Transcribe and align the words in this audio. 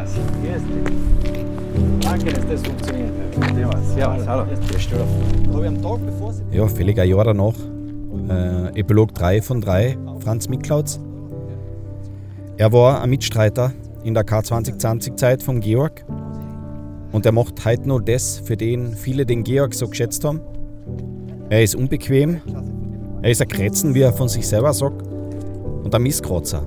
Grüß 0.00 0.12
dich. 0.12 1.44
Danke, 2.00 2.32
dass 2.32 2.46
das 2.46 2.62
funktioniert. 2.62 3.10
Servus. 3.54 3.94
Servus. 3.94 4.26
Hallo. 4.26 4.46
Habe 4.46 5.62
ich 5.62 5.68
am 5.68 5.82
Tag, 5.82 6.06
bevor 6.06 6.32
Sie. 6.32 6.42
Ja, 6.52 6.66
völlig 6.66 6.98
ein 6.98 7.08
Jahr 7.08 7.24
danach. 7.24 7.54
Äh, 8.28 8.80
Epilog 8.80 9.14
3 9.14 9.42
von 9.42 9.60
3, 9.60 9.96
Franz 10.20 10.48
Miklautz. 10.48 11.00
Er 12.56 12.72
war 12.72 13.02
ein 13.02 13.10
Mitstreiter 13.10 13.72
in 14.02 14.14
der 14.14 14.24
K2020-Zeit 14.24 15.42
von 15.42 15.60
Georg. 15.60 16.04
Und 17.12 17.26
er 17.26 17.32
macht 17.32 17.64
heute 17.64 17.88
nur 17.88 18.02
das, 18.02 18.38
für 18.38 18.56
den 18.56 18.94
viele 18.94 19.26
den 19.26 19.42
Georg 19.42 19.74
so 19.74 19.88
geschätzt 19.88 20.24
haben. 20.24 20.40
Er 21.50 21.62
ist 21.62 21.74
unbequem, 21.74 22.40
er 23.22 23.30
ist 23.30 23.42
ein 23.42 23.48
Krätzen, 23.48 23.94
wie 23.94 24.02
er 24.02 24.12
von 24.12 24.28
sich 24.28 24.46
selber 24.46 24.72
sagt, 24.72 25.02
und 25.82 25.94
ein 25.94 26.02
Misskratzer. 26.02 26.64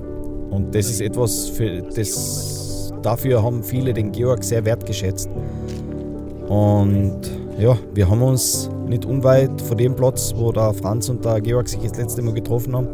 Und 0.50 0.76
das 0.76 0.90
ist 0.90 1.02
etwas, 1.02 1.48
für 1.50 1.82
das, 1.82 2.63
dafür 3.06 3.44
haben 3.44 3.64
viele 3.64 3.94
den 3.94 4.12
Georg 4.12 4.44
sehr 4.44 4.66
wertgeschätzt. 4.66 5.30
Und 6.48 7.22
ja, 7.60 7.78
wir 7.94 8.10
haben 8.10 8.22
uns 8.22 8.70
nicht 8.88 9.06
unweit 9.06 9.62
von 9.62 9.78
dem 9.78 9.96
Platz, 9.96 10.34
wo 10.36 10.52
der 10.52 10.74
Franz 10.74 11.10
und 11.10 11.24
der 11.24 11.42
Georg 11.42 11.68
sich 11.68 11.80
das 11.82 11.98
letzte 11.98 12.22
Mal 12.22 12.34
getroffen 12.34 12.76
haben, 12.76 12.88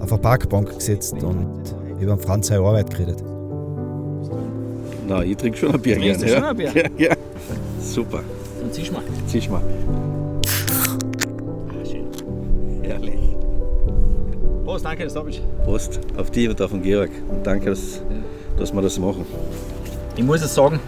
auf 0.00 0.12
eine 0.12 0.20
Parkbank 0.20 0.74
gesetzt 0.74 1.14
und 1.22 1.74
über 2.00 2.16
den 2.16 2.20
Franz 2.20 2.48
seine 2.48 2.64
Arbeit 2.64 2.90
geredet. 2.90 3.22
Na, 5.06 5.22
ich 5.22 5.36
trinke 5.36 5.58
schon 5.58 5.74
ein 5.74 5.80
Bier 5.80 5.96
Trinkst 5.96 6.24
gerne. 6.24 6.26
du 6.26 6.32
ja. 6.32 6.38
schon 6.38 6.48
ein 6.48 6.56
Bier? 6.74 6.90
Ja, 6.98 7.08
ja. 7.10 7.16
Super. 7.80 8.20
Dann 8.60 8.72
ziehst 8.72 8.92
mal. 8.92 9.02
Zieh 9.26 9.48
mal. 9.50 9.60
Ah, 11.68 11.84
schön. 11.84 12.06
Herrlich. 12.82 13.20
Prost, 14.64 14.84
danke, 14.84 15.04
dass 15.04 15.12
du 15.12 15.18
da 15.20 15.24
bist. 15.26 15.42
Prost 15.64 16.00
auf 16.16 16.30
dich 16.30 16.48
und 16.48 16.60
auf 16.62 16.70
den 16.70 16.82
Georg. 16.82 17.10
Und 17.28 17.46
danke, 17.46 17.70
dass, 17.70 18.00
dass 18.56 18.72
wir 18.72 18.82
das 18.82 18.98
machen. 18.98 19.26
Ich 20.16 20.24
muss 20.24 20.42
es 20.42 20.54
sagen, 20.54 20.80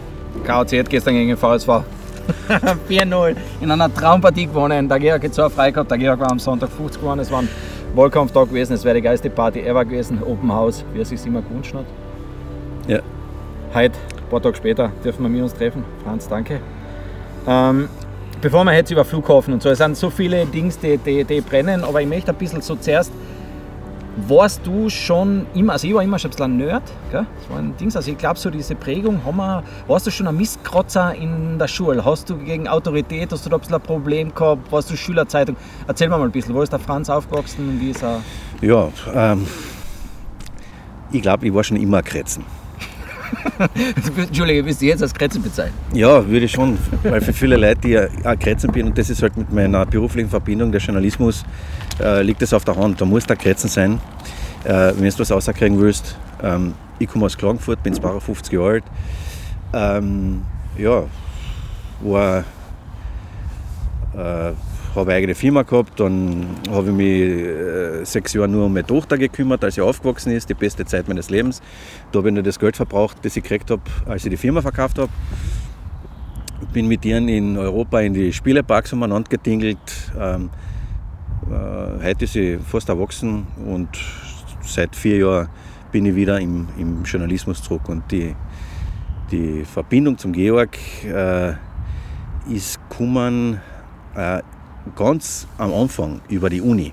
KOC 0.47 0.79
hat 0.79 0.91
gestern 0.91 1.15
gegen 1.15 1.29
den 1.29 1.37
VSV 1.37 1.85
4-0 2.89 3.37
in 3.61 3.71
einer 3.71 3.93
Traumpartie 3.93 4.47
gewonnen. 4.47 4.89
Der 4.89 4.99
Georg 4.99 5.25
hat 5.25 5.35
so 5.35 5.49
frei 5.49 5.71
gehabt, 5.71 5.91
der 5.91 5.99
Georg 5.99 6.21
war 6.21 6.31
am 6.31 6.39
Sonntag 6.39 6.71
50 6.71 7.01
geworden. 7.01 7.21
Es 7.21 7.31
war 7.31 7.41
ein 7.41 7.49
Wahlkampftag 7.95 8.49
gewesen, 8.49 8.75
es 8.75 8.85
wäre 8.85 8.97
die 8.97 9.03
geilste 9.03 9.31
Party 9.31 9.61
ever 9.61 9.85
gewesen, 9.85 10.23
Open 10.23 10.53
House, 10.53 10.85
wie 10.93 11.01
es 11.01 11.09
sich 11.09 11.25
immer 11.27 11.43
gewünscht 11.43 11.75
hat. 11.75 11.87
Ja. 12.87 13.01
Heute, 13.75 13.97
ein 14.17 14.31
paar 14.31 14.43
Tage 14.43 14.57
später, 14.57 14.93
dürfen 15.05 15.33
wir 15.33 15.43
uns 15.43 15.55
treffen. 15.55 15.85
Franz, 16.05 16.29
danke. 16.29 16.61
Ähm, 17.47 17.89
bevor 18.41 18.65
wir 18.65 18.75
jetzt 18.75 18.91
über 18.91 19.05
Flughafen 19.05 19.55
und 19.55 19.63
so, 19.63 19.71
es 19.71 19.79
sind 19.79 19.97
so 19.97 20.11
viele 20.11 20.47
Dinge, 20.47 20.73
die, 20.83 20.99
die, 20.99 21.25
die 21.25 21.41
brennen, 21.41 21.85
aber 21.85 22.01
ich 22.03 22.09
möchte 22.09 22.33
ein 22.33 22.37
bisschen 22.37 22.61
so 22.61 22.77
zuerst 22.77 23.13
warst 24.17 24.67
du 24.67 24.89
schon 24.89 25.47
immer, 25.55 25.75
also 25.75 25.87
ich 25.87 25.95
war 25.95 26.03
immer 26.03 26.19
schon 26.19 26.31
ein 26.31 26.37
bisschen 26.37 26.53
ein 26.53 26.57
Nerd, 26.57 26.83
gell? 27.11 27.27
das 27.39 27.51
war 27.51 27.59
ein 27.59 27.77
Ding, 27.77 27.95
also 27.95 28.11
ich 28.11 28.19
glaube 28.19 28.39
so 28.39 28.51
diese 28.51 28.75
Prägung, 28.75 29.25
haben 29.25 29.37
wir, 29.37 29.63
warst 29.87 30.07
du 30.07 30.11
schon 30.11 30.27
ein 30.27 30.37
Mistkratzer 30.37 31.15
in 31.15 31.59
der 31.59 31.69
Schule, 31.69 32.05
hast 32.05 32.31
du 32.31 32.37
gegen 32.39 32.67
Autorität, 32.67 33.31
hast 33.33 33.45
du 33.45 33.51
da 33.51 33.57
ein 33.57 33.61
bisschen 33.61 33.75
ein 33.75 33.83
Problem 33.83 34.35
gehabt, 34.35 34.73
warst 34.73 34.91
du 34.91 34.97
Schülerzeitung, 34.97 35.57
erzähl 35.87 36.09
mir 36.09 36.19
mal 36.19 36.25
ein 36.25 36.33
bisschen, 36.33 36.55
wo 36.55 36.63
ist 36.63 36.73
der 36.73 36.79
Franz 36.79 37.11
aufgewachsen 37.11 37.69
und 37.69 37.81
wie 37.81 37.91
ist 37.91 38.03
er, 38.03 38.21
Ja, 38.63 38.89
ähm, 39.15 39.47
ich 41.13 41.23
glaube, 41.23 41.47
ich 41.47 41.55
war 41.55 41.63
schon 41.63 41.77
immer 41.77 41.99
ein 41.99 42.05
Krätzen. 42.05 42.45
Entschuldige, 44.17 44.63
bist 44.63 44.81
du 44.81 44.87
jetzt 44.87 45.03
als 45.03 45.13
Kretze 45.13 45.41
bezeichnet? 45.41 45.75
Ja, 45.93 46.27
würde 46.27 46.47
ich 46.47 46.53
schon, 46.53 46.79
weil 47.03 47.21
für 47.21 47.33
viele 47.33 47.57
Leute, 47.57 47.81
die 47.81 47.89
ja 47.91 48.07
auch 48.25 48.39
Krätzen 48.39 48.73
bin, 48.73 48.87
und 48.87 48.99
das 48.99 49.11
ist 49.11 49.23
halt 49.23 49.37
mit 49.37 49.53
meiner 49.53 49.85
beruflichen 49.85 50.31
Verbindung, 50.31 50.71
der 50.71 50.81
Journalismus, 50.81 51.45
äh, 52.01 52.23
liegt 52.23 52.43
das 52.43 52.53
auf 52.53 52.65
der 52.65 52.77
Hand. 52.77 53.01
Da 53.01 53.05
muss 53.05 53.27
der 53.27 53.37
Krätzen 53.37 53.69
sein, 53.69 54.01
äh, 54.65 54.93
wenn 54.97 55.09
du 55.09 55.19
was 55.19 55.31
rauskriegen 55.31 55.81
willst. 55.81 56.17
Ähm, 56.43 56.75
ich 56.99 57.09
komme 57.09 57.27
aus 57.27 57.37
Klagenfurt, 57.37 57.83
bin 57.83 57.95
52 57.95 58.53
Jahre 58.53 58.69
alt. 58.69 58.85
Ähm, 59.73 60.43
ja, 60.79 61.05
war, 62.01 62.45
äh, 64.15 64.53
habe 64.95 65.13
eigene 65.13 65.35
Firma 65.35 65.63
gehabt, 65.63 66.01
dann 66.01 66.47
habe 66.71 66.89
ich 66.89 66.95
mich 66.95 67.23
äh, 67.23 68.05
sechs 68.05 68.33
Jahre 68.33 68.49
nur 68.49 68.67
um 68.67 68.73
meine 68.73 68.87
Tochter 68.87 69.19
gekümmert, 69.19 69.63
als 69.63 69.75
sie 69.75 69.83
aufgewachsen 69.83 70.33
ist, 70.33 70.49
die 70.49 70.55
beste 70.55 70.87
Zeit 70.87 71.09
meines 71.09 71.29
Lebens. 71.29 71.61
Da 72.13 72.19
habe 72.19 72.29
ich 72.29 72.35
nur 72.35 72.43
das 72.43 72.59
Geld 72.59 72.77
verbraucht, 72.77 73.19
das 73.23 73.37
ich 73.37 73.43
gekriegt 73.43 73.71
habe, 73.71 73.83
als 74.07 74.25
ich 74.25 74.31
die 74.31 74.37
Firma 74.37 74.63
verkauft 74.63 74.99
habe. 74.99 75.11
Bin 76.73 76.89
mit 76.89 77.05
ihr 77.05 77.19
in 77.19 77.59
Europa 77.59 78.01
in 78.01 78.15
die 78.15 78.33
Spieleparks 78.33 78.93
umeinander 78.93 79.29
getingelt. 79.29 79.79
Ähm, 80.19 80.47
äh, 80.47 80.76
heute 82.03 82.25
ist 82.25 82.33
sie 82.33 82.59
fast 82.59 82.89
erwachsen 82.89 83.47
und 83.67 83.89
seit 84.63 84.95
vier 84.95 85.19
Jahren 85.19 85.49
bin 85.93 86.07
ich 86.07 86.15
wieder 86.15 86.41
im, 86.41 86.69
im 86.79 87.05
Journalismus 87.05 87.63
zurück. 87.63 87.89
Und 87.89 88.11
die, 88.11 88.35
die 89.31 89.65
Verbindung 89.65 90.19
zum 90.19 90.33
Georg 90.33 90.77
äh, 91.05 91.55
ist 92.53 92.81
gekommen 92.89 93.61
äh, 94.15 94.43
ganz 94.95 95.47
am 95.59 95.73
Anfang 95.73 96.21
über 96.29 96.51
die 96.51 96.61
Uni. 96.61 96.93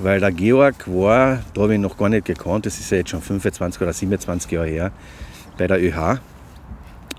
Weil 0.00 0.20
der 0.20 0.32
Georg 0.32 0.88
war, 0.88 1.40
da 1.54 1.62
habe 1.62 1.74
ich 1.74 1.80
noch 1.80 1.96
gar 1.96 2.08
nicht 2.08 2.24
gekannt, 2.24 2.66
das 2.66 2.80
ist 2.80 2.90
ja 2.90 2.98
jetzt 2.98 3.10
schon 3.10 3.20
25 3.20 3.80
oder 3.82 3.92
27 3.92 4.50
Jahre 4.50 4.66
her, 4.66 4.92
bei 5.58 5.66
der 5.66 5.80
ÖH. 5.80 6.18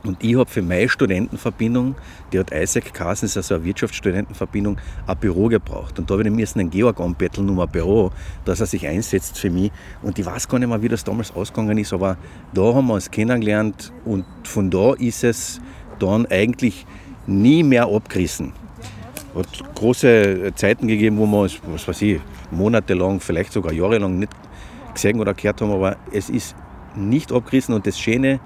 Und 0.06 0.22
ich 0.22 0.36
habe 0.36 0.50
für 0.50 0.62
meine 0.62 0.90
Studentenverbindung, 0.90 1.96
die 2.32 2.40
hat 2.40 2.52
Isaac 2.52 2.94
Carson, 2.94 3.26
ist 3.26 3.38
also 3.38 3.56
eine 3.56 3.64
Wirtschaftsstudentenverbindung, 3.64 4.78
ein 5.08 5.18
Büro 5.18 5.48
gebraucht. 5.48 5.98
Und 5.98 6.10
da 6.10 6.16
habe 6.16 6.24
ich 6.24 6.30
müssen 6.30 6.60
den 6.60 6.70
Georg 6.70 7.00
anbetteln 7.00 7.50
um 7.50 7.60
ein 7.60 7.70
Büro, 7.70 8.12
dass 8.44 8.60
er 8.60 8.66
sich 8.66 8.86
einsetzt 8.86 9.40
für 9.40 9.50
mich. 9.50 9.72
Und 10.02 10.20
ich 10.20 10.26
weiß 10.26 10.50
gar 10.50 10.60
nicht 10.60 10.68
mehr, 10.68 10.82
wie 10.82 10.90
das 10.90 11.06
damals 11.06 11.34
ausgegangen 11.34 11.78
ist, 11.78 11.94
aber 11.94 12.18
da 12.54 12.74
haben 12.74 12.88
wir 12.88 12.96
uns 12.96 13.10
kennengelernt 13.10 13.94
und 14.04 14.26
von 14.44 14.70
da 14.70 14.94
ist 14.94 15.24
es 15.24 15.62
dann 16.00 16.26
eigentlich 16.26 16.86
nie 17.26 17.64
mehr 17.64 17.88
abgerissen. 17.88 18.52
hat 19.36 19.76
große 19.76 20.52
Zeiten 20.56 20.88
gegeben, 20.88 21.18
wo 21.18 21.26
wir 21.26 21.40
uns, 21.40 21.62
was 21.66 21.88
weiß 21.88 22.02
ich, 22.02 22.20
monatelang, 22.52 23.22
vielleicht 23.22 23.54
sogar 23.54 23.72
jahrelang 23.72 24.20
nicht 24.20 24.34
gesehen 24.94 25.20
oder 25.22 25.34
gehört 25.34 25.62
haben, 25.62 25.72
aber 25.72 25.96
es 26.12 26.30
ist 26.30 26.56
nicht 26.96 27.32
abgerissen 27.32 27.74
und 27.74 27.88
das 27.88 28.00
Schöne 28.00 28.40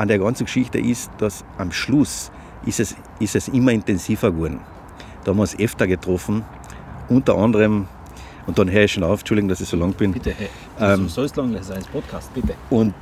an 0.00 0.08
der 0.08 0.18
ganzen 0.18 0.46
Geschichte 0.46 0.78
ist, 0.78 1.10
dass 1.18 1.44
am 1.58 1.70
Schluss 1.72 2.32
ist 2.64 2.80
es, 2.80 2.96
ist 3.18 3.36
es 3.36 3.48
immer 3.48 3.72
intensiver 3.72 4.32
geworden. 4.32 4.60
Da 5.24 5.30
haben 5.30 5.36
wir 5.36 5.42
uns 5.42 5.58
öfter 5.58 5.86
getroffen, 5.86 6.42
unter 7.10 7.36
anderem, 7.36 7.86
und 8.46 8.58
dann 8.58 8.70
höre 8.70 8.84
ich 8.84 8.92
schon 8.92 9.04
auf, 9.04 9.20
Entschuldigung, 9.20 9.50
dass 9.50 9.60
ich 9.60 9.68
so 9.68 9.76
lang 9.76 9.92
bin. 9.92 10.12
Bitte, 10.12 10.34
hey, 10.36 10.48
Ähm, 10.80 11.02
du 11.02 11.08
sollst 11.08 11.36
lang 11.36 11.54
sein 11.62 11.82
Podcast, 11.92 12.32
bitte. 12.32 12.54
Und 12.70 12.94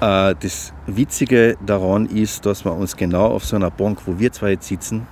äh, 0.00 0.34
das 0.38 0.72
Witzige 0.86 1.56
daran 1.66 2.06
ist, 2.06 2.46
dass 2.46 2.64
wir 2.64 2.72
uns 2.72 2.96
genau 2.96 3.26
auf 3.26 3.44
so 3.44 3.56
einer 3.56 3.72
Bank, 3.72 3.98
wo 4.06 4.16
wir 4.16 4.30
zwei 4.30 4.50
jetzt 4.50 4.68
sitzen, 4.68 5.08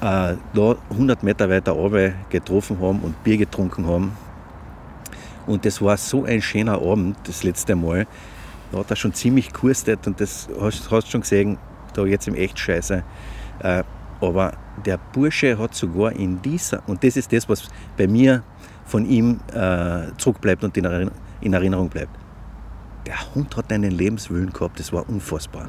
äh, 0.00 0.34
da 0.54 0.76
100 0.90 1.22
Meter 1.22 1.50
weiter 1.50 1.72
runter 1.72 2.12
getroffen 2.30 2.80
haben 2.80 3.00
und 3.00 3.22
Bier 3.22 3.36
getrunken 3.36 3.86
haben. 3.86 4.12
Und 5.46 5.66
das 5.66 5.82
war 5.82 5.98
so 5.98 6.24
ein 6.24 6.40
schöner 6.40 6.80
Abend, 6.80 7.18
das 7.24 7.44
letzte 7.44 7.76
Mal. 7.76 8.06
Da 8.76 8.80
hat 8.80 8.90
er 8.90 8.96
schon 8.96 9.14
ziemlich 9.14 9.54
kurstet 9.54 10.06
und 10.06 10.20
das 10.20 10.50
hast 10.60 10.92
du 10.92 11.00
schon 11.00 11.22
gesehen, 11.22 11.56
da 11.94 12.04
jetzt 12.04 12.28
im 12.28 12.34
echt 12.34 12.58
scheiße. 12.58 13.02
Äh, 13.60 13.82
aber 14.20 14.52
der 14.84 14.98
Bursche 14.98 15.58
hat 15.58 15.74
sogar 15.74 16.12
in 16.12 16.42
dieser, 16.42 16.86
und 16.86 17.02
das 17.02 17.16
ist 17.16 17.32
das, 17.32 17.48
was 17.48 17.68
bei 17.96 18.06
mir 18.06 18.42
von 18.84 19.06
ihm 19.06 19.40
äh, 19.54 20.08
zurückbleibt 20.18 20.62
und 20.62 20.76
in 20.76 20.84
Erinnerung, 20.84 21.14
in 21.40 21.54
Erinnerung 21.54 21.88
bleibt. 21.88 22.10
Der 23.06 23.34
Hund 23.34 23.56
hat 23.56 23.72
einen 23.72 23.92
Lebenswillen 23.92 24.52
gehabt, 24.52 24.78
das 24.78 24.92
war 24.92 25.08
unfassbar. 25.08 25.66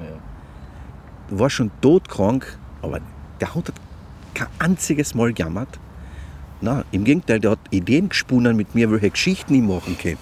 War 1.30 1.50
schon 1.50 1.72
todkrank, 1.80 2.58
aber 2.82 3.00
der 3.40 3.56
Hund 3.56 3.70
hat 3.70 3.76
kein 4.34 4.48
einziges 4.60 5.16
Mal 5.16 5.32
gejammert. 5.32 5.80
Na, 6.60 6.84
im 6.92 7.06
Gegenteil, 7.06 7.40
der 7.40 7.52
hat 7.52 7.60
Ideen 7.70 8.10
gesponnen 8.10 8.58
mit 8.58 8.76
mir, 8.76 8.92
welche 8.92 9.12
Geschichten 9.12 9.56
ich 9.56 9.62
machen 9.62 9.98
kann. 9.98 10.18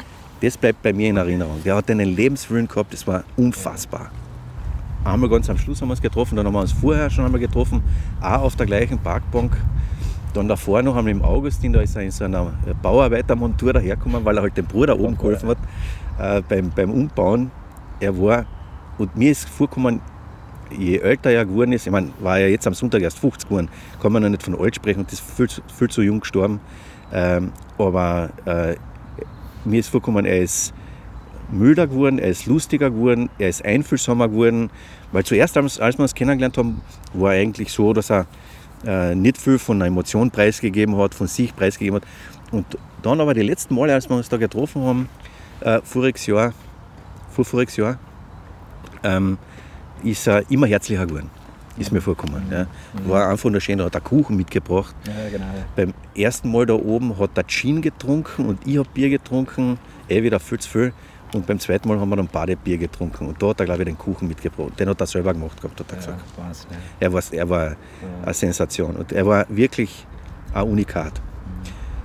Das, 0.40 0.56
bleibt 0.56 0.82
bei 0.82 0.92
mir 0.92 1.10
in 1.10 1.16
Erinnerung. 1.16 1.62
Der 1.64 1.76
hat 1.76 1.90
einen 1.90 2.08
Lebenswillen 2.16 2.66
gehabt, 2.66 2.92
das 2.92 3.06
war 3.06 3.24
unfassbar. 3.36 4.10
Einmal 5.04 5.28
ganz 5.30 5.48
am 5.50 5.58
Schluss 5.58 5.80
haben 5.80 5.88
wir 5.88 5.92
uns 5.92 6.02
getroffen, 6.02 6.36
dann 6.36 6.46
haben 6.46 6.52
wir 6.54 6.60
uns 6.60 6.72
vorher 6.72 7.08
schon 7.10 7.24
einmal 7.24 7.40
getroffen, 7.40 7.82
auch 8.20 8.42
auf 8.42 8.56
der 8.56 8.66
gleichen 8.66 8.98
Parkbank. 8.98 9.56
Dann 10.34 10.46
davor 10.46 10.82
noch 10.82 10.94
einmal 10.96 11.10
im 11.12 11.22
Augustin, 11.22 11.72
da 11.72 11.80
ist 11.80 11.96
er 11.96 12.02
in 12.02 12.10
so 12.10 12.24
einer 12.24 12.52
Bauarbeitermontur 12.82 13.72
dahergekommen, 13.72 14.24
weil 14.24 14.36
er 14.36 14.42
halt 14.42 14.56
dem 14.56 14.66
Bruder 14.66 14.98
oben 14.98 15.16
geholfen 15.16 15.48
hat 15.48 15.58
äh, 16.18 16.42
beim, 16.48 16.70
beim 16.70 16.90
Umbauen. 16.90 17.50
Er 17.98 18.16
war, 18.18 18.44
und 18.98 19.16
mir 19.16 19.32
ist 19.32 19.48
vorgekommen, 19.48 20.00
je 20.70 20.98
älter 20.98 21.30
er 21.30 21.44
geworden 21.44 21.72
ist, 21.72 21.86
ich 21.86 21.92
meine, 21.92 22.10
war 22.20 22.38
er 22.38 22.48
jetzt 22.50 22.66
am 22.66 22.74
Sonntag 22.74 23.02
erst 23.02 23.18
50 23.18 23.48
geworden, 23.48 23.68
kann 24.00 24.12
man 24.12 24.22
noch 24.22 24.28
nicht 24.28 24.42
von 24.42 24.58
alt 24.58 24.76
sprechen 24.76 25.00
und 25.00 25.10
das 25.10 25.18
ist 25.20 25.30
viel, 25.30 25.48
zu- 25.48 25.62
viel 25.76 25.88
zu 25.88 26.02
jung 26.02 26.20
gestorben. 26.20 26.60
Ähm, 27.12 27.50
aber 27.76 28.30
äh, 28.44 28.76
mir 29.64 29.80
ist 29.80 29.88
vorgekommen, 29.88 30.24
er 30.24 30.40
ist 30.42 30.72
milder 31.52 31.86
geworden, 31.86 32.18
er 32.18 32.30
ist 32.30 32.46
lustiger 32.46 32.90
geworden, 32.90 33.28
er 33.38 33.48
ist 33.48 33.64
einfühlsamer 33.64 34.28
geworden. 34.28 34.70
Weil 35.12 35.24
zuerst, 35.24 35.56
als, 35.56 35.80
als 35.80 35.98
wir 35.98 36.02
uns 36.02 36.14
kennengelernt 36.14 36.56
haben, 36.56 36.80
war 37.12 37.34
er 37.34 37.42
eigentlich 37.42 37.72
so, 37.72 37.92
dass 37.92 38.10
er 38.10 38.26
äh, 38.86 39.14
nicht 39.14 39.38
viel 39.38 39.58
von 39.58 39.76
einer 39.76 39.86
Emotion 39.86 40.30
preisgegeben 40.30 40.96
hat, 40.96 41.14
von 41.14 41.26
sich 41.26 41.54
preisgegeben 41.54 42.00
hat. 42.00 42.08
Und 42.52 42.66
dann 43.02 43.20
aber 43.20 43.34
die 43.34 43.42
letzten 43.42 43.74
Male, 43.74 43.94
als 43.94 44.08
wir 44.08 44.16
uns 44.16 44.28
da 44.28 44.36
getroffen 44.36 44.82
haben, 44.82 45.08
äh, 45.60 45.80
voriges 45.82 46.26
Jahr, 46.26 46.52
vor 47.30 47.44
voriges 47.44 47.76
Jahr, 47.76 47.98
ähm, 49.02 49.38
ist 50.02 50.26
er 50.26 50.50
immer 50.50 50.66
herzlicher 50.66 51.06
geworden. 51.06 51.30
Ist 51.80 51.92
mir 51.92 52.00
vorgekommen. 52.00 52.42
Ja. 52.50 52.66
War 53.06 53.28
einfach 53.28 53.48
nur 53.48 53.60
schön, 53.60 53.78
da 53.78 53.86
hat 53.86 53.94
er 53.94 54.02
Kuchen 54.02 54.36
mitgebracht. 54.36 54.94
Ja, 55.06 55.30
genau. 55.30 55.46
Beim 55.74 55.94
ersten 56.14 56.52
Mal 56.52 56.66
da 56.66 56.74
oben 56.74 57.18
hat 57.18 57.30
er 57.36 57.44
Gin 57.46 57.80
getrunken 57.80 58.46
und 58.46 58.66
ich 58.66 58.76
habe 58.76 58.88
Bier 58.92 59.08
getrunken, 59.08 59.78
eh 60.08 60.22
wieder 60.22 60.38
viel 60.38 60.58
zu 60.58 60.68
viel. 60.68 60.92
Und 61.32 61.46
beim 61.46 61.58
zweiten 61.58 61.88
Mal 61.88 61.98
haben 61.98 62.08
wir 62.08 62.16
dann 62.16 62.28
beide 62.30 62.56
Bier 62.56 62.76
getrunken. 62.76 63.28
Und 63.28 63.40
da 63.40 63.48
hat 63.48 63.60
er, 63.60 63.66
glaube 63.66 63.82
ich, 63.82 63.86
den 63.86 63.96
Kuchen 63.96 64.28
mitgebracht. 64.28 64.78
Den 64.78 64.88
hat 64.88 65.00
er 65.00 65.06
selber 65.06 65.32
gemacht 65.32 65.56
gehabt, 65.62 65.78
hat 65.78 65.86
er 65.88 65.94
Ja, 65.94 66.00
gesagt. 66.00 66.20
Wahnsinn, 66.36 66.70
ja. 66.72 66.76
Er 66.98 67.12
war, 67.12 67.22
er 67.30 67.48
war 67.48 67.76
eine 68.24 68.34
Sensation. 68.34 68.96
Und 68.96 69.12
er 69.12 69.26
war 69.26 69.46
wirklich 69.48 70.06
ein 70.52 70.64
Unikat. 70.64 71.20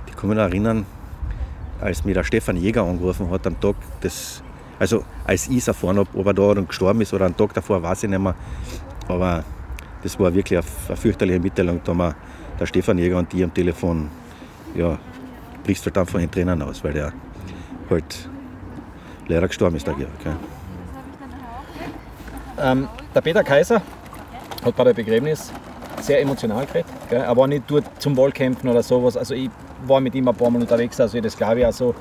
Ich 0.06 0.16
kann 0.16 0.28
mich 0.30 0.38
noch 0.38 0.44
erinnern, 0.44 0.86
als 1.80 2.04
mir 2.04 2.14
der 2.14 2.24
Stefan 2.24 2.56
Jäger 2.56 2.84
angerufen 2.84 3.28
hat 3.30 3.46
am 3.46 3.60
Tag 3.60 3.74
des, 4.00 4.42
also 4.78 5.04
als 5.24 5.48
ich 5.48 5.58
es 5.58 5.68
erfahren 5.68 5.98
habe, 5.98 6.08
ob 6.14 6.26
er 6.26 6.32
da 6.34 6.54
dann 6.54 6.68
gestorben 6.68 7.00
ist 7.00 7.12
oder 7.12 7.26
einen 7.26 7.36
Tag 7.36 7.52
davor, 7.52 7.82
weiß 7.82 8.04
ich 8.04 8.10
nicht 8.10 8.18
mehr. 8.18 8.34
Aber 9.08 9.44
das 10.06 10.20
war 10.20 10.32
wirklich 10.32 10.58
eine, 10.58 10.66
eine 10.86 10.96
fürchterliche 10.96 11.40
Mitteilung. 11.40 11.80
Da 11.82 11.90
haben 11.90 11.98
wir, 11.98 12.14
der 12.60 12.66
Stefan 12.66 12.96
Jäger 12.96 13.18
und 13.18 13.32
die 13.32 13.42
am 13.42 13.52
Telefon, 13.52 14.08
ja, 14.74 14.98
brichst 15.64 15.84
halt 15.84 15.98
einfach 15.98 16.20
in 16.20 16.30
Tränen 16.30 16.62
aus, 16.62 16.82
weil 16.84 16.92
der 16.92 17.12
halt 17.90 18.28
leider 19.26 19.48
gestorben 19.48 19.76
ist, 19.76 19.86
der 19.86 19.94
Georg. 19.94 20.10
Ähm, 22.58 22.88
der 23.14 23.20
Peter 23.20 23.42
Kaiser 23.42 23.82
hat 24.64 24.76
bei 24.76 24.84
der 24.84 24.94
Begräbnis 24.94 25.52
sehr 26.00 26.20
emotional 26.20 26.64
geredet. 26.66 26.86
Gell? 27.10 27.22
Er 27.22 27.36
war 27.36 27.48
nicht 27.48 27.64
dort 27.66 27.84
zum 28.00 28.16
Wahlkämpfen 28.16 28.70
oder 28.70 28.84
sowas. 28.84 29.16
Also 29.16 29.34
ich 29.34 29.50
war 29.86 30.00
mit 30.00 30.14
ihm 30.14 30.28
ein 30.28 30.34
paar 30.34 30.50
Mal 30.50 30.60
unterwegs, 30.62 31.00
also 31.00 31.20
das 31.20 31.36
glaube 31.36 31.60
ich 31.60 31.66
auch 31.66 31.72
so. 31.72 31.94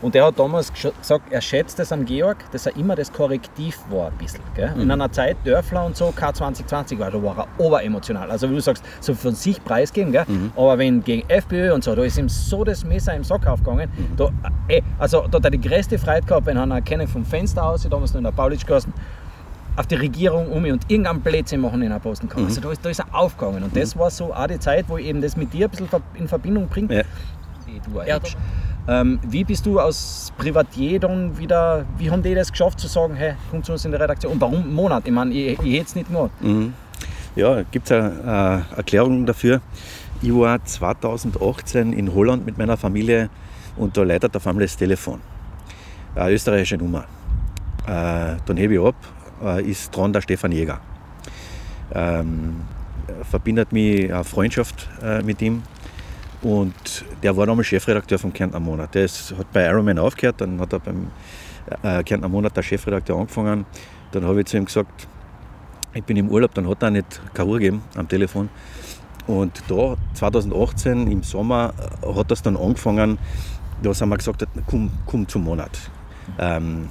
Und 0.00 0.14
er 0.16 0.26
hat 0.26 0.38
damals 0.38 0.72
gesagt, 0.72 1.24
er 1.30 1.40
schätzt 1.40 1.78
es 1.78 1.92
am 1.92 2.04
Georg, 2.04 2.38
dass 2.50 2.66
er 2.66 2.76
immer 2.76 2.96
das 2.96 3.12
Korrektiv 3.12 3.78
war 3.90 4.08
ein 4.08 4.18
bisschen. 4.18 4.40
Gell? 4.54 4.72
In 4.78 4.90
einer 4.90 5.10
Zeit, 5.12 5.36
Dörfler 5.44 5.86
und 5.86 5.96
so, 5.96 6.08
K2020 6.08 6.98
war, 6.98 7.10
da 7.10 7.22
war 7.22 7.38
er 7.38 7.46
oberemotional. 7.58 8.30
Also 8.30 8.50
wie 8.50 8.54
du 8.54 8.60
sagst, 8.60 8.84
so 9.00 9.14
von 9.14 9.34
sich 9.34 9.62
preisgeben, 9.62 10.12
gell? 10.12 10.24
aber 10.56 10.78
wenn 10.78 11.02
gegen 11.04 11.28
FPÖ 11.28 11.72
und 11.72 11.84
so, 11.84 11.94
da 11.94 12.02
ist 12.02 12.18
ihm 12.18 12.28
so 12.28 12.64
das 12.64 12.84
Messer 12.84 13.14
im 13.14 13.24
Sack 13.24 13.46
aufgegangen. 13.46 13.88
Da, 14.16 14.30
äh, 14.68 14.82
also 14.98 15.26
da 15.30 15.38
hat 15.38 15.44
er 15.44 15.50
die 15.50 15.60
größte 15.60 15.98
Freude 15.98 16.26
gehabt, 16.26 16.46
wenn 16.46 16.56
er 16.56 16.68
erkennen 16.68 17.06
vom 17.06 17.24
Fenster 17.24 17.64
aus, 17.64 17.86
damals 17.88 18.12
noch 18.12 18.18
in 18.18 18.24
der 18.24 18.32
Paulitschgasse, 18.32 18.88
auf 19.76 19.86
die 19.86 19.94
Regierung 19.94 20.48
um 20.52 20.64
und 20.64 20.84
irgendeinen 20.90 21.20
Blödsinn 21.20 21.60
machen 21.60 21.80
in 21.82 21.90
einer 21.90 22.00
Posten 22.00 22.28
kann. 22.28 22.44
Also 22.44 22.60
da 22.60 22.70
ist, 22.72 22.84
da 22.84 22.90
ist 22.90 22.98
er 23.00 23.06
aufgegangen. 23.12 23.62
Und 23.62 23.74
das 23.76 23.96
war 23.96 24.10
so 24.10 24.32
auch 24.34 24.46
die 24.46 24.58
Zeit, 24.58 24.84
wo 24.88 24.98
ich 24.98 25.06
eben 25.06 25.20
das 25.22 25.36
mit 25.36 25.52
dir 25.52 25.66
ein 25.66 25.70
bisschen 25.70 25.88
in 26.14 26.28
Verbindung 26.28 26.68
bringe. 26.68 26.94
Ja. 26.94 27.02
Hey, 27.66 27.80
du 27.86 28.02
Hübsch. 28.14 28.36
ähm, 28.86 29.18
Wie 29.26 29.44
bist 29.44 29.64
du 29.64 29.80
aus 29.80 30.30
Privatier 30.36 31.00
dann 31.00 31.36
wieder, 31.38 31.86
wie 31.96 32.10
haben 32.10 32.22
die 32.22 32.34
das 32.34 32.50
geschafft 32.50 32.80
zu 32.80 32.86
sagen, 32.86 33.14
hey, 33.14 33.34
komm 33.50 33.62
zu 33.62 33.72
uns 33.72 33.84
in 33.86 33.92
die 33.92 33.96
Redaktion? 33.96 34.32
Und 34.34 34.40
warum 34.42 34.56
einen 34.62 34.74
Monat? 34.74 35.04
Ich 35.06 35.12
meine, 35.12 35.32
ich, 35.32 35.58
ich 35.58 35.74
hätte 35.74 35.86
es 35.86 35.94
nicht 35.94 36.08
gemacht. 36.08 36.30
Ja, 37.34 37.62
gibt 37.70 37.86
es 37.90 37.92
eine, 37.92 38.10
eine 38.24 38.64
Erklärung 38.76 39.24
dafür. 39.24 39.62
Ich 40.20 40.34
war 40.34 40.62
2018 40.62 41.92
in 41.94 42.14
Holland 42.14 42.44
mit 42.44 42.58
meiner 42.58 42.76
Familie 42.76 43.30
und 43.76 43.96
da 43.96 44.02
leitet 44.02 44.36
auf 44.36 44.46
einmal 44.46 44.64
das 44.64 44.76
Telefon. 44.76 45.20
Eine 46.14 46.32
österreichische 46.32 46.76
Nummer. 46.76 47.04
Äh, 47.86 48.36
dann 48.44 48.56
hebe 48.58 48.74
ich 48.74 48.80
ab, 48.80 48.94
äh, 49.42 49.62
ist 49.62 49.94
dran 49.94 50.12
der 50.12 50.20
Stefan 50.20 50.52
Jäger. 50.52 50.80
Ähm, 51.94 52.62
verbindet 53.30 53.72
mich 53.72 54.12
eine 54.12 54.24
Freundschaft 54.24 54.88
äh, 55.02 55.22
mit 55.22 55.42
ihm 55.42 55.62
und 56.42 57.04
der 57.22 57.36
war 57.36 57.46
damals 57.46 57.68
Chefredakteur 57.68 58.18
vom 58.18 58.32
Kärntner 58.32 58.60
Monat. 58.60 58.94
Der 58.94 59.04
ist, 59.04 59.34
hat 59.36 59.52
bei 59.52 59.64
Ironman 59.66 59.98
aufgehört, 59.98 60.40
dann 60.40 60.60
hat 60.60 60.72
er 60.72 60.80
beim 60.80 61.10
äh, 61.82 62.02
Kärntner 62.02 62.28
Monat 62.28 62.56
der 62.56 62.62
Chefredakteur 62.62 63.16
angefangen. 63.16 63.64
Dann 64.10 64.24
habe 64.24 64.40
ich 64.40 64.46
zu 64.46 64.56
ihm 64.56 64.64
gesagt, 64.64 65.06
ich 65.94 66.04
bin 66.04 66.16
im 66.16 66.28
Urlaub, 66.30 66.54
dann 66.54 66.68
hat 66.68 66.82
er 66.82 66.90
nicht 66.90 67.20
keine 67.34 67.52
gegeben 67.52 67.82
am 67.96 68.08
Telefon. 68.08 68.48
Und 69.26 69.62
da, 69.68 69.96
2018 70.14 71.10
im 71.10 71.22
Sommer, 71.22 71.74
äh, 72.02 72.14
hat 72.14 72.30
das 72.30 72.42
dann 72.42 72.56
angefangen, 72.56 73.18
da 73.82 73.90
haben 73.92 74.08
wir 74.08 74.16
gesagt, 74.16 74.46
komm, 74.66 74.90
komm 75.06 75.28
zum 75.28 75.44
Monat. 75.44 75.78
Ähm, 76.38 76.88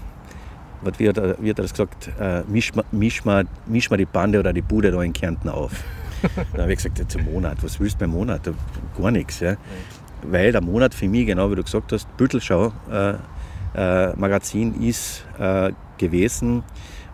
was, 0.81 0.99
wie, 0.99 1.09
hat 1.09 1.17
er, 1.17 1.35
wie 1.39 1.49
hat 1.49 1.59
er 1.59 1.63
das 1.63 1.71
gesagt? 1.71 2.09
Äh, 2.19 2.43
misch, 2.47 2.73
ma- 2.73 2.83
misch, 2.91 3.23
mal, 3.25 3.45
misch 3.65 3.89
mal 3.89 3.97
die 3.97 4.05
Bande 4.05 4.39
oder 4.39 4.53
die 4.53 4.61
Bude 4.61 4.91
da 4.91 5.01
in 5.01 5.13
Kärnten 5.13 5.49
auf. 5.49 5.71
dann 6.53 6.61
habe 6.61 6.71
ich 6.71 6.77
gesagt, 6.77 6.99
ja, 6.99 7.07
zum 7.07 7.23
Monat, 7.25 7.57
was 7.61 7.79
willst 7.79 7.95
du 7.95 7.99
beim 7.99 8.11
Monat? 8.11 8.41
Gar 8.97 9.11
nichts. 9.11 9.39
Ja. 9.39 9.55
Weil 10.23 10.51
der 10.51 10.61
Monat 10.61 10.93
für 10.93 11.07
mich, 11.07 11.25
genau 11.25 11.49
wie 11.49 11.55
du 11.55 11.63
gesagt 11.63 11.91
hast, 11.91 12.07
Büttelschau 12.17 12.71
äh, 12.91 13.13
äh, 13.73 14.15
Magazin 14.15 14.81
ist 14.81 15.25
gewesen 15.97 16.63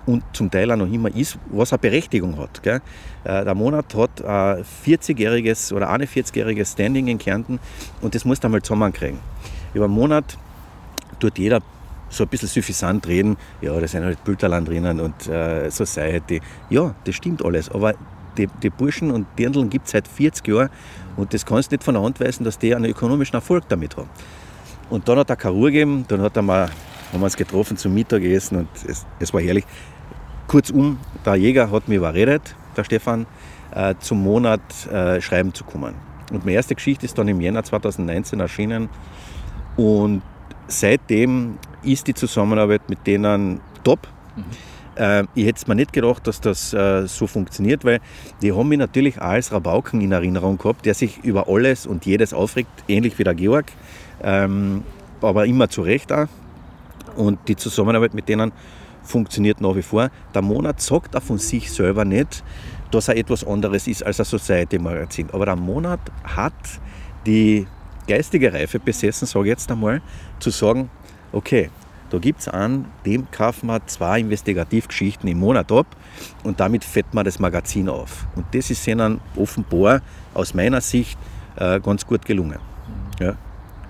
und 0.06 0.24
zum 0.34 0.50
Teil 0.50 0.72
auch 0.72 0.78
noch 0.78 0.92
immer 0.92 1.14
ist, 1.14 1.38
was 1.52 1.72
eine 1.72 1.80
Berechtigung 1.80 2.38
hat. 2.38 2.64
Gell? 2.64 2.82
Der 3.26 3.54
Monat 3.54 3.94
hat 3.94 4.24
ein 4.24 4.64
40-jähriges 4.86 5.74
oder 5.74 5.90
eine 5.90 6.06
40-jähriges 6.06 6.72
Standing 6.72 7.08
in 7.08 7.18
Kärnten 7.18 7.60
und 8.02 8.16
das 8.16 8.24
musst 8.24 8.44
du 8.44 8.48
einmal 8.48 8.62
zusammenkriegen. 8.62 9.20
Über 9.74 9.86
einen 9.86 9.94
Monat 9.94 10.38
tut 11.20 11.38
jeder 11.38 11.62
so 12.10 12.24
ein 12.24 12.30
bisschen 12.30 12.50
suffisant 12.50 13.08
reden, 13.08 13.38
ja, 13.62 13.78
da 13.80 13.88
sind 13.88 14.04
halt 14.04 14.24
Bülterland 14.24 14.68
drinnen 14.68 15.00
und 15.00 15.28
äh, 15.28 15.70
Society. 15.70 16.42
Ja, 16.70 16.96
das 17.04 17.16
stimmt 17.16 17.44
alles, 17.44 17.70
aber 17.70 17.94
die, 18.38 18.48
die 18.62 18.70
Burschen 18.70 19.12
und 19.12 19.28
Dirndln 19.38 19.70
gibt 19.70 19.86
es 19.86 19.92
seit 19.92 20.08
40 20.08 20.48
Jahren 20.48 20.70
und 21.16 21.34
das 21.34 21.46
kannst 21.46 21.72
du 21.72 21.76
nicht 21.76 21.84
von 21.84 21.96
der 21.96 22.04
Hand 22.04 22.20
weisen, 22.20 22.44
dass 22.44 22.58
die 22.58 22.76
einen 22.76 22.86
ökonomischen 22.86 23.36
Erfolg 23.36 23.68
damit 23.68 23.98
haben. 23.98 24.10
Und 24.90 25.08
dann 25.10 25.18
hat 25.20 25.30
er 25.30 25.50
Ruhe 25.50 25.72
gegeben, 25.72 26.06
dann 26.08 26.22
hat 26.22 26.36
er 26.38 26.44
mal, 26.44 26.70
haben 27.12 27.20
wir 27.20 27.24
uns 27.24 27.36
getroffen 27.36 27.78
zum 27.78 27.94
Mittagessen 27.94 28.60
und 28.60 28.70
es, 28.88 29.06
es 29.20 29.34
war 29.34 29.42
herrlich. 29.42 29.66
Kurzum, 30.48 30.98
der 31.26 31.36
Jäger 31.36 31.70
hat 31.70 31.88
mich 31.90 31.98
überredet, 31.98 32.56
der 32.78 32.84
Stefan, 32.86 33.26
äh, 33.76 33.96
zum 34.00 34.24
Monat 34.24 34.62
äh, 34.88 35.20
schreiben 35.20 35.54
zu 35.54 35.66
kommen. 35.66 35.96
Und 36.32 36.46
meine 36.46 36.56
erste 36.56 36.76
Geschichte 36.76 37.06
ist 37.06 37.18
dann 37.18 37.28
im 37.28 37.42
Jänner 37.42 37.64
2019 37.64 38.40
erschienen 38.40 38.90
und 39.76 40.22
seitdem 40.68 41.58
ist 41.84 42.08
die 42.08 42.14
Zusammenarbeit 42.14 42.90
mit 42.90 43.06
denen 43.06 43.62
top. 43.84 44.08
Äh, 44.96 45.24
ich 45.36 45.46
hätte 45.46 45.58
es 45.58 45.68
mir 45.68 45.76
nicht 45.76 45.94
gedacht, 45.94 46.26
dass 46.28 46.42
das 46.42 46.74
äh, 46.74 47.08
so 47.08 47.28
funktioniert, 47.28 47.86
weil 47.86 48.00
die 48.42 48.52
haben 48.52 48.68
mich 48.68 48.80
natürlich 48.80 49.20
auch 49.20 49.28
als 49.28 49.52
Rabauken 49.52 50.02
in 50.02 50.12
Erinnerung 50.12 50.58
gehabt, 50.58 50.86
der 50.86 50.94
sich 50.94 51.24
über 51.24 51.48
alles 51.48 51.86
und 51.86 52.06
jedes 52.06 52.34
aufregt, 52.34 52.72
ähnlich 52.88 53.18
wie 53.20 53.24
der 53.24 53.36
Georg, 53.36 53.66
ähm, 54.22 54.84
aber 55.22 55.46
immer 55.46 55.70
zu 55.70 55.82
Recht 55.82 56.12
auch. 56.12 56.28
Und 57.16 57.40
die 57.48 57.56
Zusammenarbeit 57.56 58.14
mit 58.14 58.30
denen 58.30 58.52
funktioniert 59.04 59.62
nach 59.62 59.76
wie 59.76 59.82
vor. 59.82 60.10
Der 60.34 60.42
Monat 60.42 60.82
sagt 60.82 61.16
auch 61.16 61.24
von 61.24 61.38
sich 61.38 61.72
selber 61.72 62.06
nicht, 62.06 62.44
dass 62.92 63.08
er 63.08 63.18
etwas 63.18 63.46
anderes 63.46 63.88
ist 63.88 64.04
als 64.04 64.20
ein 64.20 64.26
Society-Magazin. 64.26 65.30
Aber 65.32 65.46
der 65.46 65.56
Monat 65.56 66.00
hat 66.24 66.54
die 67.26 67.66
geistige 68.08 68.54
Reife 68.54 68.80
besessen, 68.80 69.26
sage 69.26 69.46
ich 69.46 69.50
jetzt 69.50 69.72
einmal, 69.72 70.02
zu 70.40 70.50
sagen, 70.50 70.90
okay, 71.32 71.70
da 72.10 72.20
gibt 72.20 72.40
es 72.40 72.48
einen, 72.48 72.86
dem 73.06 73.30
kaufen 73.32 73.68
wir 73.68 73.86
zwei 73.86 74.22
Investigativgeschichten 74.22 75.28
im 75.30 75.40
Monat 75.40 75.72
ab 75.72 75.88
und 76.44 76.60
damit 76.60 76.84
fett 76.86 77.14
man 77.14 77.26
das 77.26 77.38
Magazin 77.40 77.90
auf. 77.90 78.26
Und 78.36 78.46
das 78.54 78.70
ist 78.70 78.88
ihnen 78.88 79.20
offenbar 79.36 80.02
aus 80.34 80.54
meiner 80.54 80.80
Sicht 80.82 81.18
äh, 81.58 81.80
ganz 81.82 82.06
gut 82.06 82.26
gelungen. 82.26 82.60
Ja. 83.20 83.36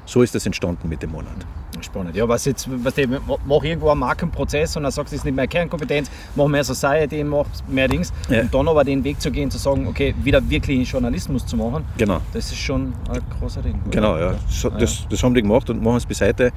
So 0.06 0.22
ist 0.22 0.34
das 0.34 0.46
entstanden 0.46 0.88
mit 0.90 1.04
dem 1.04 1.12
Monat. 1.12 1.36
Spannend. 1.82 2.16
Ja, 2.16 2.28
was 2.28 2.46
jetzt, 2.46 2.68
was 2.84 2.96
die, 2.96 3.06
mach 3.06 3.64
irgendwo 3.64 3.92
einen 3.92 4.00
Markenprozess 4.00 4.76
und 4.78 4.84
dann 4.84 4.92
sagst 4.92 5.12
du, 5.12 5.16
das 5.16 5.20
ist 5.22 5.26
nicht 5.26 5.36
mehr 5.36 5.46
Kernkompetenz, 5.46 6.10
mach 6.36 6.48
mehr 6.48 6.64
Society, 6.64 7.24
mach 7.24 7.46
mehr 7.68 7.88
Dings. 7.88 8.12
Ja. 8.30 8.42
Und 8.42 8.54
dann 8.54 8.68
aber 8.68 8.84
den 8.84 9.04
Weg 9.04 9.22
zu 9.22 9.30
gehen, 9.30 9.52
zu 9.52 9.60
sagen, 9.60 9.86
okay, 9.86 10.16
wieder 10.24 10.50
wirklich 10.50 10.90
Journalismus 10.90 11.46
zu 11.46 11.56
machen, 11.56 11.86
Genau. 11.98 12.20
das 12.34 12.46
ist 12.46 12.58
schon 12.58 12.94
ein 13.12 13.22
großer 13.40 13.62
Ding. 13.62 13.80
Genau, 13.92 14.18
ja. 14.18 14.32
Ja. 14.32 14.70
das, 14.72 15.06
das 15.08 15.22
haben 15.22 15.36
die 15.36 15.42
gemacht 15.44 15.70
und 15.70 15.84
machen 15.84 15.98
es 15.98 16.06
bis 16.08 16.20
heute. 16.22 16.52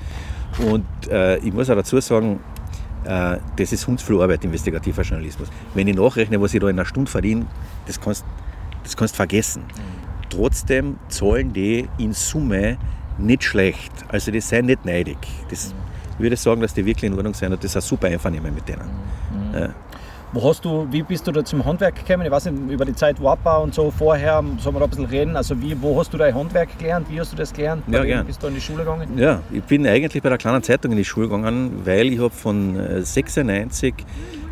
Und 0.59 0.85
äh, 1.11 1.39
ich 1.39 1.53
muss 1.53 1.71
auch 1.71 1.77
dazu 1.77 2.01
sagen, 2.01 2.41
äh, 3.05 3.39
das 3.57 3.73
ist 3.73 3.87
Hundsflurarbeit, 3.87 4.45
investigativer 4.45 5.03
Journalismus. 5.03 5.49
Wenn 5.75 5.89
ich 5.89 5.97
nachrechne, 5.97 6.41
was 6.41 6.55
ich 6.55 6.61
da 6.61 6.69
in 6.69 6.79
einer 6.79 6.87
Stunde 6.87 7.11
verdiene, 7.11 7.47
das 7.87 8.01
kannst 8.01 8.25
das 8.83 8.97
kannst 8.97 9.17
vergessen. 9.17 9.63
Trotzdem 10.29 10.99
zahlen 11.09 11.53
die 11.53 11.89
in 11.99 12.13
Summe 12.13 12.79
nicht 13.19 13.45
schlecht. 13.45 13.93
Also 14.09 14.31
die 14.31 14.41
sind 14.41 14.67
nicht 14.67 14.85
neidig. 14.85 15.19
Das, 15.49 15.75
ich 16.15 16.21
würde 16.21 16.37
sagen, 16.37 16.61
dass 16.61 16.75
die 16.75 16.85
wirklich 16.85 17.11
in 17.11 17.17
Ordnung 17.17 17.35
sind 17.35 17.53
und 17.53 17.63
das 17.63 17.73
ist 17.73 17.77
ein 17.77 17.83
super 17.83 18.09
Einvernehmen 18.09 18.55
mit 18.55 18.69
denen. 18.69 18.89
Ja. 19.53 19.75
Wo 20.33 20.49
hast 20.49 20.65
du, 20.65 20.87
wie 20.93 21.03
bist 21.03 21.27
du 21.27 21.33
da 21.33 21.45
zum 21.45 21.65
Handwerk 21.65 21.97
gekommen? 22.07 22.25
Ich 22.25 22.31
weiß 22.31 22.45
nicht, 22.45 22.71
über 22.71 22.85
die 22.85 22.95
Zeit 22.95 23.21
Wappau 23.21 23.65
und 23.65 23.75
so 23.75 23.91
vorher, 23.91 24.45
sollen 24.59 24.77
wir 24.77 24.79
da 24.79 24.85
ein 24.85 24.91
bisschen 24.91 25.07
reden? 25.07 25.37
Also 25.37 25.61
wie, 25.61 25.75
wo 25.83 25.99
hast 25.99 26.13
du 26.15 26.19
dein 26.19 26.33
Handwerk 26.33 26.79
gelernt? 26.79 27.11
Wie 27.11 27.19
hast 27.19 27.33
du 27.33 27.37
das 27.37 27.53
gelernt? 27.53 27.83
Bei 27.89 27.99
Ja, 27.99 28.05
gern. 28.05 28.27
Bist 28.27 28.41
du 28.41 28.47
in 28.47 28.55
die 28.55 28.61
Schule 28.61 28.85
gegangen? 28.85 29.19
Ja, 29.19 29.41
ich 29.51 29.65
bin 29.65 29.85
eigentlich 29.89 30.23
bei 30.23 30.29
der 30.29 30.39
kleinen 30.39 30.63
Zeitung 30.63 30.93
in 30.93 30.99
die 30.99 31.05
Schule 31.05 31.27
gegangen, 31.27 31.83
weil 31.85 32.13
ich 32.13 32.21
habe 32.21 32.31
von 32.31 32.79
äh, 32.79 33.03
96 33.03 33.93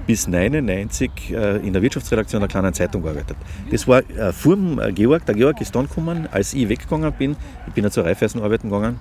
bis 0.09 0.27
99 0.27 1.11
äh, 1.31 1.59
in 1.59 1.73
der 1.73 1.81
Wirtschaftsredaktion 1.81 2.41
der 2.41 2.49
kleinen 2.49 2.75
Zeitung 2.75 3.03
gearbeitet. 3.03 3.37
Das 3.71 3.87
war 3.87 3.99
äh, 4.01 4.33
vor 4.33 4.57
dem 4.57 4.81
äh, 4.81 4.91
Georg. 4.93 5.27
Der 5.27 5.37
Georg 5.37 5.61
ist 5.61 5.77
dann 5.77 5.87
gekommen, 5.87 6.27
als 6.33 6.55
ich 6.55 6.69
weggegangen 6.69 7.13
bin. 7.13 7.37
Ich 7.69 7.75
bin 7.75 7.85
ja 7.85 7.91
zur 7.91 8.05
Raiffeisen 8.05 8.43
arbeiten 8.43 8.69
gegangen. 8.69 8.99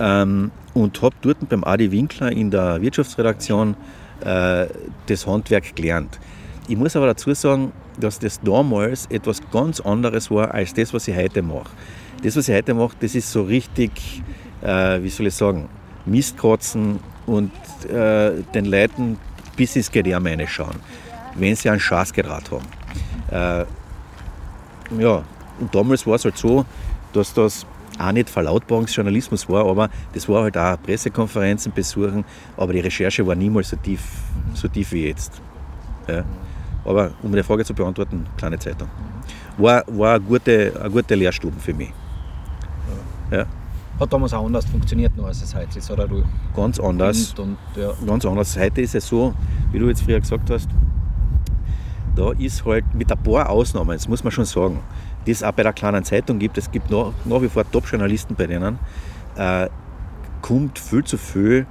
ähm, 0.00 0.50
und 0.74 1.00
habe 1.02 1.14
dort 1.20 1.48
beim 1.48 1.62
Adi 1.62 1.92
Winkler 1.92 2.32
in 2.32 2.50
der 2.50 2.80
Wirtschaftsredaktion 2.82 3.76
äh, 4.24 4.66
das 5.06 5.26
Handwerk 5.26 5.74
gelernt. 5.74 6.18
Ich 6.68 6.76
muss 6.76 6.94
aber 6.96 7.06
dazu 7.06 7.34
sagen, 7.34 7.72
dass 7.98 8.18
das 8.18 8.40
damals 8.40 9.06
etwas 9.06 9.40
ganz 9.50 9.80
anderes 9.80 10.30
war 10.30 10.54
als 10.54 10.72
das, 10.72 10.94
was 10.94 11.08
ich 11.08 11.16
heute 11.16 11.42
mache. 11.42 11.70
Das, 12.22 12.36
was 12.36 12.48
ich 12.48 12.54
heute 12.54 12.74
mache, 12.74 12.96
das 13.00 13.14
ist 13.14 13.30
so 13.30 13.42
richtig, 13.42 14.22
äh, 14.62 15.02
wie 15.02 15.08
soll 15.08 15.26
ich 15.26 15.34
sagen, 15.34 15.68
Mistkratzen 16.06 17.00
und 17.26 17.52
äh, 17.88 18.42
den 18.54 18.66
Leuten 18.66 19.18
bis 19.56 19.76
ins 19.76 19.90
Gedärm 19.90 20.26
reinschauen, 20.26 20.76
wenn 21.34 21.56
sie 21.56 21.70
einen 21.70 21.80
Schaßgerät 21.80 22.50
haben. 22.50 22.66
Äh, 23.30 23.64
ja, 25.02 25.22
und 25.60 25.74
damals 25.74 26.06
war 26.06 26.14
es 26.14 26.24
halt 26.24 26.36
so, 26.36 26.64
dass 27.12 27.34
das 27.34 27.66
auch 27.98 28.12
nicht 28.12 28.30
Verlautbarungsjournalismus 28.30 29.48
war, 29.48 29.66
aber 29.66 29.90
das 30.12 30.28
war 30.28 30.44
halt 30.44 30.56
auch 30.56 30.80
Pressekonferenzen 30.82 31.72
besuchen, 31.72 32.24
aber 32.56 32.72
die 32.72 32.80
Recherche 32.80 33.26
war 33.26 33.34
niemals 33.34 33.70
so 33.70 33.76
tief, 33.76 34.00
so 34.54 34.68
tief 34.68 34.92
wie 34.92 35.08
jetzt. 35.08 35.40
Ja. 36.08 36.24
Aber 36.84 37.12
um 37.22 37.32
die 37.32 37.42
Frage 37.42 37.64
zu 37.64 37.74
beantworten, 37.74 38.26
kleine 38.36 38.58
Zeitung. 38.58 38.88
War, 39.58 39.84
war 39.88 40.14
eine, 40.14 40.20
gute, 40.20 40.72
eine 40.80 40.90
gute 40.90 41.14
Lehrstube 41.14 41.58
für 41.58 41.74
mich. 41.74 41.92
Ja. 43.30 43.46
Hat 43.98 44.12
damals 44.12 44.32
auch 44.32 44.46
anders 44.46 44.64
funktioniert 44.64 45.14
noch 45.16 45.26
als 45.26 45.42
es 45.42 45.54
heute 45.54 45.78
ist, 45.78 45.90
oder 45.90 46.08
du? 46.08 46.24
Ganz 46.56 46.80
anders. 46.80 47.34
Und, 47.38 47.58
ja. 47.76 47.92
Ganz 48.06 48.24
anders. 48.24 48.58
Heute 48.58 48.80
ist 48.80 48.94
es 48.94 49.06
so, 49.06 49.34
wie 49.72 49.78
du 49.78 49.88
jetzt 49.88 50.02
früher 50.02 50.18
gesagt 50.18 50.48
hast, 50.48 50.70
da 52.16 52.32
ist 52.32 52.64
halt 52.64 52.84
mit 52.94 53.12
ein 53.12 53.22
paar 53.22 53.48
Ausnahmen, 53.48 53.90
das 53.90 54.08
muss 54.08 54.24
man 54.24 54.30
schon 54.30 54.46
sagen, 54.46 54.80
die 55.26 55.32
es 55.32 55.42
auch 55.42 55.52
bei 55.52 55.62
der 55.62 55.72
kleinen 55.72 56.04
Zeitung 56.04 56.38
gibt, 56.38 56.58
es 56.58 56.70
gibt 56.70 56.90
nach, 56.90 57.12
nach 57.24 57.42
wie 57.42 57.48
vor 57.48 57.70
Top-Journalisten 57.70 58.34
bei 58.34 58.46
denen, 58.46 58.78
äh, 59.36 59.68
kommt 60.40 60.78
viel 60.78 61.04
zu 61.04 61.18
viel, 61.18 61.66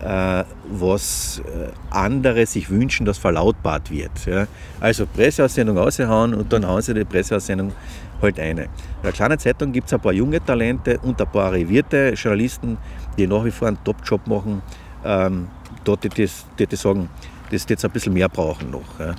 äh, 0.00 0.44
was 0.70 1.40
äh, 1.44 1.68
andere 1.90 2.46
sich 2.46 2.70
wünschen, 2.70 3.06
dass 3.06 3.18
verlautbart 3.18 3.90
wird. 3.90 4.26
Ja. 4.26 4.46
Also 4.80 5.06
Presseaussendung 5.06 5.78
raushauen 5.78 6.34
und 6.34 6.52
dann 6.52 6.66
hauen 6.66 6.82
sie 6.82 6.94
die 6.94 7.04
Presseaussendung 7.04 7.72
halt 8.20 8.38
eine. 8.38 8.62
In 8.62 8.68
der 9.04 9.12
kleinen 9.12 9.38
Zeitung 9.38 9.72
gibt 9.72 9.88
es 9.88 9.92
ein 9.92 10.00
paar 10.00 10.12
junge 10.12 10.44
Talente 10.44 10.98
und 11.00 11.20
ein 11.20 11.28
paar 11.28 11.46
arrivierte 11.46 12.14
Journalisten, 12.14 12.78
die 13.18 13.26
nach 13.26 13.44
wie 13.44 13.50
vor 13.50 13.68
einen 13.68 13.82
Top-Job 13.84 14.26
machen. 14.26 14.62
Ähm, 15.04 15.48
dort 15.84 16.04
die, 16.04 16.08
die, 16.08 16.66
die 16.66 16.76
sagen, 16.76 17.08
das 17.50 17.66
jetzt 17.68 17.84
ein 17.84 17.90
bisschen 17.90 18.14
mehr 18.14 18.28
brauchen 18.28 18.70
noch. 18.70 18.98
Ja. 18.98 19.14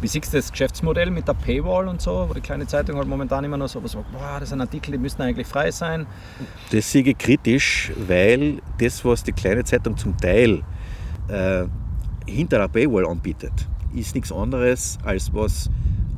Wie 0.00 0.08
siehst 0.08 0.32
du 0.32 0.36
das 0.36 0.50
Geschäftsmodell 0.52 1.10
mit 1.10 1.26
der 1.26 1.32
Paywall 1.32 1.88
und 1.88 2.02
so, 2.02 2.26
wo 2.28 2.34
die 2.34 2.42
kleine 2.42 2.66
Zeitung 2.66 2.96
halt 2.96 3.08
momentan 3.08 3.44
immer 3.44 3.56
noch 3.56 3.68
so 3.68 3.82
was 3.82 3.92
sagt, 3.92 4.12
boah, 4.12 4.38
das 4.38 4.50
sind 4.50 4.60
Artikel, 4.60 4.92
die 4.92 4.98
müssen 4.98 5.22
eigentlich 5.22 5.46
frei 5.46 5.70
sein? 5.70 6.06
Das 6.70 6.92
sehe 6.92 7.02
ich 7.02 7.16
kritisch, 7.16 7.92
weil 8.06 8.60
das, 8.78 9.04
was 9.04 9.22
die 9.22 9.32
kleine 9.32 9.64
Zeitung 9.64 9.96
zum 9.96 10.16
Teil 10.18 10.62
äh, 11.28 11.64
hinter 12.26 12.58
der 12.58 12.68
Paywall 12.68 13.06
anbietet, 13.06 13.52
ist 13.94 14.14
nichts 14.14 14.30
anderes, 14.30 14.98
als 15.02 15.32
was 15.32 15.70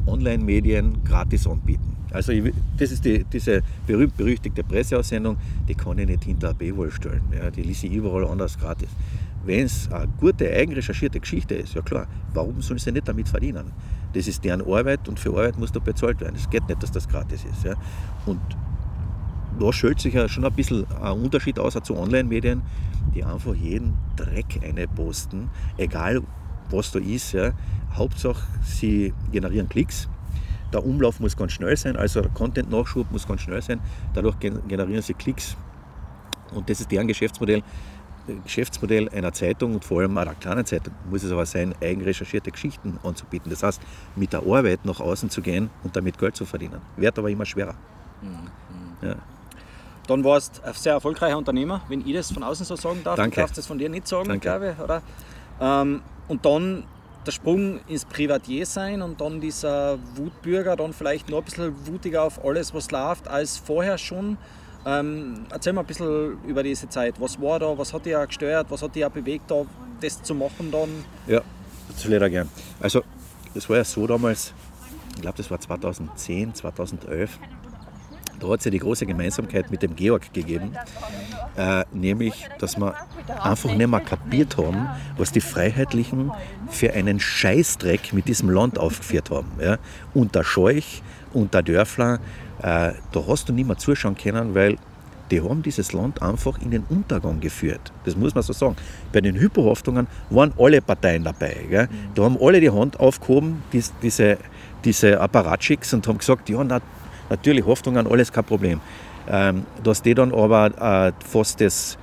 Online-Medien 0.07 1.05
gratis 1.05 1.47
anbieten. 1.47 1.97
Also 2.11 2.33
ich, 2.33 2.53
das 2.77 2.91
ist 2.91 3.05
die, 3.05 3.25
diese 3.25 3.63
berühmt-berüchtigte 3.87 4.65
Presseaussendung, 4.65 5.37
die 5.69 5.75
kann 5.75 5.99
ich 5.99 6.07
nicht 6.09 6.25
hinter 6.25 6.49
der 6.49 6.55
Paywall 6.55 6.91
stellen. 6.91 7.23
Ja, 7.37 7.51
die 7.51 7.63
lese 7.63 7.87
ich 7.87 7.93
überall 7.93 8.27
anders 8.27 8.59
gratis. 8.59 8.89
Wenn 9.45 9.66
es 9.66 9.90
eine 9.90 10.09
gute, 10.21 10.50
eigenrecherchierte 10.50 11.21
Geschichte 11.21 11.54
ist, 11.54 11.75
ja 11.75 11.83
klar, 11.83 12.07
warum 12.35 12.61
sollen 12.61 12.78
sie 12.78 12.92
nicht 12.92 13.09
damit 13.09 13.28
verdienen? 13.28 13.73
Das 14.12 14.26
ist 14.26 14.45
deren 14.45 14.61
Arbeit 14.62 15.09
und 15.09 15.18
für 15.18 15.30
Arbeit 15.30 15.59
muss 15.59 15.73
da 15.73 15.80
bezahlt 15.80 16.21
werden. 16.21 16.37
Es 16.37 16.49
geht 16.50 16.66
nicht, 16.68 16.83
dass 16.83 16.90
das 16.90 17.09
gratis 17.09 17.45
ist. 17.45 17.64
Ja. 17.64 17.75
Und 18.26 18.40
da 19.59 19.73
stellt 19.73 20.00
sich 20.00 20.14
ja 20.14 20.28
schon 20.28 20.45
ein 20.45 20.52
bisschen 20.52 20.87
ein 21.00 21.12
Unterschied 21.12 21.59
aus 21.59 21.78
zu 21.83 21.97
Online-Medien, 21.97 22.62
die 23.14 23.25
einfach 23.25 23.54
jeden 23.54 23.95
Dreck 24.16 24.61
posten, 24.95 25.50
egal 25.76 26.23
was 26.71 26.92
da 26.92 26.99
ist. 26.99 27.33
Ja. 27.33 27.52
Hauptsache, 27.95 28.42
sie 28.62 29.14
generieren 29.33 29.68
Klicks. 29.68 30.09
Der 30.73 30.85
Umlauf 30.85 31.21
muss 31.21 31.37
ganz 31.37 31.52
schnell 31.52 31.76
sein, 31.76 31.97
also 31.97 32.21
der 32.21 32.30
Content-Nachschub 32.30 33.11
muss 33.11 33.26
ganz 33.26 33.40
schnell 33.40 33.62
sein. 33.62 33.80
Dadurch 34.12 34.38
generieren 34.38 35.02
sie 35.02 35.14
Klicks. 35.14 35.57
Und 36.54 36.68
das 36.68 36.80
ist 36.80 36.90
deren 36.90 37.09
Geschäftsmodell. 37.09 37.62
Geschäftsmodell 38.37 39.09
einer 39.09 39.33
Zeitung 39.33 39.75
und 39.75 39.85
vor 39.85 40.01
allem 40.01 40.17
einer 40.19 40.35
kleinen 40.35 40.65
Zeitung 40.65 40.95
muss 41.11 41.23
es 41.23 41.33
aber 41.33 41.47
sein, 41.47 41.75
eigenrecherchierte 41.81 42.51
Geschichten 42.51 42.99
anzubieten. 43.03 43.51
Das 43.51 43.63
heißt, 43.63 43.81
mit 44.17 44.33
der 44.33 44.41
Arbeit 44.41 44.85
nach 44.85 45.01
außen 45.01 45.31
zu 45.31 45.43
gehen 45.43 45.71
und 45.85 45.97
damit 45.97 46.19
Geld 46.19 46.37
zu 46.37 46.45
verdienen. 46.45 46.81
Wird 46.97 47.19
aber 47.19 47.31
immer 47.31 47.45
schwerer. 47.45 47.75
Mhm. 48.23 49.09
Ja. 49.09 49.17
Dann 50.07 50.25
warst 50.25 50.59
du 50.59 50.65
ein 50.65 50.75
sehr 50.75 50.95
erfolgreicher 50.95 51.37
Unternehmer, 51.37 51.83
wenn 51.89 52.07
ich 52.07 52.15
das 52.15 52.33
von 52.33 52.43
außen 52.43 52.65
so 52.65 52.77
sagen 52.77 53.01
darf. 53.05 53.17
Danke. 53.17 53.37
Du 53.37 53.41
darfst 53.43 53.59
das 53.59 53.67
von 53.67 53.79
dir 53.79 53.89
nicht 53.89 54.09
sagen, 54.09 54.29
Danke. 54.29 54.41
glaube 54.41 54.75
ich, 54.77 54.83
oder? 54.83 55.03
Ähm, 55.61 56.03
und 56.29 56.45
dann 56.45 56.85
der 57.27 57.33
Sprung 57.33 57.81
ins 57.89 58.07
Privatier 58.07 58.65
sein 58.65 59.03
und 59.03 59.21
dann 59.21 59.41
dieser 59.41 59.99
Wutbürger, 60.17 60.77
dann 60.77 60.95
vielleicht 60.95 61.29
noch 61.29 61.39
ein 61.39 61.45
bisschen 61.45 61.87
wutiger 61.87 62.23
auf 62.23 62.43
alles, 62.43 62.73
was 62.73 62.91
läuft, 62.91 63.29
als 63.29 63.59
vorher 63.59 63.99
schon. 63.99 64.39
Ähm, 64.87 65.47
erzähl 65.51 65.73
mal 65.73 65.83
ein 65.83 65.87
bisschen 65.87 66.43
über 66.45 66.63
diese 66.63 66.89
Zeit. 66.89 67.15
Was 67.21 67.41
war 67.41 67.59
da, 67.59 67.77
was 67.77 67.93
hat 67.93 68.07
dich 68.07 68.17
gestört, 68.27 68.67
was 68.71 68.83
hat 68.83 68.95
dich 68.95 69.07
bewegt, 69.09 69.51
da, 69.51 69.65
das 70.01 70.23
zu 70.23 70.35
machen 70.35 70.71
dann? 70.71 70.89
Ja, 71.27 71.43
will 72.05 72.13
ich 72.15 72.21
da 72.21 72.29
gern. 72.29 72.49
Also, 72.81 73.03
das 73.55 73.69
war 73.69 73.77
ja 73.77 73.85
so 73.85 74.07
damals, 74.07 74.53
ich 75.17 75.23
glaube, 75.23 75.37
das 75.37 75.51
war 75.51 75.61
2010, 75.61 76.55
2011. 76.55 77.39
Da 78.39 78.49
hat 78.49 78.61
es 78.61 78.67
ja 78.67 78.71
die 78.71 78.79
große 78.79 79.05
Gemeinsamkeit 79.05 79.69
mit 79.71 79.83
dem 79.83 79.97
Georg 79.97 80.33
gegeben, 80.33 80.73
äh, 81.57 81.85
nämlich, 81.93 82.47
dass 82.61 82.77
wir 82.79 82.95
einfach 83.43 83.75
nicht 83.75 83.89
mehr 83.89 84.01
kapiert 84.01 84.57
haben, 84.57 84.89
was 85.17 85.33
die 85.33 85.41
Freiheitlichen 85.41 86.31
für 86.71 86.93
einen 86.93 87.19
Scheißdreck 87.19 88.13
mit 88.13 88.29
diesem 88.29 88.49
Land 88.51 88.79
aufgeführt 88.79 89.31
haben. 89.31 89.51
Ja? 89.61 89.79
Unter 90.15 90.45
Scheuch, 90.45 91.03
unter 91.33 91.65
Dörfler, 91.65 92.21
äh, 92.62 92.93
da 93.12 93.27
hast 93.27 93.49
du 93.49 93.53
nicht 93.53 93.67
mehr 93.67 93.79
zuschauen 93.79 94.17
können, 94.17 94.55
weil 94.55 94.77
die 95.31 95.41
haben 95.43 95.62
dieses 95.62 95.93
Land 95.93 96.23
einfach 96.23 96.59
in 96.61 96.71
den 96.71 96.85
Untergang 96.88 97.41
geführt. 97.41 97.93
Das 98.05 98.17
muss 98.17 98.35
man 98.35 98.43
so 98.43 98.53
sagen. 98.53 98.77
Bei 99.12 99.21
den 99.21 99.37
Hyperhaftungen 99.37 100.07
waren 100.31 100.53
alle 100.59 100.81
Parteien 100.81 101.25
dabei. 101.25 101.57
Gell? 101.69 101.88
Da 102.15 102.23
haben 102.23 102.38
alle 102.41 102.61
die 102.61 102.71
Hand 102.71 102.99
aufgehoben, 102.99 103.62
dies, 103.73 103.93
diese, 104.03 104.38
diese 104.85 105.21
Apparatschicks, 105.21 105.93
und 105.93 106.07
haben 106.09 106.19
gesagt, 106.19 106.49
ja, 106.49 106.62
na, 106.65 106.81
natürlich, 107.29 107.67
Haftungen, 107.67 108.07
alles 108.07 108.33
kein 108.33 108.45
Problem. 108.45 108.81
Ähm, 109.31 109.67
dass 109.85 110.00
die 110.00 110.15
dann 110.15 110.33
aber 110.33 111.09
äh, 111.09 111.12
fast 111.27 111.61
das 111.61 111.99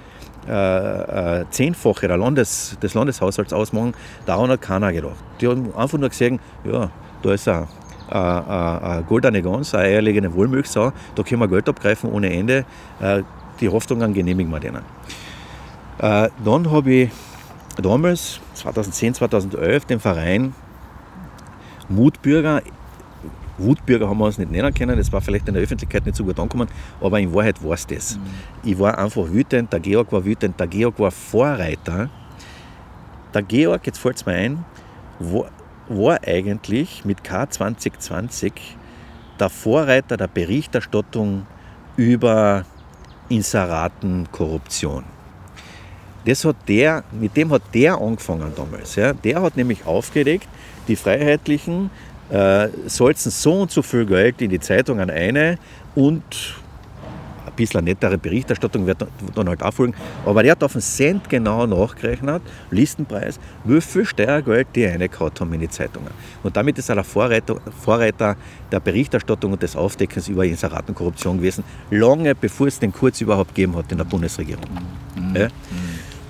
äh, 0.48 1.42
äh, 1.42 1.46
Zehnfache 1.50 2.08
der 2.08 2.18
Landes, 2.18 2.78
des 2.82 2.94
Landeshaushalts 2.94 3.52
ausmachen, 3.52 3.96
daran 4.28 4.52
hat 4.52 4.62
keiner 4.62 4.94
gedacht. 4.94 5.16
Die 5.42 5.48
haben 5.48 5.74
einfach 5.76 5.98
nur 5.98 6.10
gesehen, 6.10 6.40
ja, 6.64 6.92
da 7.24 7.34
ist 7.34 7.48
ein 7.48 7.68
eine 8.10 9.04
goldene 9.08 9.42
Gans, 9.42 9.74
eine 9.74 9.86
eierlegende 9.86 10.34
Wollmilchsau, 10.34 10.92
da 11.16 11.24
können 11.24 11.42
wir 11.42 11.48
Geld 11.48 11.68
abgreifen 11.70 12.12
ohne 12.12 12.32
Ende. 12.32 12.66
Äh, 13.00 13.24
die 13.60 13.70
Hoffnungen 13.70 14.14
genehmigen 14.14 14.52
wir 14.52 14.60
denen. 14.60 14.82
Äh, 16.00 16.30
dann 16.44 16.72
habe 16.72 16.94
ich 16.94 17.12
damals, 17.82 18.40
2010, 18.54 19.16
2011, 19.16 19.86
den 19.86 20.00
Verein 20.00 20.54
Mutbürger, 21.88 22.62
Wutbürger 23.58 24.10
haben 24.10 24.18
wir 24.18 24.26
uns 24.26 24.38
nicht 24.38 24.52
nennen 24.52 24.74
können, 24.74 24.98
das 24.98 25.12
war 25.14 25.22
vielleicht 25.22 25.48
in 25.48 25.54
der 25.54 25.64
Öffentlichkeit 25.64 26.06
nicht 26.06 26.16
so 26.16 26.24
gut 26.24 26.40
angekommen, 26.40 26.68
aber 27.00 27.20
in 27.20 27.34
Wahrheit 27.34 27.64
war 27.64 27.74
es 27.74 27.88
das. 27.88 28.18
Mhm. 28.18 28.22
Ich 28.70 28.80
war 28.80 28.98
einfach 28.98 29.24
wütend, 29.32 29.72
der 29.72 29.80
Georg 29.80 30.12
war 30.12 30.26
wütend, 30.26 30.60
der 30.60 30.68
Georg 30.68 31.00
war 31.00 31.12
Vorreiter. 31.12 32.10
Der 33.34 33.42
Georg, 33.44 33.86
jetzt 33.86 34.00
fällt 34.00 34.18
es 34.18 34.26
mir 34.26 34.34
ein, 34.34 34.66
war, 35.20 35.50
war 35.88 36.20
eigentlich 36.26 37.06
mit 37.06 37.22
K2020 37.22 38.52
der 39.40 39.50
Vorreiter 39.50 40.18
der 40.18 40.28
Berichterstattung 40.28 41.46
über 41.98 42.66
Inseratenkorruption. 43.30 45.04
Das 46.26 46.44
hat 46.44 46.56
der, 46.68 47.04
mit 47.12 47.38
dem 47.38 47.52
hat 47.52 47.62
der 47.74 48.00
angefangen 48.00 48.52
damals. 48.56 48.96
Ja. 48.96 49.14
Der 49.14 49.42
hat 49.42 49.58
nämlich 49.58 49.86
aufgeregt, 49.86 50.48
die 50.88 50.96
Freiheitlichen 50.96 51.92
äh, 52.30 52.70
sollten 52.88 53.30
so 53.30 53.62
und 53.62 53.72
so 53.72 53.82
viel 53.82 54.06
Geld 54.06 54.42
in 54.42 54.50
die 54.50 54.60
Zeitungen 54.60 55.10
eine 55.10 55.60
und 55.94 56.24
bisschen 57.56 57.80
eine 57.80 57.92
nettere 57.92 58.18
Berichterstattung 58.18 58.86
wird 58.86 59.06
dann 59.36 59.50
halt 59.50 59.64
auffolgen. 59.64 59.96
Aber 60.26 60.44
der 60.44 60.54
hat 60.54 60.64
auf 60.64 60.74
den 60.74 60.82
Cent 60.82 61.30
genau 61.30 61.66
nachgerechnet, 61.66 62.42
Listenpreis, 62.72 63.40
wie 63.64 63.82
viel 63.82 64.06
Steuergeld 64.06 64.68
die 64.76 64.86
reingehauen 64.86 65.32
haben 65.40 65.54
in 65.54 65.62
die 65.62 65.70
Zeitungen. 65.70 66.12
Und 66.44 66.56
damit 66.56 66.78
ist 66.78 66.90
er 66.90 66.96
der 66.96 67.04
Vorreiter, 67.04 67.58
Vorreiter 67.82 68.36
der 68.72 68.80
Berichterstattung 68.80 69.54
und 69.54 69.64
des 69.64 69.76
Aufdeckens 69.76 70.28
über 70.28 70.46
Inseratenkorruption 70.46 71.38
gewesen, 71.38 71.64
lange 71.92 72.36
bevor 72.36 72.68
es 72.68 72.80
den 72.80 72.92
Kurz 72.92 73.22
überhaupt 73.22 73.56
gegeben 73.56 73.76
hat 73.76 73.92
in 73.92 73.98
der 73.98 74.06
Bundesregierung. 74.06 74.66
Mhm. 75.16 75.36
Ja? 75.36 75.48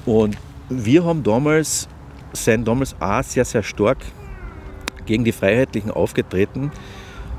Und 0.05 0.37
wir 0.69 1.03
haben 1.03 1.23
damals, 1.23 1.87
sind 2.33 2.67
damals 2.67 2.95
auch 2.99 3.23
sehr, 3.23 3.45
sehr 3.45 3.63
stark 3.63 3.97
gegen 5.05 5.23
die 5.23 5.31
Freiheitlichen 5.31 5.91
aufgetreten, 5.91 6.71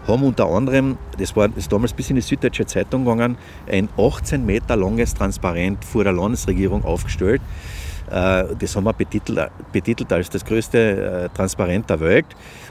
haben 0.07 0.23
unter 0.23 0.47
anderem, 0.47 0.99
das 1.19 1.35
war 1.37 1.49
das 1.49 1.69
damals 1.69 1.93
bis 1.93 2.11
in 2.11 2.17
die 2.17 2.23
Süddeutsche 2.23 2.67
Zeitung 2.67 3.05
gegangen, 3.05 3.37
ein 3.71 3.89
18 3.97 4.45
Meter 4.45 4.77
langes 4.77 5.15
Transparent 5.15 5.85
vor 5.85 6.05
der 6.05 6.13
Landesregierung 6.13 6.85
aufgestellt. 6.85 7.41
Äh, 8.11 8.45
das 8.59 8.77
haben 8.77 8.85
wir 8.85 8.93
betitelt, 8.93 9.51
betitelt 9.73 10.13
als 10.13 10.31
das 10.31 10.45
größte 10.45 11.29
äh, 11.33 11.37
Transparent 11.37 11.91
der 11.91 12.01
Welt 12.01 12.27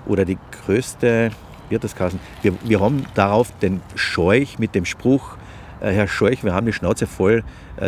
oder 0.06 0.24
die 0.24 0.38
größte, 0.66 1.32
wie 1.70 1.76
hat 1.76 1.84
das 1.84 1.96
geheißen? 1.96 2.20
Wir, 2.42 2.54
wir 2.64 2.80
haben 2.80 3.06
darauf 3.16 3.52
den 3.60 3.82
Scheuch 3.96 4.60
mit 4.60 4.76
dem 4.76 4.86
Spruch, 4.86 5.36
äh, 5.82 5.92
Herr 5.92 6.08
Scheuch, 6.08 6.44
wir 6.44 6.54
haben 6.54 6.66
die 6.66 6.74
Schnauze 6.74 7.08
voll, 7.08 7.44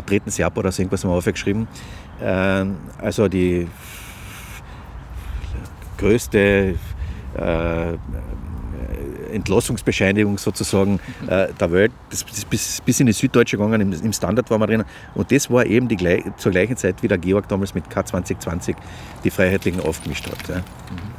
treten 0.05 0.29
Sie 0.29 0.43
ab 0.43 0.57
oder 0.57 0.69
so 0.71 0.81
irgendwas 0.81 1.05
haben 1.05 1.11
wir 1.11 1.15
aufgeschrieben. 1.15 1.65
Also 2.99 3.29
die 3.29 3.69
größte 5.97 6.75
Entlassungsbescheinigung 9.29 10.37
sozusagen 10.37 10.99
äh, 11.27 11.47
der 11.59 11.71
Welt. 11.71 11.91
Das 12.09 12.23
ist 12.23 12.49
bis, 12.49 12.81
bis 12.81 12.99
in 12.99 13.07
die 13.07 13.13
Süddeutsche 13.13 13.57
gegangen, 13.57 13.81
im, 13.81 13.93
im 13.93 14.13
Standard 14.13 14.49
waren 14.49 14.61
wir 14.61 14.67
drin. 14.67 14.83
Und 15.15 15.31
das 15.31 15.49
war 15.49 15.65
eben 15.65 15.87
die, 15.87 15.97
zur 16.37 16.51
gleichen 16.51 16.77
Zeit, 16.77 17.01
wie 17.03 17.07
der 17.07 17.17
Georg 17.17 17.47
damals 17.47 17.73
mit 17.73 17.85
K2020 17.87 18.75
die 19.23 19.29
Freiheitlichen 19.29 19.81
aufgemischt 19.81 20.27
hat. 20.27 20.47
Ja. 20.49 20.57
Mhm. 20.57 21.16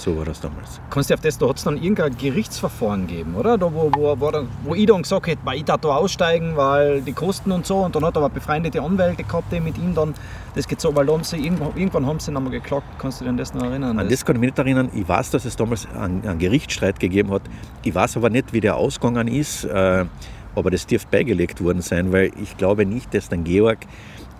So 0.00 0.16
war 0.16 0.24
das 0.24 0.40
damals. 0.40 0.80
Kannst 0.88 1.10
du 1.10 1.14
auf 1.14 1.20
das, 1.20 1.36
da 1.36 1.46
hat 1.46 1.58
es 1.58 1.64
dann 1.64 1.76
irgendein 1.76 2.16
Gerichtsverfahren 2.16 3.06
gegeben, 3.06 3.34
oder? 3.34 3.58
Da, 3.58 3.66
wo, 3.66 3.90
wo, 3.94 4.18
wo, 4.18 4.32
wo 4.64 4.74
ich 4.74 4.86
dann 4.86 5.02
gesagt 5.02 5.26
hätte, 5.26 5.42
ich 5.54 5.64
darf 5.64 5.82
da 5.82 5.88
aussteigen, 5.90 6.56
weil 6.56 7.02
die 7.02 7.12
Kosten 7.12 7.52
und 7.52 7.66
so. 7.66 7.80
Und 7.80 7.94
dann 7.94 8.06
hat 8.06 8.16
er 8.16 8.22
aber 8.22 8.30
befreundete 8.30 8.80
Anwälte 8.80 9.24
gehabt, 9.24 9.52
die 9.52 9.60
mit 9.60 9.76
ihm 9.76 9.94
dann 9.94 10.14
das 10.54 10.66
gezogen, 10.66 10.96
weil 10.96 11.06
haben 11.06 11.22
sie, 11.22 11.36
irgendwann, 11.36 11.76
irgendwann 11.76 12.06
haben 12.06 12.18
sie 12.18 12.30
ihn 12.30 12.38
einmal 12.38 12.50
geklagt. 12.50 12.86
Kannst 12.98 13.20
du 13.20 13.24
dich 13.24 13.30
an 13.30 13.36
das 13.36 13.52
noch 13.52 13.62
erinnern? 13.62 13.98
An 13.98 14.08
das 14.08 14.24
kann 14.24 14.36
ich 14.36 14.40
mich 14.40 14.50
nicht 14.52 14.58
erinnern. 14.58 14.88
Ich 14.94 15.06
weiß, 15.06 15.32
dass 15.32 15.44
es 15.44 15.54
damals 15.56 15.86
einen, 15.94 16.26
einen 16.26 16.38
Gerichtsstreit 16.38 16.98
gegeben 16.98 17.30
hat. 17.30 17.42
Ich 17.82 17.94
weiß 17.94 18.16
aber 18.16 18.30
nicht, 18.30 18.54
wie 18.54 18.62
der 18.62 18.76
ausgegangen 18.76 19.28
ist. 19.28 19.64
Äh, 19.64 20.06
aber 20.54 20.70
das 20.70 20.86
dürfte 20.86 21.08
beigelegt 21.10 21.62
worden 21.62 21.82
sein, 21.82 22.10
weil 22.10 22.32
ich 22.42 22.56
glaube 22.56 22.86
nicht, 22.86 23.12
dass 23.12 23.28
dann 23.28 23.44
Georg 23.44 23.80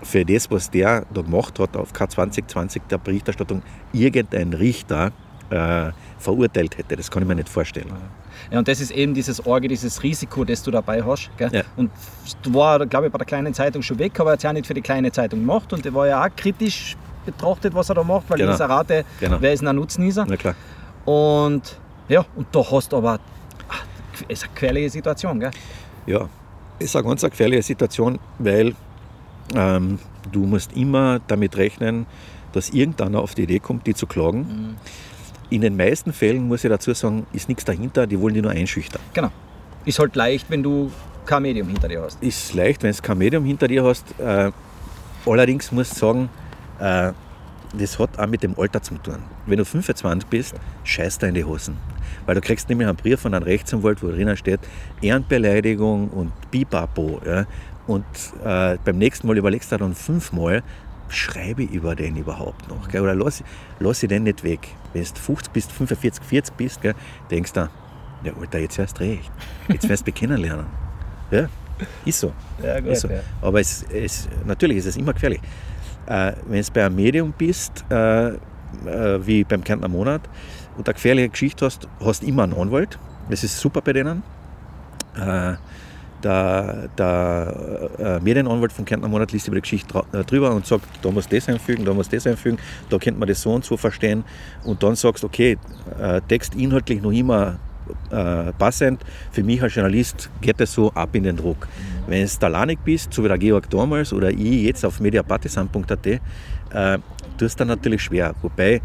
für 0.03 0.25
das, 0.25 0.51
was 0.51 0.71
der 0.71 1.05
da 1.13 1.21
gemacht 1.21 1.59
hat 1.59 1.77
auf 1.77 1.93
K2020 1.93 2.81
der 2.91 2.97
Berichterstattung, 2.97 3.63
irgendein 3.93 4.55
Richter 4.55 5.13
äh, 5.51 5.93
verurteilt 6.19 6.79
hätte. 6.79 6.97
Das 6.97 7.11
kann 7.11 7.23
ich 7.23 7.29
mir 7.29 7.35
nicht 7.35 7.49
vorstellen. 7.49 7.93
Ja, 8.51 8.59
und 8.59 8.69
das 8.69 8.81
ist 8.81 8.91
eben 8.91 9.15
dieses 9.15 9.45
Orge, 9.47 9.69
dieses 9.69 10.03
Risiko, 10.03 10.45
das 10.45 10.63
du 10.63 10.71
dabei 10.71 11.03
hast. 11.03 11.31
Ja. 11.39 11.63
Und 11.77 11.91
du 12.43 12.55
war, 12.55 12.85
glaube 12.87 13.07
ich, 13.07 13.13
bei 13.13 13.19
der 13.19 13.27
kleinen 13.27 13.55
Zeitung 13.55 13.83
schon 13.83 13.99
weg, 13.99 14.19
aber 14.19 14.31
er 14.31 14.33
hat 14.33 14.39
es 14.39 14.43
ja 14.45 14.53
nicht 14.53 14.67
für 14.67 14.75
die 14.75 14.81
kleine 14.81 15.13
Zeitung 15.13 15.41
gemacht 15.41 15.73
und 15.73 15.85
er 15.85 15.95
war 15.95 16.07
ja 16.07 16.25
auch 16.25 16.29
kritisch 16.35 16.97
betrachtet, 17.25 17.75
was 17.75 17.89
er 17.91 17.97
da 17.97 18.03
macht, 18.03 18.29
weil 18.29 18.39
genau. 18.39 18.53
dieser 18.53 18.69
Rate, 18.69 19.05
genau. 19.21 19.37
wer 19.41 19.53
ist 19.53 19.65
ein 19.65 19.77
Nutznießer? 19.77 20.27
Na 20.29 20.37
klar. 20.37 20.55
Und 21.05 21.79
ja, 22.09 22.25
und 22.35 22.47
da 22.53 22.65
hast 22.71 22.93
du 22.93 22.97
aber, 22.97 23.21
ach, 23.69 23.85
ist 24.29 24.45
eine 24.45 24.53
gefährliche 24.53 24.91
Situation, 24.91 25.39
gell? 25.39 25.51
Ja, 26.07 26.29
ist 26.79 26.97
eine 26.97 27.07
ganz 27.07 27.23
gefährliche 27.23 27.63
Situation, 27.63 28.19
weil 28.39 28.75
ähm, 29.55 29.99
du 30.33 30.41
musst 30.41 30.77
immer 30.77 31.21
damit 31.27 31.57
rechnen, 31.57 32.07
dass 32.53 32.71
irgendeiner 32.71 33.21
auf 33.21 33.35
die 33.35 33.43
Idee 33.43 33.61
kommt, 33.61 33.87
die 33.87 33.95
zu 33.95 34.07
klagen. 34.07 34.39
Mhm. 34.39 34.77
In 35.51 35.61
den 35.61 35.77
meisten 35.77 36.13
Fällen, 36.13 36.47
muss 36.47 36.65
ich 36.65 36.71
dazu 36.71 36.95
sagen, 36.95 37.27
ist 37.33 37.49
nichts 37.49 37.65
dahinter, 37.65 38.07
die 38.07 38.19
wollen 38.21 38.35
die 38.35 38.43
nur 38.43 38.53
einschüchtern. 38.53 39.03
Genau. 39.13 39.31
Ist 39.85 39.99
halt 39.99 40.15
leicht, 40.15 40.49
wenn 40.49 40.63
du 40.63 40.91
kein 41.27 41.43
Medium 41.43 41.69
hinter 41.69 41.89
dir 41.89 42.03
hast. 42.03 42.23
Ist 42.23 42.55
leicht, 42.55 42.83
wenn 42.83 42.93
du 42.93 43.03
kein 43.03 43.19
Medium 43.19 43.45
hinter 43.45 43.67
dir 43.67 43.85
hast. 43.85 44.05
Äh, 44.19 44.53
allerdings 45.27 45.73
muss 45.73 45.91
ich 45.93 45.99
sagen, 45.99 46.29
äh, 46.79 47.13
das 47.79 47.99
hat 47.99 48.19
auch 48.19 48.27
mit 48.27 48.43
dem 48.43 48.59
Alter 48.59 48.83
zu 48.83 48.95
tun. 48.99 49.19
Wenn 49.47 49.59
du 49.59 49.65
25 49.65 50.29
bist, 50.29 50.55
scheißt 50.85 51.23
du 51.23 51.27
in 51.27 51.35
die 51.35 51.45
Hosen. 51.45 51.77
Weil 52.27 52.35
du 52.35 52.41
kriegst 52.41 52.69
nämlich 52.69 52.89
einen 52.89 52.97
Brief 52.97 53.21
von 53.21 53.35
einem 53.35 53.45
Rechtsanwalt, 53.45 54.03
wo 54.03 54.09
drinnen 54.09 54.37
steht, 54.37 54.61
Ehrenbeleidigung 55.01 56.09
und 56.09 56.33
Bipapo. 56.51 57.21
Ja? 57.25 57.47
Und 57.87 58.05
äh, 58.45 58.77
beim 58.85 58.99
nächsten 58.99 59.27
Mal 59.27 59.39
überlegst 59.39 59.73
du 59.73 59.77
dann 59.77 59.95
fünfmal, 59.95 60.63
schreibe 61.09 61.65
ich 61.65 61.71
über 61.71 61.95
den 61.95 62.17
überhaupt 62.17 62.69
noch? 62.69 62.89
Gell? 62.89 63.03
Oder 63.03 63.15
lass, 63.15 63.43
lass 63.79 64.03
ich 64.03 64.09
den 64.09 64.25
nicht 64.25 64.45
weg? 64.45 64.69
Wenn 64.93 65.05
du 65.05 65.21
50 65.21 65.53
bist, 65.53 65.73
45, 65.73 66.25
40 66.25 66.57
bist, 66.57 66.83
gell, 66.83 66.95
denkst 67.31 67.53
du, 67.53 67.61
ja 68.25 68.33
Alter, 68.39 68.59
jetzt 68.59 68.79
erst 68.79 69.01
recht. 69.01 69.31
Jetzt 69.69 69.89
wirst 69.89 70.07
du 70.07 70.11
mich 70.11 70.15
kennenlernen. 70.21 70.67
Ja, 71.31 71.49
ist 72.05 72.21
so. 72.21 72.33
Ja, 72.63 72.81
gut, 72.81 72.91
ist 72.91 73.03
so. 73.03 73.09
Ja. 73.09 73.21
Aber 73.41 73.61
es, 73.61 73.85
es, 73.93 74.29
natürlich 74.45 74.79
ist 74.79 74.87
es 74.87 74.97
immer 74.97 75.13
gefährlich. 75.13 75.41
Äh, 76.07 76.33
wenn 76.47 76.63
du 76.63 76.73
bei 76.73 76.85
einem 76.85 76.97
Medium 76.97 77.33
bist, 77.37 77.85
äh, 77.91 78.29
äh, 78.31 78.39
wie 79.27 79.45
beim 79.45 79.63
Kärntner 79.63 79.89
Monat, 79.89 80.23
und 80.77 80.89
eine 80.89 80.95
gefährliche 80.95 81.29
Geschichte 81.29 81.65
hast, 81.65 81.89
hast 82.01 82.23
du 82.23 82.27
immer 82.27 82.45
einen 82.45 82.55
Anwalt. 82.55 82.99
Das 83.29 83.45
ist 83.45 83.59
super 83.59 83.81
bei 83.81 83.93
denen. 83.93 84.23
Äh, 86.21 86.25
der, 86.25 86.89
der 86.99 87.91
äh, 87.99 88.21
Medienanwalt 88.21 88.73
vom 88.73 88.85
Kärntner 88.85 89.09
Monat 89.09 89.33
liest 89.33 89.49
über 89.49 89.57
die 89.57 89.63
Geschichte 89.63 90.03
äh, 90.13 90.25
drüber 90.25 90.53
und 90.53 90.67
sagt, 90.67 90.85
da 91.03 91.11
muss 91.11 91.29
das 91.29 91.49
einfügen, 91.49 91.85
da 91.85 91.95
muss 91.95 92.09
das 92.09 92.27
einfügen, 92.27 92.59
da 92.89 92.99
könnte 92.99 93.19
man 93.19 93.29
das 93.29 93.43
so 93.43 93.53
und 93.53 93.65
so 93.65 93.77
verstehen. 93.77 94.25
Und 94.65 94.83
dann 94.83 94.97
sagst 94.97 95.23
du, 95.23 95.27
okay, 95.27 95.59
äh, 96.01 96.21
Text 96.29 96.55
inhaltlich 96.55 97.03
noch 97.03 97.13
immer 97.13 97.59
äh, 98.11 98.53
passend. 98.53 99.05
Für 99.33 99.43
mich 99.43 99.63
als 99.63 99.75
Journalist 99.75 100.31
geht 100.41 100.61
das 100.61 100.73
so 100.73 100.91
ab 100.93 101.15
in 101.15 101.25
den 101.25 101.37
Druck. 101.37 101.69
Wenn 102.07 102.27
du 102.27 102.47
alleine 102.47 102.77
bist, 102.77 103.13
so 103.13 103.25
wie 103.25 103.29
der 103.29 103.39
Georg 103.39 103.69
damals 103.71 104.13
oder 104.13 104.31
ich 104.31 104.63
jetzt 104.65 104.85
auf 104.85 105.01
mediapartisan.at, 105.01 106.07
äh, 106.07 106.19
tust 107.39 107.59
dann 107.61 107.69
natürlich 107.69 108.03
schwer. 108.03 108.35
Wobei 108.43 108.81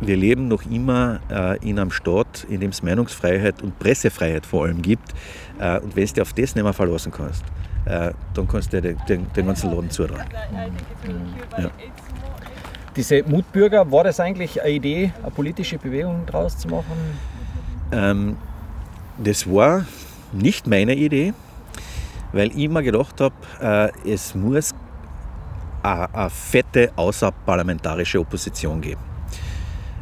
wir 0.00 0.16
leben 0.16 0.48
noch 0.48 0.64
immer 0.70 1.20
äh, 1.30 1.58
in 1.68 1.78
einem 1.78 1.90
Staat, 1.90 2.46
in 2.48 2.60
dem 2.60 2.70
es 2.70 2.82
Meinungsfreiheit 2.82 3.62
und 3.62 3.78
Pressefreiheit 3.78 4.46
vor 4.46 4.64
allem 4.64 4.80
gibt. 4.80 5.12
Äh, 5.58 5.80
und 5.80 5.96
wenn 5.96 6.06
du 6.06 6.12
dich 6.12 6.22
auf 6.22 6.32
das 6.32 6.54
nicht 6.54 6.62
mehr 6.62 6.72
verlassen 6.72 7.12
kannst, 7.12 7.44
äh, 7.84 8.12
dann 8.34 8.48
kannst 8.48 8.72
du 8.72 8.80
den, 8.80 8.96
den, 9.08 9.26
den 9.32 9.46
ganzen 9.46 9.70
Laden 9.70 9.90
zutragen. 9.90 10.28
Ja. 11.58 11.70
Diese 12.94 13.22
Mutbürger, 13.22 13.90
war 13.90 14.04
das 14.04 14.20
eigentlich 14.20 14.60
eine 14.60 14.70
Idee, 14.70 15.12
eine 15.22 15.30
politische 15.30 15.78
Bewegung 15.78 16.26
daraus 16.26 16.56
zu 16.58 16.68
machen? 16.68 16.92
Ähm, 17.92 18.36
das 19.18 19.50
war 19.50 19.84
nicht 20.32 20.66
meine 20.66 20.94
Idee, 20.94 21.32
weil 22.32 22.48
ich 22.48 22.58
immer 22.58 22.82
gedacht 22.82 23.20
habe, 23.20 23.34
äh, 24.04 24.12
es 24.12 24.34
muss 24.34 24.74
eine, 25.82 26.14
eine 26.14 26.30
fette 26.30 26.92
außerparlamentarische 26.96 28.20
Opposition 28.20 28.80
geben. 28.80 29.00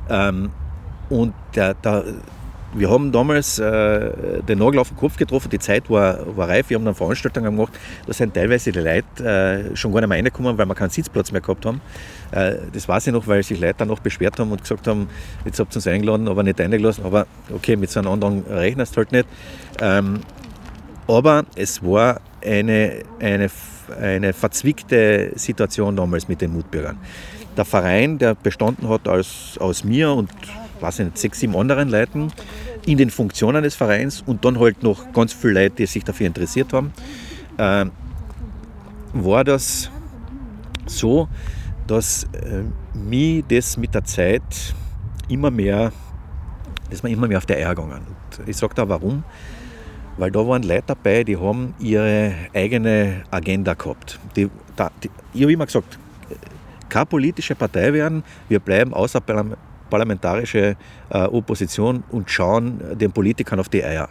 Ähm, 0.08 0.50
und 1.08 1.34
der, 1.54 1.74
der, 1.74 2.04
wir 2.74 2.90
haben 2.90 3.12
damals 3.12 3.58
äh, 3.58 4.42
den 4.42 4.58
Nagel 4.58 4.78
auf 4.80 4.88
den 4.88 4.96
Kopf 4.96 5.16
getroffen, 5.16 5.48
die 5.50 5.58
Zeit 5.58 5.88
war, 5.88 6.36
war 6.36 6.48
reif, 6.48 6.68
wir 6.68 6.76
haben 6.76 6.84
dann 6.84 6.94
Veranstaltungen 6.94 7.56
gemacht, 7.56 7.72
da 8.06 8.12
sind 8.12 8.34
teilweise 8.34 8.72
die 8.72 8.80
Leute 8.80 9.24
äh, 9.72 9.76
schon 9.76 9.92
gar 9.92 10.00
nicht 10.00 10.08
mehr 10.08 10.18
reingekommen, 10.18 10.58
weil 10.58 10.66
wir 10.66 10.74
keinen 10.74 10.90
Sitzplatz 10.90 11.32
mehr 11.32 11.40
gehabt 11.40 11.64
haben. 11.64 11.80
Äh, 12.32 12.56
das 12.72 12.88
weiß 12.88 13.06
ich 13.06 13.12
noch, 13.12 13.26
weil 13.26 13.42
sich 13.42 13.60
Leute 13.60 13.76
dann 13.78 13.88
noch 13.88 14.00
beschwert 14.00 14.38
haben 14.38 14.50
und 14.50 14.60
gesagt 14.60 14.86
haben, 14.86 15.08
jetzt 15.44 15.58
habt 15.58 15.72
ihr 15.72 15.76
uns 15.76 15.86
eingeladen, 15.86 16.28
aber 16.28 16.42
nicht 16.42 16.60
eingelassen, 16.60 17.04
aber 17.04 17.26
okay, 17.54 17.76
mit 17.76 17.90
so 17.90 18.00
einem 18.00 18.10
anderen 18.10 18.44
rechnest 18.46 18.96
halt 18.96 19.12
nicht. 19.12 19.26
Ähm, 19.80 20.20
aber 21.06 21.44
es 21.54 21.82
war 21.82 22.20
eine, 22.44 23.04
eine, 23.20 23.48
eine 24.00 24.32
verzwickte 24.32 25.32
Situation 25.36 25.96
damals 25.96 26.26
mit 26.28 26.40
den 26.40 26.52
Mutbürgern 26.52 26.98
der 27.56 27.64
Verein, 27.64 28.18
der 28.18 28.34
bestanden 28.34 28.88
hat 28.88 29.08
aus, 29.08 29.56
aus 29.58 29.84
mir 29.84 30.12
und 30.12 30.30
weiß 30.80 31.00
nicht, 31.00 31.18
sechs, 31.18 31.40
sieben 31.40 31.56
anderen 31.56 31.88
Leuten 31.88 32.32
in 32.86 32.98
den 32.98 33.10
Funktionen 33.10 33.62
des 33.62 33.74
Vereins 33.74 34.22
und 34.24 34.44
dann 34.44 34.58
halt 34.58 34.82
noch 34.82 35.12
ganz 35.12 35.32
viele 35.32 35.64
Leute, 35.64 35.76
die 35.76 35.86
sich 35.86 36.04
dafür 36.04 36.26
interessiert 36.26 36.72
haben, 36.72 36.92
äh, 37.58 37.86
war 39.12 39.44
das 39.44 39.90
so, 40.86 41.28
dass 41.86 42.24
äh, 42.24 42.62
mich 42.94 43.44
das 43.48 43.76
mit 43.76 43.94
der 43.94 44.04
Zeit 44.04 44.74
immer 45.28 45.50
mehr, 45.50 45.92
dass 46.90 47.02
man 47.02 47.12
immer 47.12 47.26
mehr 47.26 47.38
auf 47.38 47.46
der 47.46 47.56
Eier 47.56 47.74
gegangen. 47.74 48.06
Und 48.38 48.48
ich 48.48 48.56
sage 48.56 48.74
da 48.74 48.88
warum, 48.88 49.24
weil 50.18 50.30
da 50.30 50.46
waren 50.46 50.62
Leute 50.62 50.84
dabei, 50.88 51.24
die 51.24 51.36
haben 51.36 51.74
ihre 51.78 52.34
eigene 52.54 53.24
Agenda 53.30 53.74
gehabt. 53.74 54.18
Die, 54.34 54.48
da, 54.74 54.90
die, 55.02 55.10
ich 55.34 55.42
habe 55.42 55.52
immer 55.52 55.66
gesagt, 55.66 55.98
keine 56.88 57.06
politische 57.06 57.54
Partei 57.54 57.92
werden. 57.92 58.24
Wir 58.48 58.60
bleiben 58.60 58.94
außerparlamentarische 58.94 60.76
äh, 61.10 61.18
Opposition 61.18 62.04
und 62.10 62.30
schauen 62.30 62.80
den 62.98 63.12
Politikern 63.12 63.60
auf 63.60 63.68
die 63.68 63.84
Eier. 63.84 64.08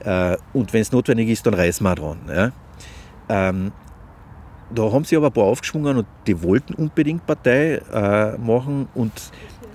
Äh, 0.00 0.36
und 0.52 0.72
wenn 0.72 0.82
es 0.82 0.92
notwendig 0.92 1.28
ist, 1.28 1.46
dann 1.46 1.54
reißen 1.54 1.84
wir 1.84 1.94
dran. 1.94 2.18
Ja. 2.28 2.52
Ähm, 3.28 3.72
da 4.74 4.90
haben 4.90 5.04
sie 5.04 5.16
aber 5.16 5.26
ein 5.26 5.32
paar 5.32 5.44
aufgeschwungen 5.44 5.98
und 5.98 6.06
die 6.26 6.42
wollten 6.42 6.74
unbedingt 6.74 7.26
Partei 7.26 7.80
äh, 7.92 8.36
machen 8.38 8.88
und 8.94 9.12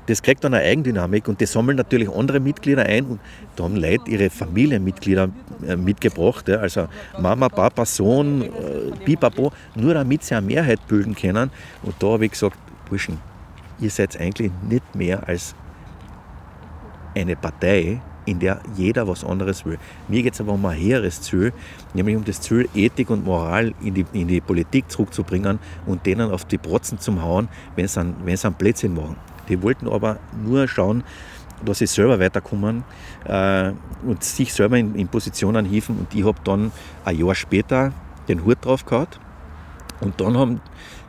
das 0.09 0.23
kriegt 0.23 0.43
dann 0.43 0.53
eine 0.53 0.63
Eigendynamik 0.63 1.27
und 1.27 1.39
die 1.39 1.45
sammeln 1.45 1.77
natürlich 1.77 2.09
andere 2.09 2.39
Mitglieder 2.39 2.83
ein 2.83 3.05
und 3.05 3.19
da 3.55 3.63
haben 3.65 3.75
Leute 3.75 4.09
ihre 4.09 4.29
Familienmitglieder 4.29 5.29
äh, 5.67 5.75
mitgebracht, 5.75 6.47
ja, 6.47 6.57
also 6.57 6.87
Mama, 7.19 7.47
Papa, 7.47 7.85
Sohn, 7.85 8.41
äh, 8.41 8.47
Pipapo, 9.05 9.51
nur 9.75 9.93
damit 9.93 10.23
sie 10.23 10.35
eine 10.35 10.47
Mehrheit 10.47 10.79
bilden 10.87 11.15
können. 11.15 11.51
Und 11.83 11.95
da 11.99 12.07
habe 12.07 12.25
ich 12.25 12.31
gesagt, 12.31 12.57
Burschen, 12.89 13.19
ihr 13.79 13.91
seid 13.91 14.19
eigentlich 14.19 14.51
nicht 14.67 14.95
mehr 14.95 15.27
als 15.27 15.53
eine 17.15 17.35
Partei 17.35 18.01
in 18.25 18.39
der 18.39 18.61
jeder 18.75 19.07
was 19.07 19.23
anderes 19.23 19.65
will. 19.65 19.77
Mir 20.07 20.23
geht 20.23 20.33
es 20.33 20.41
aber 20.41 20.53
um 20.53 20.65
ein 20.65 20.79
höheres 20.79 21.21
Ziel, 21.21 21.51
nämlich 21.93 22.15
um 22.15 22.23
das 22.23 22.41
Ziel, 22.41 22.69
Ethik 22.75 23.09
und 23.09 23.25
Moral 23.25 23.73
in 23.81 23.93
die, 23.93 24.05
in 24.13 24.27
die 24.27 24.41
Politik 24.41 24.89
zurückzubringen 24.91 25.59
und 25.85 26.05
denen 26.05 26.31
auf 26.31 26.45
die 26.45 26.57
Protzen 26.57 26.99
zu 26.99 27.21
hauen, 27.21 27.47
wenn 27.75 27.87
sie 27.87 27.99
einen 27.99 28.53
Blödsinn 28.57 28.93
machen. 28.93 29.15
Die 29.49 29.61
wollten 29.61 29.87
aber 29.87 30.17
nur 30.43 30.67
schauen, 30.67 31.03
dass 31.65 31.79
sie 31.79 31.87
selber 31.87 32.19
weiterkommen 32.19 32.83
äh, 33.25 33.71
und 34.05 34.23
sich 34.23 34.53
selber 34.53 34.77
in, 34.77 34.95
in 34.95 35.07
Positionen 35.07 35.65
hieven. 35.65 35.97
Und 35.97 36.13
ich 36.13 36.23
habe 36.23 36.39
dann 36.43 36.71
ein 37.03 37.17
Jahr 37.17 37.35
später 37.35 37.91
den 38.27 38.45
Hut 38.45 38.57
drauf 38.61 38.85
gehabt. 38.85 39.19
Und 39.99 40.21
dann 40.21 40.37
haben 40.37 40.61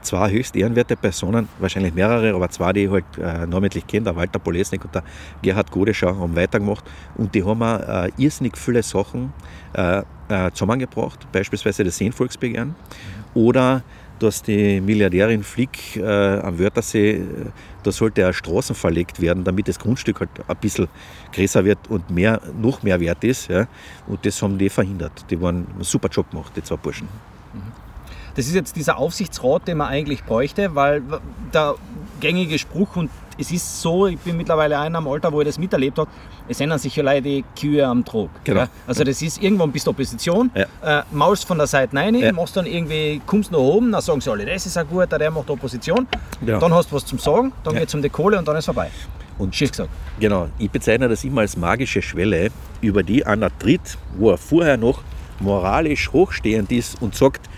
zwei 0.03 0.31
höchst 0.31 0.57
ehrenwerte 0.57 0.97
Personen, 0.97 1.49
wahrscheinlich 1.59 1.95
mehrere, 1.95 2.35
aber 2.35 2.49
zwei, 2.51 2.73
die 2.73 2.85
ich 2.85 2.91
halt 2.91 3.05
äh, 3.19 3.47
namentlich 3.47 3.87
kenne, 3.87 4.05
der 4.05 4.17
Walter 4.17 4.39
Polesnik 4.39 4.85
und 4.85 4.95
der 4.95 5.05
Gerhard 5.43 5.71
Godescher, 5.71 6.19
haben 6.19 6.35
weitergemacht. 6.35 6.85
Und 7.17 7.35
die 7.35 7.45
haben 7.45 7.63
auch 7.63 7.79
äh, 7.79 8.11
irrsinnig 8.17 8.57
viele 8.57 8.83
Sachen 8.83 9.33
äh, 9.75 10.03
äh 10.29 10.51
zusammengebracht, 10.53 11.31
beispielsweise 11.33 11.85
das 11.85 11.97
Seenvolksbegehren 11.97 12.75
oder 13.35 13.83
dass 14.23 14.43
die 14.43 14.81
Milliardärin 14.81 15.43
Flick 15.43 15.97
äh, 15.97 16.03
am 16.03 16.59
Wörthersee, 16.59 17.11
äh, 17.13 17.25
da 17.83 17.93
sollte 17.93 18.25
eine 18.25 18.33
Straßen 18.33 18.75
verlegt 18.75 19.21
werden, 19.21 19.45
damit 19.45 19.69
das 19.69 19.79
Grundstück 19.79 20.21
halt 20.21 20.31
ein 20.47 20.57
bisschen 20.57 20.89
größer 21.33 21.65
wird 21.65 21.79
und 21.89 22.11
mehr, 22.11 22.41
noch 22.61 22.83
mehr 22.83 23.01
wert 23.01 23.25
ist. 23.25 23.49
Ja. 23.49 23.67
Und 24.07 24.25
das 24.25 24.41
haben 24.43 24.59
die 24.59 24.69
verhindert. 24.69 25.25
Die 25.31 25.41
waren 25.41 25.67
einen 25.75 25.85
super 25.85 26.09
Job 26.09 26.31
gemacht, 26.31 26.53
die 26.55 26.63
zwei 26.63 26.77
Burschen. 26.77 27.09
Das 28.37 28.47
ist 28.47 28.55
jetzt 28.55 28.77
dieser 28.77 28.97
Aufsichtsrat, 28.97 29.67
den 29.67 29.79
man 29.79 29.89
eigentlich 29.89 30.25
bräuchte, 30.25 30.75
weil 30.75 31.03
der 31.53 31.75
gängige 32.21 32.59
Spruch, 32.59 32.97
und 32.97 33.11
es 33.41 33.51
ist 33.51 33.81
so, 33.81 34.07
ich 34.07 34.19
bin 34.19 34.37
mittlerweile 34.37 34.79
einer 34.79 34.99
am 34.99 35.09
Alter, 35.09 35.33
wo 35.33 35.41
ich 35.41 35.47
das 35.47 35.59
miterlebt 35.59 35.99
habe, 35.99 36.11
es 36.49 36.61
ändern 36.61 36.79
sich 36.79 36.95
ja 36.95 37.03
leider 37.03 37.23
die 37.23 37.45
Kühe 37.59 37.87
am 37.87 38.05
Trog. 38.05 38.31
Genau. 38.45 38.61
Ja? 38.61 38.69
Also 38.87 39.03
das 39.03 39.23
ist, 39.23 39.43
irgendwann 39.43 39.73
bist 39.73 39.87
du 39.87 39.91
Opposition, 39.91 40.51
ja. 40.55 41.01
äh, 41.01 41.03
maulst 41.11 41.47
von 41.47 41.59
der 41.59 41.67
Seite 41.67 41.97
rein, 41.97 42.15
ja. 42.15 42.33
machst 42.33 42.57
dann 42.57 42.67
irgendwie, 42.67 43.21
kommst 43.27 43.51
nach 43.51 43.59
oben, 43.59 43.93
dann 43.93 44.03
sagen 44.03 44.21
sie 44.21 44.31
alle, 44.31 44.45
das 44.45 44.67
ist 44.67 44.77
ein 44.77 44.87
guter, 44.87 45.19
der 45.19 45.31
macht 45.31 45.49
Opposition. 45.49 46.07
Genau. 46.45 46.59
Dann 46.59 46.75
hast 46.75 46.91
du 46.91 46.97
was 46.97 47.07
zum 47.07 47.19
Sagen, 47.19 47.53
dann 47.65 47.75
ja. 47.75 47.81
geht 47.81 47.89
es 47.89 47.95
um 47.95 48.03
die 48.03 48.11
Kohle 48.11 48.39
und 48.39 48.47
dann 48.47 48.57
ist 48.57 48.67
vorbei. 48.67 48.91
Und 49.39 49.57
Schiff 49.57 49.71
gesagt. 49.71 49.89
Genau, 50.19 50.49
ich 50.59 50.71
bezeichne 50.71 51.09
das 51.09 51.25
immer 51.25 51.41
als 51.41 51.57
magische 51.57 52.03
Schwelle, 52.03 52.51
über 52.83 53.03
die 53.03 53.25
einer 53.25 53.57
tritt, 53.59 53.97
wo 54.19 54.31
er 54.31 54.37
vorher 54.37 54.77
noch 54.77 55.01
moralisch 55.41 56.13
hochstehend 56.13 56.71
ist 56.71 57.01
und 57.01 57.15
sagt, 57.15 57.49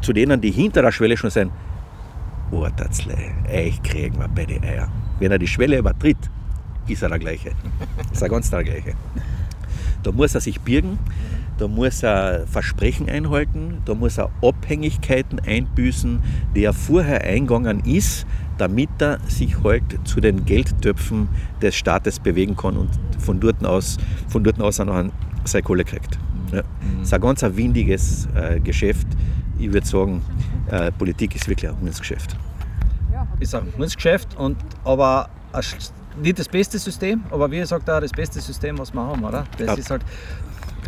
zu 0.00 0.12
denen, 0.12 0.40
die 0.40 0.50
hinter 0.50 0.82
der 0.82 0.90
Schwelle 0.90 1.16
schon 1.16 1.30
sind, 1.30 1.52
Urterzle, 2.50 3.16
euch 3.52 3.80
kriegen 3.82 4.18
wir 4.18 4.28
bei 4.28 4.46
die 4.46 4.60
Eier. 4.60 4.88
Wenn 5.18 5.32
er 5.32 5.38
die 5.38 5.46
Schwelle 5.46 5.78
übertritt, 5.78 6.18
ist 6.86 7.02
er 7.02 7.08
der 7.08 7.18
gleiche. 7.18 7.52
Ist 8.12 8.22
er 8.22 8.28
ganz 8.28 8.50
der 8.50 8.64
gleiche. 8.64 8.94
Da 10.02 10.12
muss 10.12 10.34
er 10.34 10.40
sich 10.40 10.60
birgen, 10.60 10.98
da 11.58 11.66
muss 11.66 12.02
er 12.02 12.46
Versprechen 12.46 13.08
einhalten, 13.08 13.78
da 13.84 13.94
muss 13.94 14.16
er 14.16 14.30
Abhängigkeiten 14.42 15.40
einbüßen, 15.40 16.20
die 16.54 16.64
er 16.64 16.72
vorher 16.72 17.22
eingegangen 17.24 17.80
ist, 17.84 18.26
damit 18.58 18.90
er 19.00 19.18
sich 19.26 19.62
halt 19.62 19.82
zu 20.04 20.20
den 20.20 20.44
Geldtöpfen 20.44 21.28
des 21.60 21.74
Staates 21.74 22.20
bewegen 22.20 22.56
kann 22.56 22.76
und 22.76 22.90
von 23.18 23.40
dort 23.40 23.64
aus, 23.64 23.98
von 24.28 24.44
dort 24.44 24.60
aus 24.60 24.78
auch 24.80 24.86
noch 24.86 25.10
seine 25.44 25.62
Kohle 25.62 25.84
kriegt. 25.84 26.18
Ja. 26.52 26.62
Das 26.98 27.08
ist 27.08 27.14
ein 27.14 27.20
ganz 27.20 27.42
windiges 27.42 28.28
äh, 28.34 28.60
Geschäft. 28.60 29.06
Ich 29.58 29.72
würde 29.72 29.86
sagen, 29.86 30.22
äh, 30.70 30.92
Politik 30.92 31.34
ist 31.34 31.48
wirklich 31.48 31.70
ein 31.70 31.80
Hundsgeschäft. 31.80 32.36
Ist 33.40 33.54
ein 33.54 33.72
Hundsgeschäft, 33.76 34.36
und, 34.36 34.56
aber 34.84 35.28
nicht 36.22 36.38
das 36.38 36.48
beste 36.48 36.78
System, 36.78 37.24
aber 37.30 37.50
wie 37.50 37.58
gesagt, 37.58 37.88
auch 37.88 38.00
das 38.00 38.12
beste 38.12 38.40
System, 38.40 38.78
was 38.78 38.92
wir 38.92 39.00
haben, 39.00 39.24
oder? 39.24 39.44
Das 39.56 39.66
ja. 39.66 39.74
ist 39.74 39.90
halt 39.90 40.02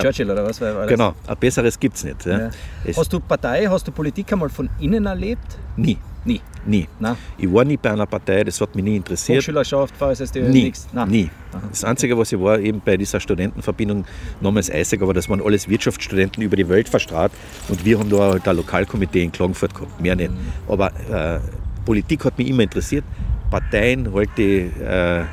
Churchill 0.01 0.31
oder 0.31 0.45
was? 0.45 0.61
War 0.61 0.87
genau, 0.87 1.14
ein 1.27 1.37
besseres 1.37 1.79
gibt 1.79 1.97
es 1.97 2.05
nicht. 2.05 2.27
Ja. 2.27 2.51
Hast 2.97 3.12
du 3.12 3.21
Partei, 3.21 3.66
hast 3.66 3.87
du 3.87 3.93
Politik 3.93 4.33
einmal 4.33 4.49
von 4.49 4.69
innen 4.81 5.07
erlebt? 5.07 5.59
Nie. 5.77 5.99
Nie. 6.25 6.40
Nie. 6.66 6.87
Nein. 6.99 7.16
Ich 7.38 7.51
war 7.51 7.64
nie 7.64 7.79
bei 7.79 7.90
einer 7.90 8.05
Partei, 8.05 8.45
das 8.45 8.61
hat 8.61 8.75
mich 8.75 8.85
nie 8.85 8.97
interessiert. 8.97 9.38
Hochschülerschaft, 9.38 9.97
VSSD, 9.97 10.43
nie. 10.43 10.64
nichts? 10.64 10.87
Nie. 11.09 11.31
Aha. 11.53 11.62
Das 11.71 11.83
Einzige, 11.85 12.19
was 12.19 12.31
ich 12.31 12.38
war, 12.38 12.59
eben 12.59 12.83
bei 12.85 12.99
dieser 12.99 13.21
Studentenverbindung 13.21 14.05
namens 14.43 14.71
Eisig, 14.71 15.01
aber 15.01 15.14
das 15.14 15.31
waren 15.31 15.40
alles 15.40 15.69
Wirtschaftsstudenten 15.69 16.43
über 16.43 16.57
die 16.57 16.69
Welt 16.69 16.90
verstrahlt 16.90 17.33
und 17.69 17.85
wir 17.87 17.99
haben 17.99 18.11
da 18.11 18.19
halt 18.19 18.47
ein 18.47 18.57
Lokalkomitee 18.57 19.23
in 19.23 19.33
Klagenfurt 19.33 19.75
gehabt, 19.75 19.99
mehr 19.99 20.14
nicht. 20.14 20.31
Mhm. 20.31 20.37
Aber 20.69 20.88
äh, 21.11 21.40
Politik 21.90 22.24
hat 22.24 22.38
mich 22.38 22.46
immer 22.46 22.62
interessiert. 22.62 23.05
Parteien 23.50 24.14
halte 24.14 24.42
ich 24.42 24.81
äh, 24.81 25.24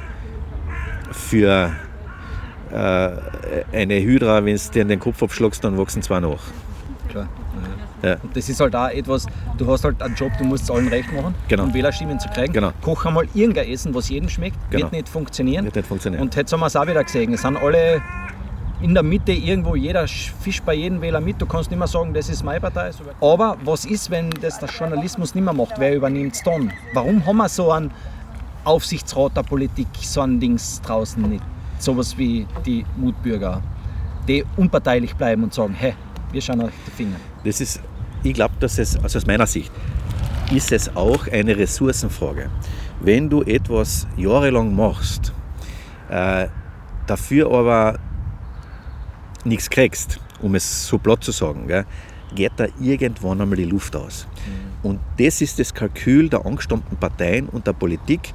für 1.11 1.71
äh, 2.71 3.09
eine 3.71 4.01
Hydra, 4.01 4.43
wenn 4.43 4.55
du 4.55 4.71
dir 4.73 4.81
in 4.81 4.87
den 4.87 4.99
Kopf 4.99 5.21
abschlagst, 5.21 5.63
dann 5.63 5.77
wachsen 5.77 6.01
zwei 6.01 6.19
nach. 6.19 6.41
Klar. 7.09 7.29
Ja. 8.01 8.17
Das 8.33 8.49
ist 8.49 8.59
halt 8.59 8.75
auch 8.75 8.89
etwas, 8.89 9.27
du 9.59 9.71
hast 9.71 9.83
halt 9.83 10.01
einen 10.01 10.15
Job, 10.15 10.31
du 10.39 10.45
musst 10.45 10.63
es 10.63 10.71
allen 10.71 10.87
recht 10.87 11.13
machen, 11.13 11.35
genau. 11.47 11.65
um 11.65 11.73
Wählerstimmen 11.75 12.19
zu 12.19 12.27
kriegen. 12.29 12.53
Genau. 12.53 12.71
Koch 12.81 13.05
einmal 13.05 13.27
irgendein 13.35 13.69
Essen, 13.69 13.93
was 13.93 14.09
jedem 14.09 14.27
schmeckt, 14.27 14.57
genau. 14.71 14.85
wird 14.85 14.93
nicht 14.93 15.09
funktionieren. 15.09 15.63
Wird 15.63 15.75
nicht 15.75 15.87
funktionieren. 15.87 16.23
Und 16.23 16.35
jetzt 16.35 16.51
haben 16.51 16.61
wir 16.61 16.65
es 16.65 16.75
auch 16.75 16.87
wieder 16.87 17.03
gesehen. 17.03 17.33
Es 17.33 17.43
sind 17.43 17.57
alle 17.57 18.01
in 18.81 18.93
der 18.93 19.03
Mitte 19.03 19.31
irgendwo, 19.31 19.75
jeder 19.75 20.07
fischt 20.07 20.63
bei 20.65 20.75
jedem 20.75 21.01
Wähler 21.01 21.19
mit. 21.19 21.41
Du 21.41 21.45
kannst 21.45 21.71
nicht 21.71 21.79
mehr 21.79 21.87
sagen, 21.87 22.13
das 22.13 22.29
ist 22.29 22.43
meine 22.43 22.61
Partei. 22.61 22.91
Aber 23.21 23.57
was 23.63 23.85
ist, 23.85 24.11
wenn 24.11 24.29
das 24.29 24.59
der 24.59 24.69
Journalismus 24.69 25.33
nicht 25.33 25.43
mehr 25.43 25.53
macht? 25.53 25.73
Wer 25.77 25.95
übernimmt 25.95 26.35
es 26.35 26.43
dann? 26.43 26.71
Warum 26.93 27.25
haben 27.25 27.37
wir 27.37 27.49
so 27.49 27.71
einen 27.71 27.91
Aufsichtsrat 28.63 29.35
der 29.35 29.43
Politik, 29.43 29.87
so 30.01 30.21
ein 30.21 30.39
Dings 30.39 30.81
draußen 30.81 31.21
nicht? 31.23 31.43
Sowas 31.79 32.17
wie 32.17 32.45
die 32.65 32.85
Mutbürger, 32.97 33.61
die 34.27 34.43
unparteilich 34.57 35.15
bleiben 35.15 35.43
und 35.43 35.53
sagen, 35.53 35.75
hey, 35.77 35.93
wir 36.31 36.41
schauen 36.41 36.61
euch 36.61 36.73
die 36.85 36.91
Finger. 36.91 37.15
Das 37.43 37.61
ist, 37.61 37.81
ich 38.23 38.33
glaube, 38.33 38.53
dass 38.59 38.77
es, 38.77 38.95
also 39.01 39.17
aus 39.17 39.25
meiner 39.25 39.47
Sicht, 39.47 39.71
ist 40.51 40.71
es 40.71 40.95
auch 40.95 41.27
eine 41.27 41.57
Ressourcenfrage. 41.57 42.49
Wenn 42.99 43.29
du 43.29 43.41
etwas 43.43 44.07
jahrelang 44.17 44.75
machst, 44.75 45.33
äh, 46.09 46.47
dafür 47.05 47.51
aber 47.51 47.99
nichts 49.47 49.69
kriegst, 49.69 50.19
um 50.41 50.55
es 50.55 50.87
so 50.87 50.97
platt 50.97 51.23
zu 51.23 51.31
sagen, 51.31 51.67
gell, 51.67 51.85
geht 52.35 52.53
da 52.57 52.67
irgendwann 52.79 53.41
einmal 53.41 53.57
die 53.57 53.65
Luft 53.65 53.95
aus. 53.95 54.27
Mhm. 54.45 54.89
Und 54.89 54.99
das 55.17 55.41
ist 55.41 55.59
das 55.59 55.73
Kalkül 55.73 56.29
der 56.29 56.45
angestammten 56.45 56.97
Parteien 56.97 57.49
und 57.49 57.65
der 57.65 57.73
Politik. 57.73 58.33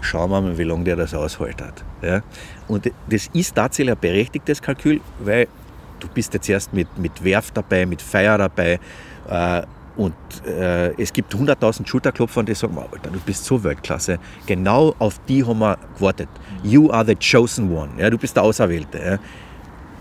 Schauen 0.00 0.30
wir 0.30 0.40
mal, 0.40 0.58
wie 0.58 0.64
lange 0.64 0.84
der 0.84 0.96
das 0.96 1.14
aushaltet. 1.14 1.84
Ja. 2.02 2.22
Und 2.68 2.90
das 3.08 3.28
ist 3.32 3.54
tatsächlich 3.54 3.94
ein 3.94 4.00
berechtigtes 4.00 4.60
Kalkül, 4.60 5.00
weil 5.18 5.48
du 6.00 6.08
bist 6.08 6.34
jetzt 6.34 6.48
erst 6.48 6.72
mit, 6.72 6.98
mit 6.98 7.24
Werf 7.24 7.50
dabei, 7.50 7.86
mit 7.86 8.02
Feier 8.02 8.36
dabei. 8.36 8.78
Äh, 9.28 9.62
und 9.96 10.14
äh, 10.44 10.92
es 11.00 11.12
gibt 11.12 11.34
100.000 11.34 11.86
Schulterklopfer, 11.86 12.42
die 12.42 12.54
sagen, 12.54 12.76
Alter, 12.76 13.10
du 13.10 13.20
bist 13.20 13.44
so 13.44 13.62
Weltklasse. 13.62 14.18
Genau 14.44 14.94
auf 14.98 15.20
die 15.28 15.44
haben 15.44 15.60
wir 15.60 15.78
gewartet. 15.96 16.28
You 16.62 16.90
are 16.90 17.06
the 17.06 17.14
chosen 17.14 17.70
one. 17.70 17.90
Ja, 17.98 18.10
du 18.10 18.18
bist 18.18 18.34
der 18.36 18.42
Auserwählte. 18.42 18.98
Ja. 18.98 19.18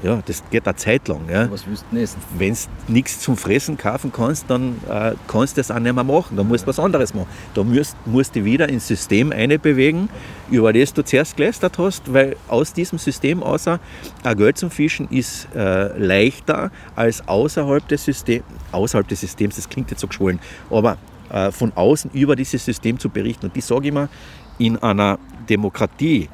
Ja, 0.03 0.21
das 0.25 0.43
geht 0.51 0.67
eine 0.67 0.75
Zeit 0.75 1.07
lang. 1.07 1.21
Ja. 1.29 1.49
Was 1.49 1.65
willst 1.65 1.85
du 1.89 1.97
essen? 1.97 2.21
Wenn 2.37 2.53
du 2.53 2.91
nichts 2.91 3.21
zum 3.21 3.37
Fressen 3.37 3.77
kaufen 3.77 4.11
kannst, 4.11 4.49
dann 4.49 4.75
äh, 4.89 5.13
kannst 5.29 5.55
du 5.55 5.61
das 5.61 5.71
auch 5.71 5.79
nicht 5.79 5.95
mehr 5.95 6.03
machen. 6.03 6.35
Dann 6.35 6.45
musst 6.45 6.65
du 6.65 6.67
was 6.67 6.77
anderes 6.77 7.13
machen. 7.13 7.29
Da 7.53 7.63
musst, 7.63 7.95
musst 8.05 8.35
du 8.35 8.43
wieder 8.43 8.67
ins 8.67 8.85
System 8.85 9.31
einbewegen, 9.31 10.09
über 10.51 10.73
das 10.73 10.93
du 10.93 11.05
zuerst 11.05 11.37
gelästert 11.37 11.77
hast, 11.77 12.13
weil 12.13 12.35
aus 12.49 12.73
diesem 12.73 12.99
System 12.99 13.41
außer 13.41 13.79
ein 14.23 14.37
Geld 14.37 14.57
zum 14.57 14.69
Fischen 14.69 15.07
ist 15.09 15.47
äh, 15.55 15.97
leichter 15.97 16.69
als 16.97 17.25
außerhalb 17.25 17.87
des, 17.87 18.03
System, 18.03 18.43
außerhalb 18.73 19.07
des 19.07 19.21
Systems. 19.21 19.55
Das 19.55 19.69
klingt 19.69 19.89
jetzt 19.89 20.01
so 20.01 20.07
geschwollen, 20.07 20.39
aber 20.69 20.97
äh, 21.29 21.49
von 21.49 21.71
außen 21.75 22.11
über 22.11 22.35
dieses 22.35 22.65
System 22.65 22.99
zu 22.99 23.09
berichten. 23.09 23.45
Und 23.45 23.55
die 23.55 23.61
sage 23.61 23.87
ich 23.87 23.93
mal, 23.93 24.09
in 24.57 24.77
einer 24.83 25.17
Demokratie, 25.47 26.27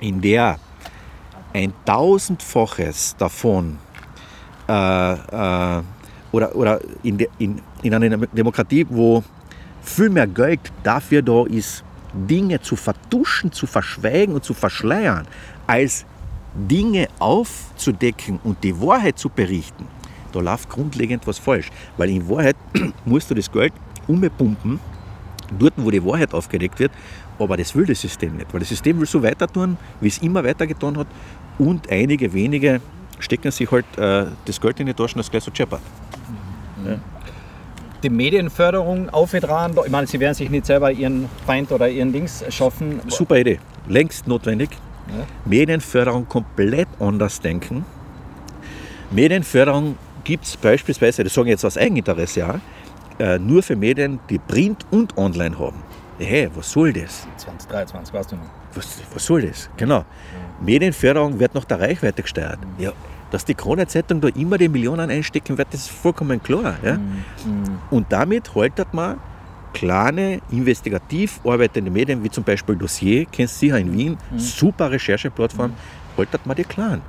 in 0.00 0.20
der 0.20 0.58
ein 1.52 1.72
tausendfaches 1.84 3.16
davon 3.18 3.78
äh, 4.68 5.12
äh, 5.12 5.82
oder, 6.32 6.56
oder 6.56 6.80
in, 7.02 7.18
de, 7.18 7.28
in, 7.38 7.60
in 7.82 7.94
einer 7.94 8.16
Demokratie, 8.26 8.86
wo 8.88 9.22
viel 9.82 10.08
mehr 10.08 10.26
Geld 10.26 10.60
dafür 10.82 11.22
da 11.22 11.44
ist, 11.44 11.84
Dinge 12.14 12.60
zu 12.60 12.76
vertuschen, 12.76 13.52
zu 13.52 13.66
verschweigen 13.66 14.34
und 14.34 14.44
zu 14.44 14.54
verschleiern, 14.54 15.26
als 15.66 16.04
Dinge 16.54 17.08
aufzudecken 17.18 18.38
und 18.44 18.62
die 18.62 18.78
Wahrheit 18.78 19.18
zu 19.18 19.28
berichten, 19.28 19.86
da 20.32 20.40
läuft 20.40 20.68
grundlegend 20.68 21.26
was 21.26 21.38
falsch. 21.38 21.70
Weil 21.96 22.10
in 22.10 22.28
Wahrheit 22.28 22.56
musst 23.04 23.30
du 23.30 23.34
das 23.34 23.50
Geld 23.50 23.72
umpumpen, 24.06 24.80
dort, 25.58 25.74
wo 25.76 25.90
die 25.90 26.04
Wahrheit 26.04 26.32
aufgedeckt 26.34 26.78
wird, 26.78 26.92
aber 27.38 27.56
das 27.56 27.74
will 27.74 27.86
das 27.86 28.00
System 28.00 28.36
nicht, 28.36 28.52
weil 28.52 28.60
das 28.60 28.68
System 28.68 28.98
will 28.98 29.06
so 29.06 29.22
weiter 29.22 29.46
tun, 29.46 29.76
wie 30.00 30.08
es 30.08 30.18
immer 30.18 30.44
weiter 30.44 30.66
getan 30.66 30.96
hat 30.96 31.06
und 31.58 31.90
einige 31.90 32.32
wenige 32.32 32.80
stecken 33.18 33.50
sich 33.50 33.70
halt 33.70 33.86
äh, 33.96 34.26
das 34.44 34.60
Geld 34.60 34.80
in 34.80 34.86
die 34.86 34.94
Taschen, 34.94 35.18
das 35.18 35.30
gleich 35.30 35.44
so 35.44 35.50
scheppert. 35.54 35.80
Mhm. 36.78 36.90
Ja. 36.90 36.98
Die 38.02 38.10
Medienförderung 38.10 39.10
aufgetragen, 39.10 39.76
ich 39.84 39.90
meine, 39.90 40.08
sie 40.08 40.18
werden 40.18 40.34
sich 40.34 40.50
nicht 40.50 40.66
selber 40.66 40.90
ihren 40.90 41.28
Feind 41.46 41.70
oder 41.70 41.88
ihren 41.88 42.12
Dings 42.12 42.44
schaffen. 42.48 43.00
Super 43.06 43.38
Idee, 43.38 43.60
längst 43.88 44.26
notwendig. 44.26 44.70
Ja. 45.08 45.24
Medienförderung 45.44 46.28
komplett 46.28 46.88
anders 46.98 47.40
denken. 47.40 47.84
Medienförderung 49.10 49.96
gibt 50.24 50.44
es 50.44 50.56
beispielsweise, 50.56 51.22
das 51.22 51.34
sage 51.34 51.48
ich 51.48 51.52
jetzt 51.52 51.64
aus 51.64 51.76
Eigeninteresse, 51.76 52.40
ja, 52.40 52.60
äh, 53.18 53.38
nur 53.38 53.62
für 53.62 53.76
Medien, 53.76 54.18
die 54.30 54.38
Print 54.38 54.84
und 54.90 55.16
Online 55.16 55.56
haben. 55.58 55.82
Hey, 56.18 56.48
was 56.54 56.70
soll 56.70 56.92
das? 56.92 57.26
2023, 57.36 58.14
weißt 58.14 58.32
du 58.32 58.36
noch. 58.36 58.42
Was, 58.74 59.00
was 59.12 59.24
soll 59.24 59.42
das? 59.42 59.68
Genau. 59.76 60.04
Medienförderung 60.64 61.38
wird 61.38 61.54
nach 61.54 61.64
der 61.64 61.80
Reichweite 61.80 62.22
gesteuert. 62.22 62.58
Ja, 62.78 62.92
dass 63.30 63.44
die 63.46 63.54
Krone-Zeitung 63.54 64.20
da 64.20 64.28
immer 64.28 64.58
die 64.58 64.68
Millionen 64.68 65.10
einstecken 65.10 65.56
wird, 65.56 65.68
das 65.72 65.80
ist 65.82 65.90
vollkommen 65.90 66.42
klar. 66.42 66.76
Ja? 66.84 66.98
Und 67.90 68.12
damit 68.12 68.54
haltet 68.54 68.92
man 68.92 69.18
kleine, 69.72 70.40
investigativ 70.50 71.40
arbeitende 71.44 71.90
Medien, 71.90 72.22
wie 72.22 72.30
zum 72.30 72.44
Beispiel 72.44 72.76
Dossier, 72.76 73.24
kennst 73.32 73.56
du 73.56 73.60
sicher 73.66 73.78
in 73.78 73.90
Wien, 73.92 74.18
super 74.36 74.90
Rechercheplattform, 74.90 75.72
haltet 76.18 76.44
man 76.44 76.56
die 76.56 76.64
klein. 76.64 77.00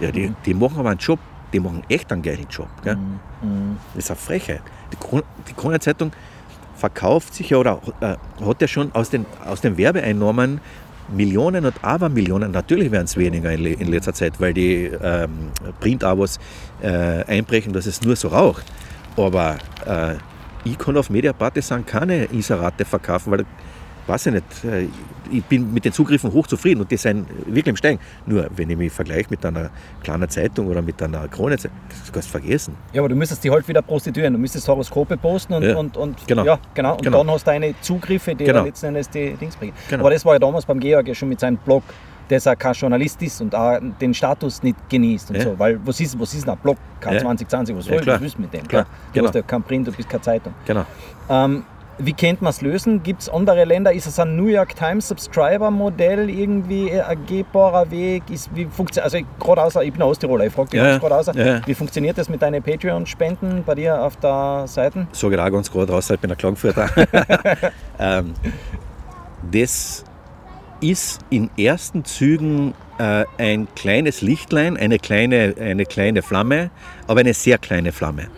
Ja, 0.00 0.12
die, 0.12 0.32
die 0.46 0.54
machen 0.54 0.78
aber 0.78 0.90
einen 0.90 1.00
Job, 1.00 1.18
die 1.52 1.58
machen 1.58 1.82
echt 1.88 2.12
einen 2.12 2.22
geilen 2.22 2.46
Job. 2.48 2.68
Gell? 2.84 2.96
Das 3.94 4.04
ist 4.04 4.10
eine 4.12 4.16
Frechheit. 4.16 4.62
Die 5.48 5.52
Krone-Zeitung 5.54 6.12
verkauft 6.76 7.34
sich 7.34 7.50
ja 7.50 7.56
oder 7.56 7.80
äh, 8.00 8.16
hat 8.44 8.60
ja 8.60 8.68
schon 8.68 8.94
aus 8.94 9.10
den, 9.10 9.26
aus 9.44 9.60
den 9.60 9.76
Werbeeinnahmen 9.76 10.60
Millionen 11.08 11.66
und 11.66 11.74
Abermillionen, 11.82 12.50
natürlich 12.50 12.90
werden 12.90 13.04
es 13.04 13.16
weniger 13.16 13.52
in, 13.52 13.64
in 13.64 13.88
letzter 13.88 14.14
Zeit, 14.14 14.40
weil 14.40 14.54
die 14.54 14.90
ähm, 15.02 15.50
Print-Abos 15.80 16.38
äh, 16.82 17.24
einbrechen, 17.24 17.72
dass 17.72 17.86
es 17.86 18.02
nur 18.02 18.16
so 18.16 18.28
raucht. 18.28 18.64
Aber 19.16 19.56
äh, 19.86 20.14
ich 20.64 20.78
kann 20.78 20.96
auf 20.96 21.10
Mediapartisan 21.10 21.84
keine 21.84 22.24
Inserate 22.24 22.84
verkaufen, 22.84 23.32
weil, 23.32 23.44
weiß 24.06 24.26
ich 24.26 24.32
nicht, 24.32 24.64
äh, 24.64 24.88
ich 25.30 25.44
bin 25.44 25.72
mit 25.72 25.84
den 25.84 25.92
Zugriffen 25.92 26.32
hochzufrieden 26.32 26.82
und 26.82 26.90
die 26.90 26.96
sind 26.96 27.26
wirklich 27.46 27.66
im 27.68 27.76
Steigen. 27.76 27.98
Nur, 28.26 28.48
wenn 28.56 28.70
ich 28.70 28.76
mich 28.76 28.92
vergleiche 28.92 29.26
mit 29.30 29.44
einer 29.44 29.70
kleinen 30.02 30.28
Zeitung 30.28 30.66
oder 30.68 30.82
mit 30.82 31.02
einer 31.02 31.26
Krone, 31.28 31.56
das 31.56 31.68
kannst 32.12 32.28
du 32.28 32.32
vergessen. 32.32 32.74
Ja, 32.92 33.00
aber 33.02 33.08
du 33.08 33.16
müsstest 33.16 33.42
die 33.44 33.50
halt 33.50 33.66
wieder 33.68 33.82
prostituieren. 33.82 34.32
Du 34.34 34.38
müsstest 34.38 34.66
Horoskope 34.68 35.16
posten 35.16 35.54
und, 35.54 35.62
Ja. 35.62 35.76
und, 35.76 35.96
und 35.96 36.26
Genau. 36.26 36.44
ja, 36.44 36.58
genau. 36.74 36.92
Und 36.94 37.02
Genau. 37.02 37.18
dann 37.24 37.30
hast 37.32 37.46
du 37.46 37.50
deine 37.50 37.74
Zugriffe, 37.80 38.34
die 38.34 38.44
Genau. 38.44 38.58
dann 38.58 38.66
letzten 38.66 38.86
Endes 38.86 39.08
die 39.10 39.34
Dings 39.34 39.56
bringen. 39.56 39.72
Genau. 39.88 40.02
Aber 40.02 40.10
das 40.10 40.24
war 40.24 40.34
ja 40.34 40.38
damals 40.38 40.64
beim 40.66 40.80
Georg 40.80 41.06
ja 41.08 41.14
schon 41.14 41.28
mit 41.28 41.40
seinem 41.40 41.56
Blog, 41.58 41.82
dass 42.28 42.46
er 42.46 42.56
kein 42.56 42.72
Journalist 42.72 43.20
ist 43.20 43.42
und 43.42 43.54
auch 43.54 43.78
den 44.00 44.14
Status 44.14 44.62
nicht 44.62 44.76
genießt 44.88 45.28
und 45.30 45.36
Ja. 45.36 45.42
so. 45.42 45.58
Weil 45.58 45.78
was 45.84 46.00
ist, 46.00 46.18
was 46.18 46.32
ist 46.32 46.44
denn 46.46 46.54
ein 46.54 46.58
Blog? 46.58 46.78
Kein 46.98 47.14
Ja. 47.14 47.20
2020, 47.20 47.76
was 47.76 47.84
Ja, 47.86 47.94
soll 47.94 48.02
klar. 48.02 48.18
du 48.18 48.24
mit 48.38 48.52
dem? 48.54 48.66
Klar. 48.66 48.84
Du 48.84 48.88
Genau. 49.12 49.26
hast 49.28 49.34
ja 49.34 49.42
kein 49.42 49.62
Print, 49.62 49.86
du 49.88 49.92
bist 49.92 50.08
keine 50.08 50.22
Zeitung. 50.22 50.54
Genau. 50.64 50.86
Ähm, 51.28 51.64
wie 51.98 52.12
könnte 52.12 52.42
man 52.42 52.50
es 52.50 52.60
lösen? 52.60 53.02
Gibt 53.02 53.22
es 53.22 53.28
andere 53.28 53.64
Länder? 53.64 53.92
Ist 53.92 54.06
es 54.06 54.18
ein 54.18 54.36
New 54.36 54.46
York 54.46 54.74
Times 54.74 55.08
Subscriber-Modell 55.08 56.28
irgendwie 56.28 56.90
ein 56.90 57.26
gehbarer 57.26 57.90
Weg? 57.90 58.24
Ist, 58.30 58.50
wie 58.54 58.66
funktioniert, 58.66 59.04
also 59.04 59.24
gerade 59.38 59.62
außer, 59.62 59.82
ich 59.82 59.92
bin 59.92 60.02
ein 60.02 60.08
Osttiroler, 60.08 60.46
ich 60.46 60.52
frage 60.52 60.70
dich 60.70 60.80
Ja, 60.80 60.98
gerade 60.98 61.16
außer, 61.16 61.36
ja, 61.36 61.66
wie 61.66 61.74
funktioniert 61.74 62.18
das 62.18 62.28
mit 62.28 62.42
deinen 62.42 62.62
Patreon-Spenden 62.62 63.62
bei 63.64 63.74
dir 63.76 64.02
auf 64.02 64.16
der 64.16 64.64
Seite? 64.66 65.06
sage 65.12 65.34
ich 65.34 65.40
auch 65.40 65.50
ganz 65.50 65.70
gerade 65.70 65.92
raus, 65.92 66.10
ich 66.10 66.18
bin 66.18 66.30
ein 66.30 66.36
Klagenfurter. 66.36 66.88
ähm, 67.98 68.34
das 69.52 70.04
ist 70.80 71.20
in 71.30 71.50
ersten 71.56 72.04
Zügen 72.04 72.74
äh, 72.98 73.24
ein 73.38 73.68
kleines 73.74 74.20
Lichtlein, 74.20 74.76
eine 74.76 74.98
kleine, 74.98 75.54
eine 75.58 75.86
kleine 75.86 76.22
Flamme, 76.22 76.70
aber 77.06 77.20
eine 77.20 77.34
sehr 77.34 77.58
kleine 77.58 77.92
Flamme. 77.92 78.28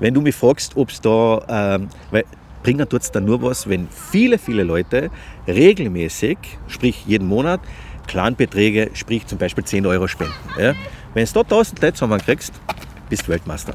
Wenn 0.00 0.14
du 0.14 0.20
mich 0.20 0.34
fragst, 0.34 0.76
ob 0.76 0.90
es 0.90 1.00
da, 1.00 1.76
ähm, 1.76 1.88
weil 2.10 2.24
bringen 2.64 2.88
tut 2.88 3.02
es 3.02 3.12
dann 3.12 3.26
nur 3.26 3.40
was, 3.42 3.68
wenn 3.68 3.88
viele, 3.88 4.38
viele 4.38 4.64
Leute 4.64 5.10
regelmäßig, 5.46 6.38
sprich 6.66 7.04
jeden 7.06 7.28
Monat, 7.28 7.60
Clanbeträge, 8.08 8.90
sprich 8.94 9.26
zum 9.26 9.38
Beispiel 9.38 9.62
10 9.62 9.86
Euro 9.86 10.08
spenden. 10.08 10.34
Ja? 10.58 10.74
Wenn 11.12 11.26
du 11.26 11.32
da 11.32 11.40
1000 11.40 11.80
Leute 11.80 11.94
zusammenkriegst, 11.94 12.52
bist 13.08 13.26
du 13.26 13.32
Weltmeister. 13.32 13.74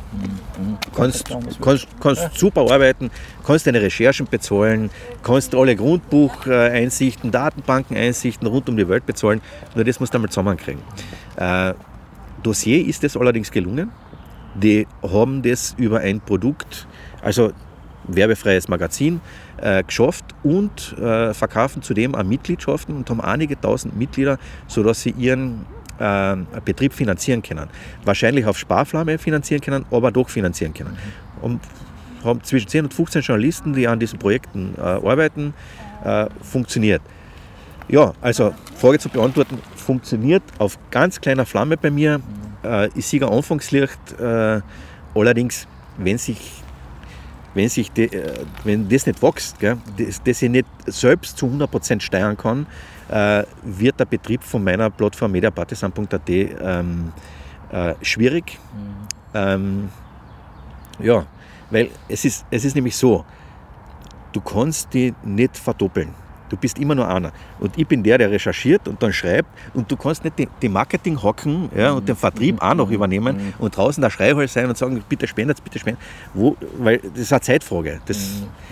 Kannst, 0.95 1.29
kannst, 1.61 1.87
kannst 1.99 2.37
super 2.37 2.61
arbeiten, 2.61 3.11
kannst 3.45 3.67
deine 3.67 3.81
Recherchen 3.81 4.25
bezahlen, 4.25 4.89
kannst 5.23 5.53
alle 5.53 5.75
Grundbucheinsichten, 5.75 7.31
Datenbankeneinsichten 7.31 8.47
rund 8.47 8.67
um 8.69 8.75
die 8.75 8.89
Welt 8.89 9.05
bezahlen. 9.05 9.41
Nur 9.75 9.85
das 9.85 9.99
musst 9.99 10.13
du 10.13 10.17
einmal 10.17 10.29
zusammenkriegen. 10.29 10.81
Äh, 11.37 11.73
Dossier 12.41 12.85
ist 12.85 13.03
es 13.03 13.15
allerdings 13.15 13.51
gelungen. 13.51 13.91
Die 14.55 14.87
haben 15.03 15.43
das 15.43 15.75
über 15.77 15.99
ein 15.99 16.21
Produkt, 16.21 16.87
also 17.21 17.51
werbefreies 18.15 18.67
Magazin, 18.67 19.21
äh, 19.57 19.83
geschafft 19.83 20.25
und 20.43 20.97
äh, 20.97 21.33
verkaufen 21.33 21.81
zudem 21.81 22.15
auch 22.15 22.23
Mitgliedschaften 22.23 22.95
und 22.95 23.09
haben 23.09 23.21
einige 23.21 23.59
tausend 23.59 23.97
Mitglieder, 23.97 24.37
sodass 24.67 25.01
sie 25.01 25.11
ihren 25.11 25.65
äh, 25.99 26.35
Betrieb 26.63 26.93
finanzieren 26.93 27.41
können. 27.41 27.67
Wahrscheinlich 28.05 28.45
auf 28.45 28.57
Sparflamme 28.57 29.17
finanzieren 29.17 29.61
können, 29.61 29.85
aber 29.91 30.11
doch 30.11 30.29
finanzieren 30.29 30.73
können. 30.73 30.97
Und 31.41 31.61
haben 32.23 32.43
zwischen 32.43 32.67
10 32.67 32.85
und 32.85 32.93
15 32.93 33.21
Journalisten, 33.21 33.73
die 33.73 33.87
an 33.87 33.99
diesen 33.99 34.19
Projekten 34.19 34.75
äh, 34.77 34.81
arbeiten, 34.81 35.53
äh, 36.03 36.27
funktioniert. 36.41 37.01
Ja, 37.87 38.13
also 38.21 38.53
Frage 38.75 38.99
zu 38.99 39.09
beantworten, 39.09 39.57
funktioniert 39.75 40.43
auf 40.59 40.77
ganz 40.91 41.19
kleiner 41.19 41.45
Flamme 41.45 41.75
bei 41.77 41.89
mir. 41.89 42.21
Äh, 42.63 42.89
ich 42.95 43.07
sehe 43.07 43.21
ein 43.21 43.29
Anfangslicht. 43.29 43.99
Äh, 44.19 44.61
allerdings, 45.15 45.67
wenn 45.97 46.17
sich, 46.17 46.58
wenn, 47.53 47.69
sich 47.69 47.91
die, 47.91 48.05
äh, 48.05 48.45
wenn 48.63 48.87
das 48.89 49.05
nicht 49.05 49.21
wächst, 49.21 49.59
gell, 49.59 49.77
das, 49.97 50.21
das 50.23 50.41
ich 50.41 50.49
nicht 50.49 50.67
selbst 50.85 51.37
zu 51.37 51.47
100% 51.47 52.01
steuern 52.01 52.37
kann, 52.37 52.67
äh, 53.09 53.43
wird 53.63 53.99
der 53.99 54.05
Betrieb 54.05 54.43
von 54.43 54.63
meiner 54.63 54.89
Plattform 54.89 55.31
mediapartisan.at 55.31 56.29
ähm, 56.29 57.11
äh, 57.71 57.95
schwierig. 58.01 58.57
Ähm, 59.33 59.89
ja, 60.99 61.25
weil 61.69 61.89
es 62.07 62.25
ist, 62.25 62.45
es 62.49 62.65
ist 62.65 62.75
nämlich 62.75 62.95
so, 62.95 63.25
du 64.31 64.41
kannst 64.41 64.93
die 64.93 65.13
nicht 65.23 65.57
verdoppeln. 65.57 66.13
Du 66.49 66.57
bist 66.57 66.79
immer 66.79 66.95
nur 66.95 67.07
einer. 67.07 67.31
Und 67.59 67.77
ich 67.77 67.87
bin 67.87 68.03
der, 68.03 68.17
der 68.17 68.31
recherchiert 68.31 68.87
und 68.87 69.01
dann 69.01 69.13
schreibt. 69.13 69.49
Und 69.73 69.89
du 69.91 69.95
kannst 69.95 70.23
nicht 70.23 70.37
die, 70.39 70.47
die 70.61 70.69
Marketing 70.69 71.21
hocken 71.21 71.69
ja, 71.75 71.91
und 71.91 72.07
den 72.07 72.15
Vertrieb 72.15 72.61
auch 72.61 72.73
noch 72.73 72.89
übernehmen 72.89 73.53
und 73.59 73.75
draußen 73.75 74.01
der 74.01 74.09
Schreihall 74.09 74.47
sein 74.47 74.67
und 74.67 74.77
sagen, 74.77 75.01
bitte 75.07 75.27
spendet, 75.27 75.63
bitte 75.63 75.79
spendet. 75.79 76.01
Wo, 76.33 76.55
weil 76.77 76.99
das 76.99 77.21
ist 77.21 77.33
eine 77.33 77.41
Zeitfrage. 77.41 78.01
Das, 78.05 78.17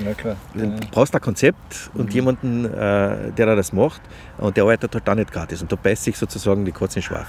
Ja, 0.03 0.13
klar. 0.13 0.35
Du 0.53 0.87
brauchst 0.91 1.13
ein 1.15 1.21
Konzept 1.21 1.89
und 1.93 2.13
jemanden, 2.13 2.65
äh, 2.65 3.31
der 3.31 3.45
da 3.45 3.55
das 3.55 3.73
macht. 3.73 4.01
Und 4.37 4.57
der 4.57 4.63
arbeitet 4.63 4.93
halt 4.93 5.09
auch 5.09 5.15
nicht 5.15 5.31
gratis. 5.31 5.61
Und 5.61 5.71
da 5.71 5.75
beißt 5.75 6.03
sich 6.03 6.17
sozusagen 6.17 6.65
die 6.65 6.71
Katze 6.71 6.99
in 6.99 7.01
den 7.01 7.07
Schwarf. 7.07 7.27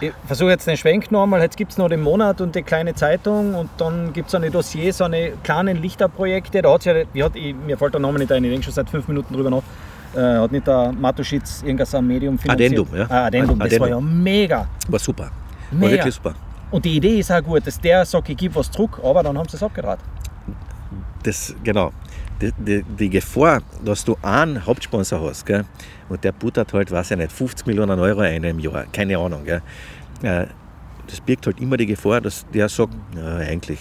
Ich 0.00 0.12
versuche 0.26 0.50
jetzt 0.50 0.66
den 0.66 0.76
Schwenk 0.76 1.10
nochmal. 1.10 1.40
Jetzt 1.40 1.56
gibt 1.56 1.72
es 1.72 1.78
noch 1.78 1.88
den 1.88 2.02
Monat 2.02 2.40
und 2.40 2.54
die 2.54 2.62
kleine 2.62 2.94
Zeitung 2.94 3.54
und 3.54 3.70
dann 3.78 4.12
gibt 4.12 4.26
es 4.26 4.32
so 4.32 4.36
eine 4.36 4.50
Dossier, 4.50 4.92
so 4.92 5.04
eine 5.04 5.32
kleinen 5.42 5.80
Lichterprojekte. 5.80 6.60
Da 6.60 6.72
hat's 6.72 6.84
ja, 6.84 6.94
wie 7.12 7.24
hat, 7.24 7.34
ich, 7.34 7.54
mir 7.54 7.78
fällt 7.78 7.94
der 7.94 8.00
Name 8.00 8.18
nicht 8.18 8.30
ein, 8.30 8.44
ich 8.44 8.50
denke 8.50 8.64
schon 8.64 8.74
seit 8.74 8.90
fünf 8.90 9.08
Minuten 9.08 9.32
drüber 9.32 9.48
nach. 9.50 9.62
Äh, 10.14 10.38
hat 10.38 10.52
nicht 10.52 10.66
der 10.66 10.92
Matuschitz 10.92 11.62
irgendein 11.62 11.86
so 11.86 11.96
ein 11.98 12.06
Medium 12.06 12.38
finanziert? 12.38 12.72
Addendum, 12.72 12.98
ja. 12.98 13.06
Ah, 13.08 13.26
Addendum, 13.26 13.58
das 13.58 13.66
Addendum. 13.66 13.80
war 13.80 13.88
ja 13.88 14.00
mega. 14.00 14.68
War 14.88 14.98
super. 14.98 15.24
War 15.24 15.30
Mega. 15.78 15.92
wirklich 15.92 16.14
super. 16.14 16.34
Und 16.70 16.84
die 16.84 16.96
Idee 16.96 17.18
ist 17.18 17.30
auch 17.30 17.42
gut, 17.42 17.66
dass 17.66 17.80
der 17.80 18.04
sagt, 18.04 18.28
ich 18.28 18.36
gebe 18.36 18.54
was 18.54 18.70
zurück, 18.70 19.00
aber 19.02 19.22
dann 19.22 19.36
haben 19.38 19.48
sie 19.48 19.56
es 19.56 19.62
abgedraht. 19.62 19.98
das, 21.22 21.54
genau, 21.62 21.92
die, 22.40 22.52
die, 22.58 22.82
die 22.82 23.10
Gefahr, 23.10 23.62
dass 23.84 24.04
du 24.04 24.16
einen 24.22 24.64
Hauptsponsor 24.64 25.28
hast 25.28 25.46
gell, 25.46 25.64
und 26.08 26.22
der 26.24 26.32
buttert 26.32 26.72
halt, 26.72 26.90
weiß 26.90 27.12
ich 27.12 27.16
nicht, 27.16 27.32
50 27.32 27.66
Millionen 27.66 27.98
Euro 27.98 28.20
ein 28.20 28.44
im 28.44 28.58
Jahr, 28.58 28.84
keine 28.92 29.18
Ahnung. 29.18 29.44
Gell, 29.44 29.62
äh, 30.22 30.46
das 31.06 31.20
birgt 31.20 31.46
halt 31.46 31.60
immer 31.60 31.76
die 31.76 31.86
Gefahr, 31.86 32.20
dass 32.20 32.46
der 32.52 32.68
sagt, 32.68 32.94
ja, 33.14 33.36
eigentlich, 33.36 33.80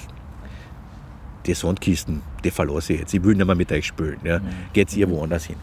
die 1.46 1.54
Sandkisten, 1.54 2.22
die 2.44 2.52
verlasse 2.52 2.94
ich 2.94 3.00
jetzt, 3.02 3.14
ich 3.14 3.24
will 3.24 3.36
nicht 3.36 3.46
mehr 3.46 3.56
mit 3.56 3.72
euch 3.72 3.86
spielen, 3.86 4.18
ja, 4.24 4.40
geht 4.74 4.96
ihr 4.96 5.10
woanders 5.10 5.46
hin. 5.46 5.58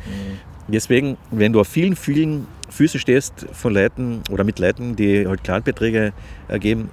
Deswegen, 0.69 1.17
wenn 1.31 1.53
du 1.53 1.61
auf 1.61 1.69
vielen, 1.69 1.97
vielen 1.97 2.47
Füßen 2.71 2.99
stehst 2.99 3.47
von 3.53 3.75
Leuten 3.75 4.23
oder 4.31 4.45
mit 4.45 4.59
Leuten, 4.59 4.97
die 4.97 5.27
halt 5.27 5.45
Kleinbeträge 5.45 6.13
äh, 6.49 6.59
geben, 6.59 6.89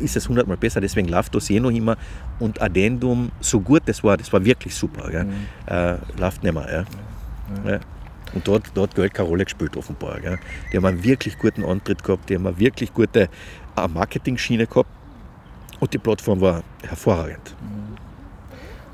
ist 0.00 0.16
es 0.16 0.28
hundertmal 0.28 0.56
besser. 0.56 0.80
Deswegen 0.80 1.08
läuft 1.08 1.34
das 1.34 1.50
eh 1.50 1.60
noch 1.60 1.70
immer. 1.70 1.96
Und 2.40 2.60
Addendum, 2.60 3.30
so 3.40 3.60
gut 3.60 3.82
das 3.86 4.02
war, 4.02 4.16
das 4.16 4.32
war 4.32 4.44
wirklich 4.44 4.74
super. 4.74 5.10
Gell? 5.10 5.26
Äh, 5.66 5.96
läuft 6.18 6.42
nicht 6.42 6.54
mehr. 6.54 6.86
Ja? 7.64 7.70
Ja. 7.70 7.80
Und 8.34 8.48
dort, 8.48 8.70
dort 8.74 8.94
Geld 8.94 9.14
keine 9.14 9.28
Rolle 9.28 9.44
gespielt, 9.44 9.76
offenbar. 9.76 10.18
Gell? 10.20 10.38
Die 10.72 10.76
haben 10.76 10.86
einen 10.86 11.04
wirklich 11.04 11.38
guten 11.38 11.64
Antritt 11.64 12.02
gehabt, 12.02 12.28
die 12.28 12.34
haben 12.34 12.46
eine 12.46 12.58
wirklich 12.58 12.92
gute 12.92 13.28
äh, 13.76 13.88
Marketing-Schiene 13.88 14.66
gehabt. 14.66 14.90
Und 15.78 15.92
die 15.92 15.98
Plattform 15.98 16.40
war 16.40 16.62
hervorragend. 16.82 17.54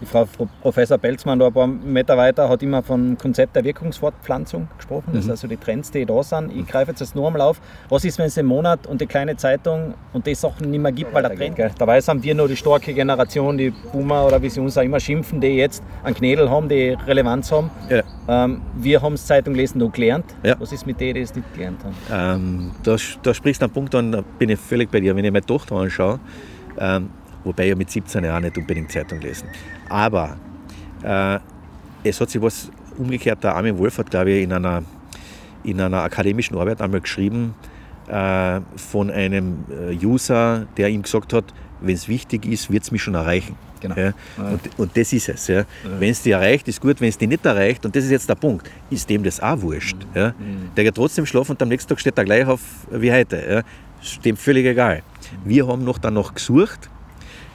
Die 0.01 0.07
Frau 0.07 0.27
Professor 0.63 0.97
Belzmann, 0.97 1.39
da 1.39 1.49
ein 1.49 1.53
paar 1.53 1.67
Meter 1.67 2.17
weiter, 2.17 2.49
hat 2.49 2.63
immer 2.63 2.83
vom 2.83 3.19
Konzept 3.19 3.55
der 3.55 3.65
Wirkungsfortpflanzung 3.65 4.69
gesprochen. 4.77 5.11
Das 5.13 5.25
sind 5.25 5.31
also 5.31 5.47
die 5.47 5.59
Trends, 5.59 5.91
die 5.91 6.07
da 6.07 6.23
sind. 6.23 6.57
Ich 6.57 6.67
greife 6.67 6.93
jetzt 6.93 7.03
das 7.03 7.15
nur 7.15 7.27
einmal 7.27 7.43
auf. 7.43 7.61
Was 7.91 8.05
ist, 8.05 8.19
wenn 8.19 8.27
es 8.27 8.35
den 8.35 8.47
Monat 8.47 8.87
und 8.87 9.01
die 9.01 9.07
kleine 9.07 9.37
Zeitung 9.37 9.95
und 10.15 10.27
die 10.27 10.35
Sachen 10.35 10.71
nicht 10.71 10.81
mehr 10.81 10.93
gibt, 10.93 11.13
weil 11.13 11.23
der 11.23 11.37
Trend 11.37 11.57
geht? 11.57 11.73
Dabei 11.79 12.01
sind 12.01 12.23
wir 12.23 12.35
nur 12.35 12.49
die 12.49 12.57
starke 12.57 12.95
Generation, 12.95 13.59
die 13.59 13.71
Boomer 13.93 14.27
oder 14.27 14.41
wie 14.41 14.49
sie 14.49 14.61
uns 14.61 14.79
auch 14.79 14.83
immer 14.83 15.01
schimpfen, 15.01 15.41
die 15.41 15.49
jetzt 15.49 15.83
einen 16.03 16.15
Knädel 16.15 16.49
haben, 16.49 16.69
die 16.69 16.97
Relevanz 17.07 17.53
haben. 17.53 17.71
Ja. 17.91 18.03
Ähm, 18.29 18.63
wir 18.77 19.03
haben 19.03 19.15
es 19.15 19.27
Zeitung 19.27 19.55
lesen 19.55 19.79
noch 19.79 19.93
gelernt. 19.93 20.25
Ja. 20.43 20.57
Was 20.59 20.73
ist 20.73 20.87
mit 20.87 20.99
denen, 21.01 21.15
die 21.15 21.21
es 21.21 21.35
nicht 21.35 21.53
gelernt 21.53 21.81
haben? 21.85 22.41
Ähm, 22.41 22.71
da, 22.83 22.97
da 23.23 23.35
sprichst 23.35 23.61
du 23.61 23.67
einen 23.67 23.75
Punkt 23.75 23.95
an, 23.95 24.13
da 24.13 24.23
bin 24.39 24.49
ich 24.49 24.59
völlig 24.59 24.91
bei 24.91 25.01
dir. 25.01 25.15
Wenn 25.15 25.25
ich 25.25 25.33
meine 25.33 25.45
Tochter 25.45 25.77
anschaue, 25.77 26.21
ähm, 26.79 27.11
wobei 27.45 27.69
ja 27.69 27.75
mit 27.75 27.91
17 27.91 28.25
Jahren 28.25 28.45
nicht 28.45 28.57
unbedingt 28.57 28.91
Zeitung 28.91 29.21
lesen. 29.21 29.49
Aber 29.89 30.37
äh, 31.03 31.39
es 32.05 32.21
hat 32.21 32.31
sich 32.31 32.41
was 32.41 32.71
umgekehrt, 32.99 33.43
der 33.43 33.57
Armin 33.57 33.79
Wolf 33.79 33.99
hat, 33.99 34.11
glaube 34.11 34.31
ich, 34.31 34.43
in 34.45 34.53
einer, 34.53 34.83
in 35.65 35.81
einer 35.81 36.03
akademischen 36.03 36.57
Arbeit 36.57 36.81
einmal 36.81 37.01
geschrieben 37.01 37.55
äh, 38.09 38.61
von 38.77 39.11
einem 39.11 39.65
äh, 39.71 39.95
User, 40.05 40.67
der 40.77 40.89
ihm 40.89 41.03
gesagt 41.03 41.33
hat, 41.33 41.45
wenn 41.81 41.95
es 41.95 42.09
wichtig 42.09 42.47
ist, 42.47 42.71
wird 42.71 42.83
es 42.83 42.91
mich 42.91 43.03
schon 43.03 43.15
erreichen. 43.15 43.57
Genau. 43.81 43.97
Ja? 43.97 44.13
Und, 44.37 44.79
und 44.79 44.97
das 44.97 45.13
ist 45.13 45.29
es. 45.31 45.47
Ja? 45.47 45.65
Wenn 45.99 46.11
es 46.11 46.23
die 46.23 46.33
erreicht, 46.33 46.69
ist 46.69 46.81
gut. 46.81 47.01
Wenn 47.01 47.09
es 47.09 47.17
die 47.17 47.27
nicht 47.27 47.47
erreicht, 47.47 47.87
und 47.87 47.97
das 47.97 48.05
ist 48.05 48.11
jetzt 48.11 48.29
der 48.29 48.35
Punkt, 48.35 48.71
ist 48.91 49.09
dem 49.09 49.23
das 49.23 49.41
auch 49.41 49.63
wurscht. 49.63 49.97
Ja? 50.15 50.35
Der 50.77 50.85
geht 50.85 50.95
trotzdem 50.95 51.25
schlafen 51.25 51.53
und 51.53 51.63
am 51.63 51.69
nächsten 51.69 51.89
Tag 51.89 51.99
steht 51.99 52.19
er 52.19 52.25
gleich 52.25 52.47
auf 52.47 52.61
wie 52.91 53.11
heute. 53.11 53.43
Ja? 53.49 53.63
Ist 54.03 54.23
dem 54.25 54.37
völlig 54.37 54.67
egal. 54.67 55.03
Wir 55.45 55.67
haben 55.67 55.85
noch 55.85 55.97
dann 55.99 56.15
noch 56.15 56.35
gesucht 56.35 56.91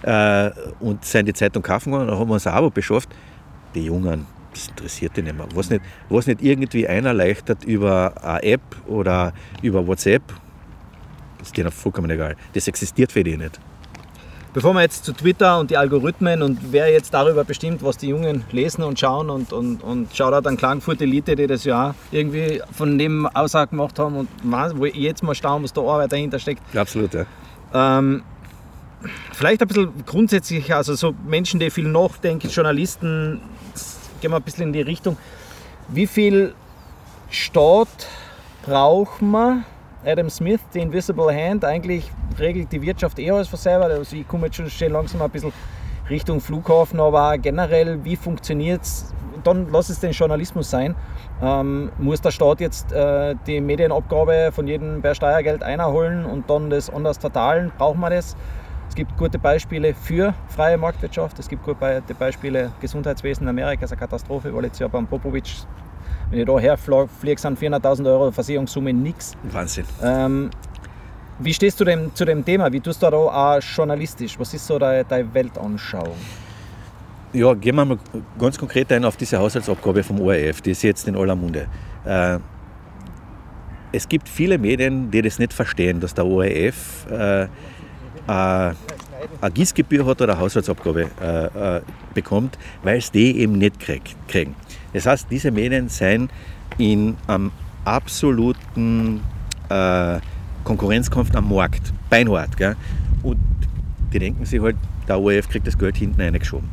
äh, 0.06 0.52
und 0.80 1.04
sind 1.04 1.28
die 1.28 1.34
Zeitung 1.34 1.63
kaufen 1.63 1.91
gegangen, 1.91 2.10
dann 2.10 2.20
haben 2.20 2.30
wir 2.30 2.36
uns 2.36 2.46
ein 2.46 2.54
Abo 2.54 2.70
beschafft. 2.70 3.10
Die 3.74 3.86
Jungen, 3.86 4.26
das 4.54 4.68
interessiert 4.68 5.18
die 5.18 5.24
nicht 5.24 5.36
mehr. 5.36 5.48
Was 5.54 5.70
nicht, 5.70 5.82
was 6.10 6.28
nicht 6.28 6.41
irgendwie 6.41 6.88
einer 6.88 7.10
erleichtert 7.10 7.63
über 7.65 8.13
eine 8.24 8.44
App 8.44 8.62
oder 8.88 9.34
über 9.62 9.86
WhatsApp, 9.86 10.22
das 11.39 11.48
ist 11.48 11.58
denen 11.58 11.72
vollkommen 11.72 12.10
egal. 12.12 12.36
Das 12.54 12.68
existiert 12.68 13.12
für 13.12 13.24
die 13.24 13.36
nicht. 13.36 13.60
Bevor 14.54 14.74
wir 14.74 14.82
jetzt 14.84 15.04
zu 15.04 15.12
Twitter 15.12 15.60
und 15.60 15.70
die 15.70 15.76
Algorithmen 15.76 16.41
und 16.41 16.72
wer 16.72 16.89
jetzt 16.89 17.13
darüber 17.13 17.44
bestimmt, 17.44 17.84
was 17.84 17.98
die 17.98 18.08
Jungen 18.08 18.46
lesen 18.52 18.84
und 18.84 18.98
schauen 18.98 19.30
und, 19.30 19.52
und, 19.52 19.84
und 19.84 20.15
schaut 20.15 20.34
auch 20.34 20.48
an 20.48 20.56
Klagenfurt 20.56 21.02
Elite, 21.02 21.36
die 21.36 21.46
das 21.46 21.65
ja 21.65 21.94
irgendwie 22.12 22.62
von 22.72 22.98
dem 22.98 23.26
Aussagen 23.26 23.72
gemacht 23.72 24.00
haben 24.00 24.15
und 24.15 24.30
wo 24.78 24.86
ich 24.86 24.96
jetzt 24.96 25.24
mal 25.24 25.36
staune, 25.36 25.65
was 25.65 25.74
da 25.74 25.82
Arbeit 25.82 26.13
dahinter 26.13 26.39
steckt. 26.39 26.62
Absolut, 26.74 27.13
ja. 27.13 27.26
Ähm, 27.74 28.24
vielleicht 29.34 29.62
ein 29.62 29.68
bisschen 29.68 30.06
grundsätzlich, 30.06 30.74
also 30.74 30.96
so 30.96 31.13
Menschen, 31.26 31.60
die 31.60 31.70
viel 31.70 31.88
nachdenken, 31.88 32.50
Journalisten, 32.50 33.41
gehen 34.22 34.32
wir 34.32 34.38
ein 34.38 34.44
bisschen 34.44 34.63
in 34.63 34.74
die 34.74 34.82
Richtung. 34.82 35.18
Wie 35.88 36.08
viel 36.08 36.54
Staat 37.30 38.08
braucht 38.63 39.22
man? 39.22 39.65
Adam 40.06 40.30
Smith, 40.30 40.60
die 40.74 40.80
Invisible 40.80 41.34
Hand, 41.34 41.65
eigentlich 41.65 42.12
regelt 42.39 42.72
die 42.72 42.82
Wirtschaft 42.82 43.18
eher 43.18 43.36
als 43.36 43.48
von 43.48 43.58
selber. 43.58 43.86
Also 43.86 44.15
ich 44.15 44.28
komme 44.28 44.48
jetzt 44.48 44.58
schon 44.58 44.70
schon 44.70 44.91
langsam 44.91 45.22
ein 45.22 45.30
bisschen 45.32 45.52
Richtung 46.10 46.39
Flughafen, 46.39 47.00
aber 47.00 47.38
generell, 47.39 48.04
wie 48.04 48.15
funktioniert 48.15 48.84
es? 48.84 49.13
Dann 49.44 49.68
lass 49.72 49.89
es 49.89 50.00
den 50.00 50.12
Journalismus 50.12 50.70
sein. 50.70 50.96
Ähm, 51.41 51.91
muss 51.98 52.22
der 52.22 52.32
Staat 52.32 52.62
jetzt 52.62 52.91
äh, 52.91 53.36
die 53.48 53.62
Medienabgabe 53.62 54.52
von 54.54 54.68
jedem 54.68 55.02
per 55.02 55.15
Steuergeld 55.15 55.63
einholen 55.63 56.26
und 56.26 56.50
dann 56.50 56.70
das 56.70 56.89
anders 56.89 57.18
verteilen? 57.18 57.72
Braucht 57.78 57.98
man 57.98 58.12
das? 58.12 58.36
Es 58.95 58.99
gibt 58.99 59.17
gute 59.17 59.38
Beispiele 59.38 59.93
für 59.93 60.34
freie 60.47 60.77
Marktwirtschaft. 60.77 61.38
Es 61.38 61.49
gibt 61.49 61.63
gute 61.63 62.01
Beispiele, 62.17 62.71
Gesundheitswesen 62.79 63.43
in 63.43 63.49
Amerika 63.49 63.84
ist 63.84 63.91
eine 63.91 63.99
Katastrophe, 63.99 64.55
weil 64.55 64.63
jetzt 64.63 64.79
ja 64.79 64.88
beim 64.88 65.05
Popovic, 65.05 65.51
wenn 66.29 66.39
ich 66.39 66.45
da 66.45 66.58
herfliege, 66.58 67.41
sind 67.41 67.60
400.000 67.60 68.05
Euro 68.05 68.31
Versicherungssumme 68.31 68.93
nichts. 68.93 69.34
Wahnsinn. 69.51 69.84
Ähm, 70.01 70.49
wie 71.39 71.53
stehst 71.53 71.77
du 71.81 71.84
dem, 71.84 72.15
zu 72.15 72.23
dem 72.23 72.45
Thema? 72.45 72.71
Wie 72.71 72.79
tust 72.79 73.03
du 73.03 73.10
da 73.10 73.17
auch 73.17 73.60
journalistisch? 73.60 74.39
Was 74.39 74.53
ist 74.53 74.65
so 74.65 74.79
deine, 74.79 75.03
deine 75.03 75.34
Weltanschauung? 75.34 76.15
Ja, 77.34 77.53
gehen 77.53 77.75
wir 77.75 77.84
mal 77.84 77.99
ganz 78.39 78.58
konkret 78.58 78.89
ein 78.93 79.03
auf 79.03 79.17
diese 79.17 79.38
Haushaltsabgabe 79.38 80.03
vom 80.03 80.21
ORF, 80.21 80.62
die 80.62 80.71
ist 80.71 80.84
jetzt 80.84 81.05
in 81.05 81.17
aller 81.17 81.36
Munde. 81.36 81.67
Äh, 82.05 82.39
es 83.91 84.08
gibt 84.08 84.29
viele 84.29 84.58
Medien, 84.58 85.12
die 85.12 85.21
das 85.21 85.38
nicht 85.38 85.51
verstehen, 85.51 85.99
dass 85.99 86.13
der 86.13 86.25
ORF 86.25 87.12
äh, 87.12 87.47
eine 88.28 88.76
Gießgebühr 89.54 90.06
hat 90.06 90.22
oder 90.22 90.34
eine 90.34 90.42
Haushaltsabgabe 90.42 91.10
äh, 91.22 91.78
äh, 91.78 91.82
bekommt, 92.14 92.58
weil 92.84 92.98
es 92.98 93.12
die 93.12 93.40
eben 93.40 93.58
nicht 93.58 93.80
krieg, 93.80 94.02
kriegen. 94.28 94.56
Das 94.94 95.06
heißt, 95.06 95.28
diese 95.30 95.52
Medien 95.52 95.90
sind 95.90 96.32
in 96.78 97.16
einem 97.28 97.52
absoluten 97.84 99.22
äh, 99.70 100.20
Konkurrenzkampf 100.64 101.36
am 101.36 101.50
Markt, 101.50 101.94
beinhart. 102.10 102.58
Gell? 102.58 102.76
Und 103.24 103.38
die 104.14 104.20
denken 104.20 104.46
sich 104.46 104.62
halt, 104.62 104.78
der 105.08 105.20
ORF 105.20 105.50
kriegt 105.50 105.68
das 105.68 105.78
Geld 105.78 105.98
hinten 105.98 106.20
reingeschoben. 106.20 106.70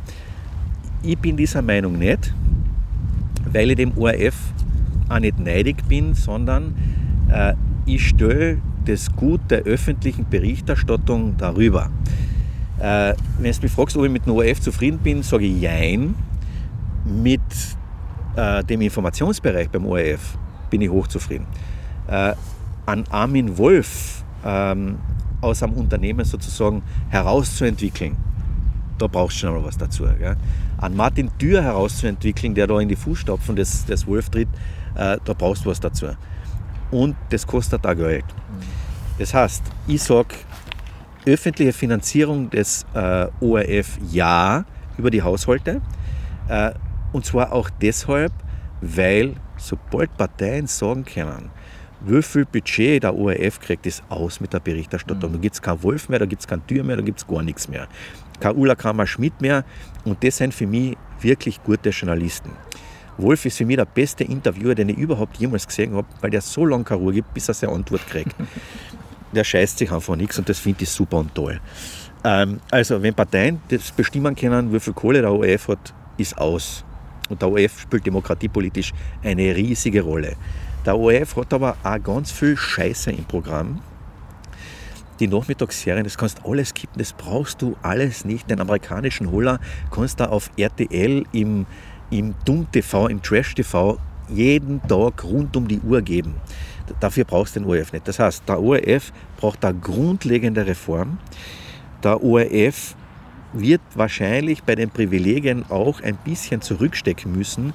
Ich 1.03 1.17
bin 1.17 1.37
dieser 1.37 1.61
Meinung 1.61 1.97
nicht, 1.99 2.33
weil 3.51 3.71
ich 3.71 3.77
dem 3.77 3.95
ORF 3.97 4.35
auch 5.09 5.19
nicht 5.19 5.37
neidig 5.39 5.83
bin, 5.87 6.13
sondern 6.13 6.75
äh, 7.29 7.53
ich 7.85 8.09
stelle 8.09 8.59
das 8.85 9.13
Gut 9.15 9.41
der 9.49 9.63
öffentlichen 9.63 10.25
Berichterstattung 10.29 11.35
darüber. 11.37 11.89
Äh, 12.79 13.13
wenn 13.39 13.51
du 13.51 13.61
mich 13.61 13.71
fragst, 13.71 13.95
ob 13.95 14.05
ich 14.05 14.11
mit 14.11 14.25
dem 14.25 14.33
ORF 14.33 14.61
zufrieden 14.61 14.99
bin, 14.99 15.23
sage 15.23 15.45
ich 15.45 15.61
Jein. 15.61 16.15
Mit 17.05 17.41
äh, 18.35 18.63
dem 18.63 18.81
Informationsbereich 18.81 19.69
beim 19.69 19.85
ORF 19.85 20.37
bin 20.69 20.81
ich 20.81 20.89
hochzufrieden. 20.89 21.45
Äh, 22.07 22.33
an 22.85 23.05
Armin 23.09 23.57
Wolf 23.57 24.23
ähm, 24.45 24.97
aus 25.41 25.63
einem 25.63 25.73
Unternehmen 25.73 26.25
sozusagen 26.25 26.81
herauszuentwickeln, 27.09 28.15
da 28.97 29.07
brauchst 29.07 29.37
du 29.37 29.47
schon 29.47 29.55
mal 29.55 29.63
was 29.63 29.77
dazu. 29.77 30.05
Gell? 30.17 30.35
An 30.77 30.95
Martin 30.95 31.31
Dürr 31.39 31.61
herauszuentwickeln, 31.61 32.55
der 32.55 32.67
da 32.67 32.79
in 32.79 32.89
die 32.89 32.95
Fußstapfen 32.95 33.55
des, 33.55 33.85
des 33.85 34.07
Wolf 34.07 34.29
tritt, 34.29 34.49
äh, 34.95 35.17
da 35.23 35.33
brauchst 35.33 35.65
du 35.65 35.69
was 35.69 35.79
dazu. 35.79 36.07
Und 36.93 37.15
das 37.31 37.47
kostet 37.47 37.87
auch 37.87 37.95
Geld. 37.95 38.23
Das 39.17 39.33
heißt, 39.33 39.63
ich 39.87 40.03
sage, 40.03 40.35
öffentliche 41.25 41.73
Finanzierung 41.73 42.51
des 42.51 42.85
äh, 42.93 43.25
ORF 43.41 43.97
ja 44.11 44.63
über 44.95 45.09
die 45.09 45.23
Haushalte. 45.23 45.81
Äh, 46.47 46.71
und 47.11 47.25
zwar 47.25 47.51
auch 47.51 47.71
deshalb, 47.81 48.31
weil 48.79 49.33
sobald 49.57 50.15
Parteien 50.17 50.67
sagen 50.67 51.03
können, 51.03 51.49
wie 52.01 52.21
viel 52.21 52.45
Budget 52.45 53.01
der 53.01 53.15
ORF 53.15 53.59
kriegt, 53.59 53.87
ist 53.87 54.03
aus 54.09 54.39
mit 54.39 54.53
der 54.53 54.59
Berichterstattung. 54.59 55.31
Da 55.33 55.39
gibt 55.39 55.55
es 55.55 55.61
keinen 55.63 55.81
Wolf 55.81 56.09
mehr, 56.09 56.19
da 56.19 56.27
gibt 56.27 56.41
es 56.41 56.47
keinen 56.47 56.67
Tür 56.67 56.83
mehr, 56.83 56.97
da 56.97 57.01
gibt 57.01 57.17
es 57.17 57.25
gar 57.25 57.41
nichts 57.41 57.67
mehr. 57.67 57.87
Kein 58.39 58.55
Ulla 58.55 58.75
Kramer 58.75 59.07
Schmidt 59.07 59.41
mehr. 59.41 59.65
Und 60.05 60.23
das 60.23 60.37
sind 60.37 60.53
für 60.53 60.67
mich 60.67 60.95
wirklich 61.21 61.63
gute 61.63 61.89
Journalisten. 61.89 62.51
Wolf 63.17 63.45
ist 63.45 63.57
für 63.57 63.65
mich 63.65 63.77
der 63.77 63.85
beste 63.85 64.23
Interviewer, 64.23 64.75
den 64.75 64.89
ich 64.89 64.97
überhaupt 64.97 65.37
jemals 65.37 65.67
gesehen 65.67 65.93
habe, 65.95 66.07
weil 66.21 66.31
der 66.31 66.41
so 66.41 66.65
lange 66.65 66.83
keine 66.83 67.01
Ruhe 67.01 67.13
gibt, 67.13 67.33
bis 67.33 67.47
er 67.47 67.53
seine 67.53 67.73
Antwort 67.73 68.05
kriegt. 68.07 68.35
der 69.33 69.43
scheißt 69.43 69.77
sich 69.77 69.91
einfach 69.91 70.15
nichts 70.15 70.37
und 70.37 70.47
das 70.47 70.59
finde 70.59 70.83
ich 70.83 70.89
super 70.89 71.17
und 71.17 71.33
toll. 71.33 71.59
Ähm, 72.23 72.59
also, 72.71 73.01
wenn 73.01 73.13
Parteien 73.13 73.61
das 73.67 73.91
bestimmen 73.91 74.35
können, 74.35 74.71
wie 74.71 74.79
viel 74.79 74.93
Kohle 74.93 75.21
der 75.21 75.31
ORF 75.31 75.67
hat, 75.67 75.93
ist 76.17 76.37
aus. 76.37 76.85
Und 77.29 77.41
der 77.41 77.49
ORF 77.49 77.81
spielt 77.81 78.05
demokratiepolitisch 78.05 78.93
eine 79.23 79.55
riesige 79.55 80.01
Rolle. 80.01 80.35
Der 80.85 80.97
ORF 80.97 81.35
hat 81.35 81.53
aber 81.53 81.77
auch 81.83 82.03
ganz 82.03 82.31
viel 82.31 82.55
Scheiße 82.55 83.11
im 83.11 83.25
Programm. 83.25 83.81
Die 85.19 85.27
Nachmittagsserien, 85.27 86.03
das 86.03 86.17
kannst 86.17 86.39
du 86.39 86.49
alles 86.49 86.73
kippen, 86.73 86.97
das 86.97 87.13
brauchst 87.13 87.61
du 87.61 87.77
alles 87.81 88.25
nicht. 88.25 88.49
Den 88.49 88.59
amerikanischen 88.59 89.31
Holler 89.31 89.59
kannst 89.91 90.19
du 90.19 90.29
auf 90.29 90.49
RTL 90.57 91.23
im, 91.31 91.65
im 92.13 92.35
Dumm-TV, 92.45 93.07
im 93.07 93.21
Trash-TV 93.21 93.97
jeden 94.29 94.81
Tag 94.87 95.23
rund 95.23 95.57
um 95.57 95.67
die 95.67 95.79
Uhr 95.79 96.01
geben. 96.01 96.35
Dafür 96.99 97.23
brauchst 97.25 97.55
du 97.55 97.61
den 97.61 97.69
ORF 97.69 97.91
nicht. 97.93 98.07
Das 98.07 98.19
heißt, 98.19 98.43
der 98.47 98.61
ORF 98.61 99.11
braucht 99.37 99.65
eine 99.65 99.77
grundlegende 99.79 100.65
Reform. 100.65 101.17
Der 102.03 102.23
ORF 102.23 102.95
wird 103.53 103.81
wahrscheinlich 103.95 104.63
bei 104.63 104.75
den 104.75 104.89
Privilegien 104.89 105.65
auch 105.69 106.01
ein 106.01 106.17
bisschen 106.23 106.61
zurückstecken 106.61 107.31
müssen, 107.35 107.73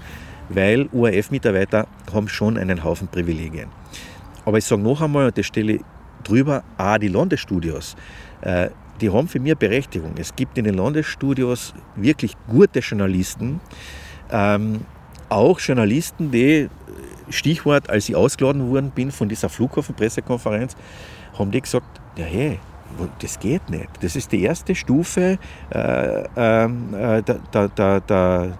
weil 0.48 0.88
ORF-Mitarbeiter 0.92 1.86
haben 2.12 2.28
schon 2.28 2.56
einen 2.56 2.84
Haufen 2.84 3.08
Privilegien. 3.08 3.68
Aber 4.44 4.58
ich 4.58 4.64
sage 4.64 4.82
noch 4.82 5.00
einmal, 5.00 5.26
und 5.26 5.38
das 5.38 5.46
stelle 5.46 5.74
ich 5.74 5.80
drüber, 6.24 6.62
auch 6.76 6.98
die 6.98 7.08
Landesstudios, 7.08 7.96
äh, 8.42 8.70
die 9.00 9.10
haben 9.10 9.28
für 9.28 9.40
mich 9.40 9.56
Berechtigung. 9.56 10.14
Es 10.18 10.34
gibt 10.34 10.58
in 10.58 10.64
den 10.64 10.74
Landesstudios 10.74 11.74
wirklich 11.94 12.34
gute 12.48 12.80
Journalisten, 12.80 13.60
ähm, 14.30 14.80
auch 15.28 15.60
Journalisten, 15.60 16.30
die, 16.30 16.68
Stichwort, 17.30 17.90
als 17.90 18.08
ich 18.08 18.16
ausgeladen 18.16 18.70
worden 18.70 18.90
bin 18.90 19.10
von 19.10 19.28
dieser 19.28 19.48
Flughafenpressekonferenz, 19.48 20.76
haben 21.38 21.50
die 21.50 21.60
gesagt, 21.60 22.00
ja 22.16 22.24
hey, 22.24 22.58
das 23.20 23.38
geht 23.38 23.68
nicht. 23.68 23.88
Das 24.00 24.16
ist 24.16 24.32
die 24.32 24.42
erste 24.42 24.74
Stufe 24.74 25.38
äh, 25.70 26.24
ähm, 26.36 26.94
äh, 26.94 27.22
der, 27.22 27.68
der, 27.68 28.00
der 28.00 28.58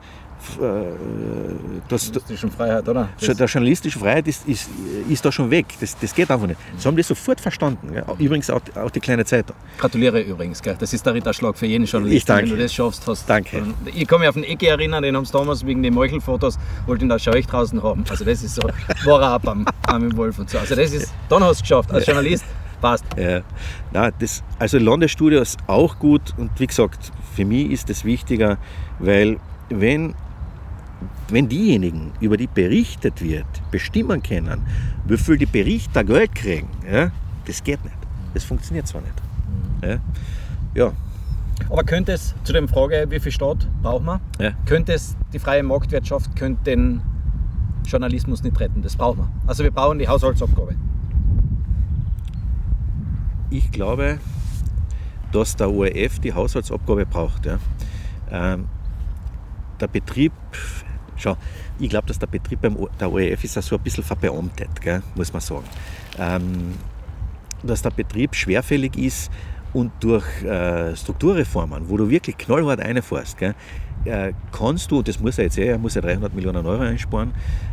das, 1.88 2.12
journalistischen 2.28 2.50
Freiheit, 2.50 2.88
oder? 2.88 3.08
Das 3.20 3.36
der 3.36 3.46
journalistische 3.46 3.98
Freiheit 3.98 4.28
ist, 4.28 4.46
ist, 4.48 4.68
ist 5.08 5.24
da 5.24 5.32
schon 5.32 5.50
weg. 5.50 5.66
Das, 5.80 5.96
das 5.98 6.14
geht 6.14 6.30
einfach 6.30 6.46
nicht. 6.46 6.60
Sie 6.76 6.86
haben 6.86 6.96
das 6.96 7.08
sofort 7.08 7.40
verstanden. 7.40 7.92
Gell? 7.92 8.04
Übrigens 8.18 8.50
auch, 8.50 8.60
auch, 8.74 8.90
die 8.90 9.00
kleine 9.00 9.24
Zeitung. 9.24 9.56
Gratuliere 9.78 10.20
übrigens. 10.20 10.62
Gell? 10.62 10.76
Das 10.78 10.92
ist 10.92 11.04
der 11.04 11.14
Ritterschlag 11.14 11.56
für 11.56 11.66
jeden 11.66 11.84
Journalisten, 11.84 12.16
ich 12.16 12.24
danke. 12.24 12.50
wenn 12.50 12.56
du 12.56 12.62
das 12.62 12.72
schaffst. 12.72 13.06
Hast. 13.06 13.28
Danke. 13.28 13.62
Ich 13.86 14.06
kann 14.06 14.20
mich 14.20 14.28
auf 14.28 14.34
den 14.34 14.44
Ecke 14.44 14.68
erinnern, 14.68 15.02
den 15.02 15.16
haben 15.16 15.24
sie 15.24 15.32
damals 15.32 15.64
wegen 15.64 15.82
den 15.82 15.94
Meuchelfotos, 15.94 16.58
wollten 16.86 17.04
ihn 17.04 17.08
da 17.08 17.18
Scheuch 17.18 17.46
draußen 17.46 17.82
haben. 17.82 18.04
Also 18.08 18.24
das 18.24 18.42
ist 18.42 18.54
so, 18.54 18.62
war 19.04 19.22
er 19.22 19.30
ab 19.30 19.48
am, 19.48 19.66
am 19.86 20.16
Wolf 20.16 20.38
und 20.38 20.50
so. 20.50 20.58
Also 20.58 20.74
das 20.74 20.92
ist, 20.92 21.12
dann 21.28 21.42
hast 21.42 21.48
du 21.48 21.52
es 21.52 21.60
geschafft 21.62 21.92
als 21.92 22.06
Journalist. 22.06 22.44
Passt. 22.80 23.04
Ja. 23.16 23.40
Nein, 23.92 24.12
das, 24.20 24.44
also 24.60 24.78
Landesstudio 24.78 25.40
ist 25.40 25.58
auch 25.66 25.98
gut 25.98 26.32
und 26.36 26.50
wie 26.58 26.66
gesagt, 26.68 27.10
für 27.34 27.44
mich 27.44 27.72
ist 27.72 27.90
das 27.90 28.04
wichtiger, 28.04 28.56
weil 29.00 29.38
wenn 29.68 30.14
wenn 31.30 31.48
diejenigen, 31.48 32.12
über 32.20 32.36
die 32.36 32.46
berichtet 32.46 33.22
wird, 33.22 33.46
bestimmen 33.70 34.22
können, 34.22 34.62
wie 35.06 35.16
viel 35.16 35.36
die 35.36 35.46
Berichter 35.46 36.04
Geld 36.04 36.34
kriegen, 36.34 36.68
ja, 36.90 37.10
das 37.46 37.62
geht 37.62 37.82
nicht. 37.84 37.96
Das 38.34 38.44
funktioniert 38.44 38.86
zwar 38.86 39.02
nicht. 39.02 39.14
Ja. 39.82 39.98
ja. 40.74 40.92
Aber 41.70 41.82
könnte 41.84 42.12
es, 42.12 42.34
zu 42.44 42.52
der 42.52 42.66
Frage, 42.68 43.06
wie 43.08 43.20
viel 43.20 43.32
Staat 43.32 43.66
braucht 43.82 44.04
man, 44.04 44.20
ja. 44.38 44.52
könnte 44.64 44.92
es 44.92 45.16
die 45.32 45.38
freie 45.38 45.62
Marktwirtschaft, 45.62 46.34
könnte 46.36 46.62
den 46.64 47.00
Journalismus 47.84 48.42
nicht 48.42 48.58
retten? 48.60 48.82
Das 48.82 48.96
brauchen 48.96 49.18
wir. 49.18 49.28
Also 49.46 49.64
wir 49.64 49.70
brauchen 49.70 49.98
die 49.98 50.08
Haushaltsabgabe. 50.08 50.76
Ich 53.50 53.70
glaube, 53.70 54.18
dass 55.32 55.56
der 55.56 55.70
ORF 55.70 56.18
die 56.20 56.32
Haushaltsabgabe 56.32 57.06
braucht. 57.06 57.46
Ja. 57.46 57.58
Ähm, 58.30 58.66
der 59.80 59.88
Betrieb 59.88 60.32
Schau, 61.18 61.36
ich 61.78 61.88
glaube, 61.88 62.06
dass 62.06 62.18
der 62.18 62.26
Betrieb 62.26 62.60
beim 62.60 62.76
o 62.76 62.88
der 62.98 63.10
ORF 63.12 63.44
ist 63.44 63.56
ja 63.56 63.62
so 63.62 63.76
ein 63.76 63.82
bisschen 63.82 64.04
verbeamtet, 64.04 64.80
gell, 64.80 65.02
muss 65.14 65.32
man 65.32 65.42
sagen. 65.42 65.64
Ähm, 66.18 66.74
dass 67.62 67.82
der 67.82 67.90
Betrieb 67.90 68.34
schwerfällig 68.34 68.96
ist 68.96 69.30
und 69.72 69.92
durch 70.00 70.24
äh, 70.44 70.94
Strukturreformen, 70.96 71.88
wo 71.88 71.96
du 71.96 72.08
wirklich 72.08 72.38
knallhart 72.38 72.80
reinfährst, 72.80 73.36
gell, 73.36 73.54
äh, 74.04 74.32
kannst 74.52 74.90
du, 74.90 75.02
das 75.02 75.18
muss 75.20 75.38
er 75.38 75.44
jetzt 75.44 75.58
eh, 75.58 75.66
er 75.66 75.78
muss 75.78 75.94
ja 75.94 76.00
300 76.00 76.34
Millionen 76.34 76.64
Euro 76.64 76.82
einsparen, 76.82 77.32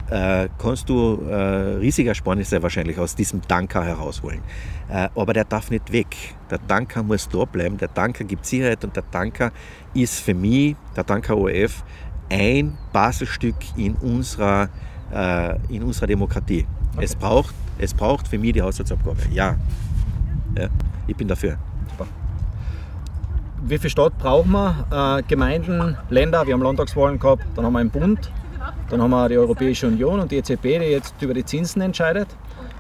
äh, 0.09 0.49
kannst 0.57 0.89
du 0.89 1.21
äh, 1.29 1.35
riesige 1.77 2.09
Ersparnisse 2.09 2.61
wahrscheinlich 2.61 2.97
aus 2.97 3.15
diesem 3.15 3.41
Tanker 3.41 3.83
herausholen. 3.83 4.41
Äh, 4.89 5.09
aber 5.15 5.33
der 5.33 5.45
darf 5.45 5.71
nicht 5.71 5.91
weg. 5.91 6.15
Der 6.49 6.65
Tanker 6.67 7.03
muss 7.03 7.27
da 7.29 7.45
bleiben. 7.45 7.77
Der 7.77 7.93
Tanker 7.93 8.23
gibt 8.23 8.45
Sicherheit 8.45 8.83
und 8.83 8.95
der 8.95 9.09
Tanker 9.09 9.51
ist 9.93 10.19
für 10.19 10.33
mich, 10.33 10.75
der 10.95 11.05
Tanker 11.05 11.37
ORF, 11.37 11.83
ein 12.29 12.77
Baselstück 12.93 13.55
in 13.75 13.95
unserer, 13.95 14.69
äh, 15.13 15.55
in 15.69 15.83
unserer 15.83 16.07
Demokratie. 16.07 16.65
Okay. 16.93 17.05
Es, 17.05 17.15
braucht, 17.15 17.53
es 17.77 17.93
braucht 17.93 18.27
für 18.27 18.37
mich 18.37 18.53
die 18.53 18.61
Haushaltsabgabe. 18.61 19.17
Ja. 19.31 19.55
ja. 20.57 20.67
Ich 21.07 21.15
bin 21.15 21.27
dafür. 21.27 21.57
Super. 21.89 22.07
Wie 23.63 23.77
viel 23.77 23.89
Stadt 23.89 24.17
brauchen 24.17 24.51
wir? 24.51 25.19
Äh, 25.19 25.23
Gemeinden, 25.23 25.97
Länder, 26.09 26.45
wir 26.45 26.53
haben 26.53 26.61
Landtagswahlen 26.61 27.19
gehabt, 27.19 27.43
dann 27.55 27.65
haben 27.65 27.73
wir 27.73 27.79
einen 27.79 27.89
Bund, 27.89 28.31
dann 28.89 29.01
haben 29.01 29.11
wir 29.11 29.29
die 29.29 29.37
Europäische 29.37 29.87
Union 29.87 30.19
und 30.19 30.31
die 30.31 30.37
EZB, 30.37 30.63
die 30.63 30.91
jetzt 30.91 31.21
über 31.21 31.33
die 31.33 31.45
Zinsen 31.45 31.81
entscheidet. 31.81 32.27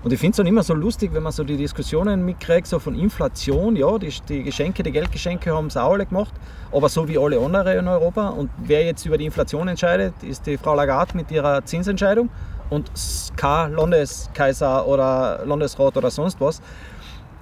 Und 0.05 0.13
ich 0.13 0.19
finde 0.19 0.33
es 0.33 0.37
dann 0.37 0.45
immer 0.45 0.61
so 0.61 0.75
lustig, 0.75 1.15
wenn 1.15 1.23
man 1.23 1.31
so 1.31 1.43
die 1.43 1.57
Diskussionen 1.57 2.23
mitkriegt, 2.23 2.67
so 2.67 2.77
von 2.77 2.93
Inflation, 2.93 3.75
ja, 3.75 3.97
die, 3.97 4.13
die 4.29 4.43
Geschenke, 4.43 4.83
die 4.83 4.91
Geldgeschenke 4.91 5.51
haben 5.51 5.65
es 5.65 5.75
auch 5.77 5.93
alle 5.93 6.05
gemacht, 6.05 6.31
aber 6.71 6.89
so 6.89 7.07
wie 7.07 7.17
alle 7.17 7.39
anderen 7.39 7.79
in 7.79 7.87
Europa. 7.87 8.29
Und 8.29 8.51
wer 8.59 8.85
jetzt 8.85 9.03
über 9.07 9.17
die 9.17 9.25
Inflation 9.25 9.67
entscheidet, 9.67 10.13
ist 10.21 10.45
die 10.45 10.57
Frau 10.57 10.75
Lagarde 10.75 11.17
mit 11.17 11.31
ihrer 11.31 11.65
Zinsentscheidung 11.65 12.29
und 12.69 12.91
kein 13.35 13.73
Landeskaiser 13.73 14.85
oder 14.85 15.43
Landesrat 15.43 15.97
oder 15.97 16.11
sonst 16.11 16.39
was. 16.39 16.61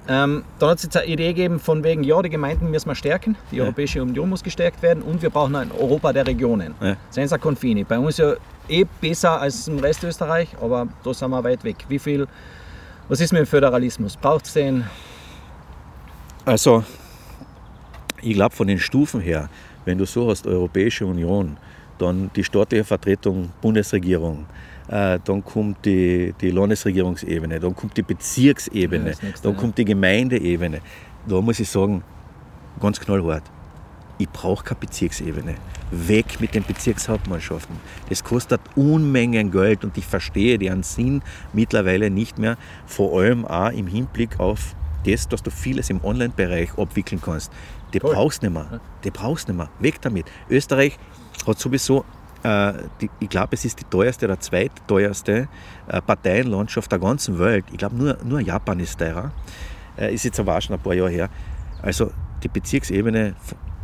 Ähm, 0.07 0.43
dann 0.59 0.69
hat 0.69 0.77
es 0.77 0.83
jetzt 0.83 0.97
eine 0.97 1.05
Idee 1.05 1.33
gegeben 1.33 1.59
von 1.59 1.83
wegen, 1.83 2.03
ja, 2.03 2.21
die 2.21 2.29
Gemeinden 2.29 2.71
müssen 2.71 2.89
wir 2.89 2.95
stärken, 2.95 3.35
die 3.51 3.57
ja. 3.57 3.63
Europäische 3.63 4.01
Union 4.01 4.29
muss 4.29 4.43
gestärkt 4.43 4.81
werden 4.81 5.03
und 5.03 5.21
wir 5.21 5.29
brauchen 5.29 5.55
ein 5.55 5.71
Europa 5.71 6.11
der 6.11 6.27
Regionen. 6.27 6.75
Ja. 6.81 6.95
Senza 7.09 7.37
Confini. 7.37 7.83
Bei 7.83 7.99
uns 7.99 8.17
ja 8.17 8.33
eh 8.67 8.85
besser 9.01 9.39
als 9.39 9.67
im 9.67 9.79
Rest 9.79 10.03
Österreich, 10.03 10.49
aber 10.61 10.87
da 11.03 11.13
sind 11.13 11.29
wir 11.29 11.43
weit 11.43 11.63
weg. 11.63 11.77
Wie 11.87 11.99
viel, 11.99 12.27
was 13.09 13.19
ist 13.19 13.33
mit 13.33 13.39
dem 13.39 13.45
Föderalismus? 13.45 14.17
Braucht 14.17 14.45
es 14.45 14.53
den? 14.53 14.83
Also, 16.45 16.83
ich 18.21 18.33
glaube 18.33 18.55
von 18.55 18.67
den 18.67 18.79
Stufen 18.79 19.21
her, 19.21 19.49
wenn 19.85 19.97
du 19.97 20.05
so 20.05 20.29
hast, 20.29 20.47
Europäische 20.47 21.05
Union, 21.05 21.57
dann 21.97 22.31
die 22.35 22.43
staatliche 22.43 22.83
Vertretung, 22.83 23.51
Bundesregierung, 23.61 24.45
äh, 24.87 25.19
dann 25.23 25.43
kommt 25.43 25.85
die, 25.85 26.33
die 26.39 26.51
Landesregierungsebene, 26.51 27.59
dann 27.59 27.75
kommt 27.75 27.95
die 27.95 28.01
Bezirksebene, 28.01 29.11
ja, 29.11 29.29
dann 29.41 29.55
kommt 29.55 29.77
die 29.77 29.85
Gemeindeebene. 29.85 30.81
Da 31.27 31.41
muss 31.41 31.59
ich 31.59 31.69
sagen, 31.69 32.03
ganz 32.81 32.99
knallhart, 32.99 33.43
ich 34.17 34.29
brauche 34.29 34.63
keine 34.63 34.79
Bezirksebene. 34.79 35.55
Weg 35.91 36.39
mit 36.39 36.55
den 36.55 36.63
Bezirkshauptmannschaften. 36.63 37.75
Das 38.09 38.23
kostet 38.23 38.61
Unmengen 38.75 39.51
Geld 39.51 39.83
und 39.83 39.97
ich 39.97 40.05
verstehe 40.05 40.57
deren 40.57 40.83
Sinn 40.83 41.21
mittlerweile 41.53 42.09
nicht 42.09 42.37
mehr, 42.37 42.57
vor 42.85 43.19
allem 43.19 43.45
auch 43.45 43.71
im 43.71 43.87
Hinblick 43.87 44.39
auf 44.39 44.75
das, 45.05 45.27
dass 45.27 45.43
du 45.43 45.51
vieles 45.51 45.89
im 45.89 46.03
Online-Bereich 46.03 46.77
abwickeln 46.77 47.21
kannst. 47.21 47.51
Die 47.93 47.99
Toll. 47.99 48.13
brauchst 48.13 48.41
nicht 48.41 48.53
mehr. 48.53 48.79
Die 49.03 49.11
brauchst 49.11 49.47
nicht 49.47 49.57
mehr. 49.57 49.69
Weg 49.79 50.01
damit. 50.01 50.25
Österreich 50.49 50.97
hat 51.45 51.59
sowieso, 51.59 52.05
äh, 52.43 52.73
die, 53.01 53.09
ich 53.19 53.29
glaube, 53.29 53.49
es 53.51 53.65
ist 53.65 53.79
die 53.79 53.83
teuerste 53.83 54.25
oder 54.25 54.39
zweitteuerste 54.39 55.47
äh, 55.87 56.01
Parteienlandschaft 56.01 56.91
der 56.91 56.99
ganzen 56.99 57.37
Welt. 57.39 57.65
Ich 57.71 57.77
glaube, 57.77 57.95
nur, 57.95 58.17
nur 58.23 58.39
Japan 58.39 58.79
ist 58.79 58.97
teurer. 58.97 59.31
Äh, 59.97 60.13
ist 60.13 60.23
jetzt 60.23 60.39
aber 60.39 60.57
auch 60.57 60.61
schon 60.61 60.75
ein 60.75 60.81
paar 60.81 60.93
Jahre 60.93 61.09
her. 61.09 61.29
Also 61.81 62.11
die 62.41 62.47
Bezirksebene 62.47 63.35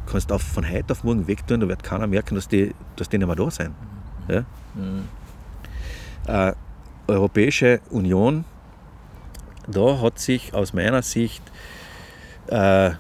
kannst 0.10 0.32
du 0.32 0.38
von 0.38 0.70
heute 0.70 0.92
auf 0.92 1.04
morgen 1.04 1.28
wegtun, 1.28 1.60
da 1.60 1.68
wird 1.68 1.84
keiner 1.84 2.08
merken, 2.08 2.36
dass 2.36 2.48
die, 2.48 2.74
dass 2.96 3.10
die 3.10 3.18
nicht 3.18 3.28
mehr 3.28 3.36
da 3.36 3.50
sind. 3.50 3.74
Ja? 4.28 4.46
Mhm. 4.76 5.08
Äh, 6.28 6.54
Europäische 7.08 7.82
Union, 7.90 8.46
da 9.68 10.02
hat 10.02 10.20
sich 10.20 10.54
aus 10.54 10.74
meiner 10.74 11.02
Sicht, 11.02 11.44
äh, 12.48 12.92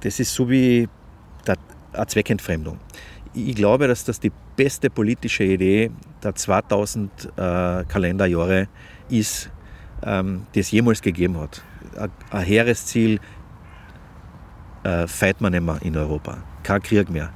das 0.00 0.20
ist 0.20 0.34
so 0.34 0.48
wie 0.50 0.88
eine 1.92 2.06
Zweckentfremdung. 2.06 2.78
Ich 3.32 3.56
glaube, 3.56 3.88
dass 3.88 4.04
das 4.04 4.20
die 4.20 4.32
beste 4.56 4.90
politische 4.90 5.44
Idee 5.44 5.90
der 6.22 6.34
2000 6.34 7.10
äh, 7.36 7.84
Kalenderjahre 7.84 8.68
ist, 9.08 9.50
ähm, 10.02 10.46
die 10.54 10.60
es 10.60 10.70
jemals 10.70 11.02
gegeben 11.02 11.38
hat. 11.38 11.62
Ein, 11.98 12.10
ein 12.30 12.44
hehres 12.44 12.86
Ziel, 12.86 13.20
äh, 14.86 15.06
feit 15.08 15.40
man 15.40 15.52
nicht 15.52 15.64
mehr 15.64 15.78
in 15.82 15.96
Europa. 15.96 16.38
Kein 16.62 16.82
Krieg 16.82 17.10
mehr. 17.10 17.30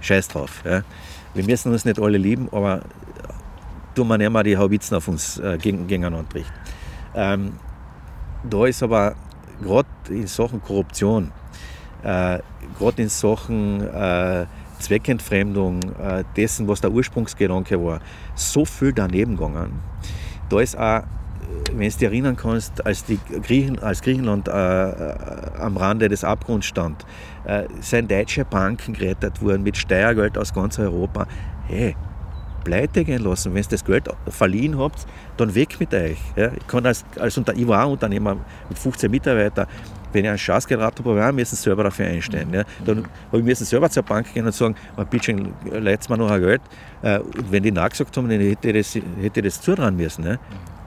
Scheiß 0.00 0.28
drauf. 0.28 0.62
Ja. 0.64 0.82
Wir 1.34 1.44
müssen 1.44 1.72
uns 1.72 1.84
nicht 1.84 2.00
alle 2.00 2.18
lieben, 2.18 2.48
aber 2.52 2.82
tun 3.94 4.08
wir 4.08 4.18
nicht 4.18 4.30
mehr 4.30 4.42
die 4.42 4.56
Haubitzen 4.56 4.96
auf 4.96 5.08
uns 5.08 5.38
äh, 5.38 5.58
gegen, 5.60 5.86
gegeneinander 5.86 6.34
richten. 6.34 6.52
Ähm, 7.14 7.52
da 8.48 8.66
ist 8.66 8.82
aber 8.82 9.14
gerade 9.62 9.88
in 10.08 10.26
Sachen 10.26 10.62
Korruption, 10.62 11.32
äh, 12.02 12.38
gerade 12.78 13.02
in 13.02 13.08
Sachen 13.08 13.82
äh, 13.82 14.46
Zweckentfremdung 14.78 15.80
äh, 15.98 16.24
dessen, 16.36 16.68
was 16.68 16.80
der 16.80 16.90
Ursprungsgedanke 16.90 17.82
war, 17.82 18.00
so 18.34 18.64
viel 18.64 18.92
daneben 18.92 19.36
gegangen. 19.36 19.80
Da 20.48 20.60
ist 20.60 20.76
auch 20.76 21.02
wenn 21.72 21.88
du 21.88 21.96
dich 21.96 22.02
erinnern 22.02 22.36
kannst, 22.36 22.84
als, 22.86 23.04
die 23.04 23.18
Griechen, 23.42 23.78
als 23.78 24.02
Griechenland 24.02 24.48
äh, 24.48 24.52
äh, 24.52 25.14
am 25.58 25.76
Rande 25.76 26.08
des 26.08 26.24
Abgrunds 26.24 26.66
stand, 26.66 27.04
äh, 27.44 27.64
sind 27.80 28.10
deutsche 28.10 28.44
Banken 28.44 28.94
gerettet 28.94 29.40
worden 29.42 29.62
mit 29.62 29.76
Steuergeld 29.76 30.38
aus 30.38 30.52
ganz 30.52 30.78
Europa. 30.78 31.26
Hey, 31.68 31.96
pleite 32.64 33.04
gehen 33.04 33.22
lassen. 33.22 33.54
Wenn 33.54 33.62
ihr 33.62 33.68
das 33.68 33.84
Geld 33.84 34.08
verliehen 34.28 34.78
habt, 34.78 35.06
dann 35.36 35.54
weg 35.54 35.78
mit 35.78 35.94
euch. 35.94 36.18
Ja, 36.34 36.50
ich, 36.52 36.66
kann 36.66 36.84
als, 36.84 37.04
als 37.18 37.38
Unter 37.38 37.54
ich 37.54 37.66
war 37.66 37.84
ein 37.84 37.92
Unternehmer 37.92 38.36
mit 38.68 38.78
15 38.78 39.10
Mitarbeitern. 39.10 39.66
Wenn 40.12 40.24
ich 40.24 40.30
einen 40.30 40.38
Schatz 40.38 40.66
geraten 40.66 41.04
habe, 41.04 41.16
wir 41.16 41.32
müssen 41.32 41.56
selber 41.56 41.84
dafür 41.84 42.06
einstellen. 42.06 42.52
Ja. 42.52 42.64
Dann 42.84 43.04
habe 43.28 43.38
ich 43.38 43.44
müssen 43.44 43.64
selber 43.64 43.90
zur 43.90 44.02
Bank 44.02 44.32
gehen 44.32 44.46
und 44.46 44.54
sagen, 44.54 44.74
oh, 44.96 45.04
bitte 45.04 45.32
leitet 45.70 46.08
mir 46.08 46.16
noch 46.16 46.30
ein 46.30 46.40
Geld. 46.40 46.62
Äh, 47.02 47.18
und 47.18 47.52
wenn 47.52 47.62
die 47.62 47.70
nachgesagt 47.70 48.16
haben, 48.16 48.28
dann 48.28 48.40
hätte 48.40 48.70
ich 48.70 48.92
das, 48.92 49.02
hätte 49.20 49.40
ich 49.40 49.46
das 49.46 49.60
zutrauen 49.60 49.96
müssen. 49.96 50.24
Ja. 50.24 50.36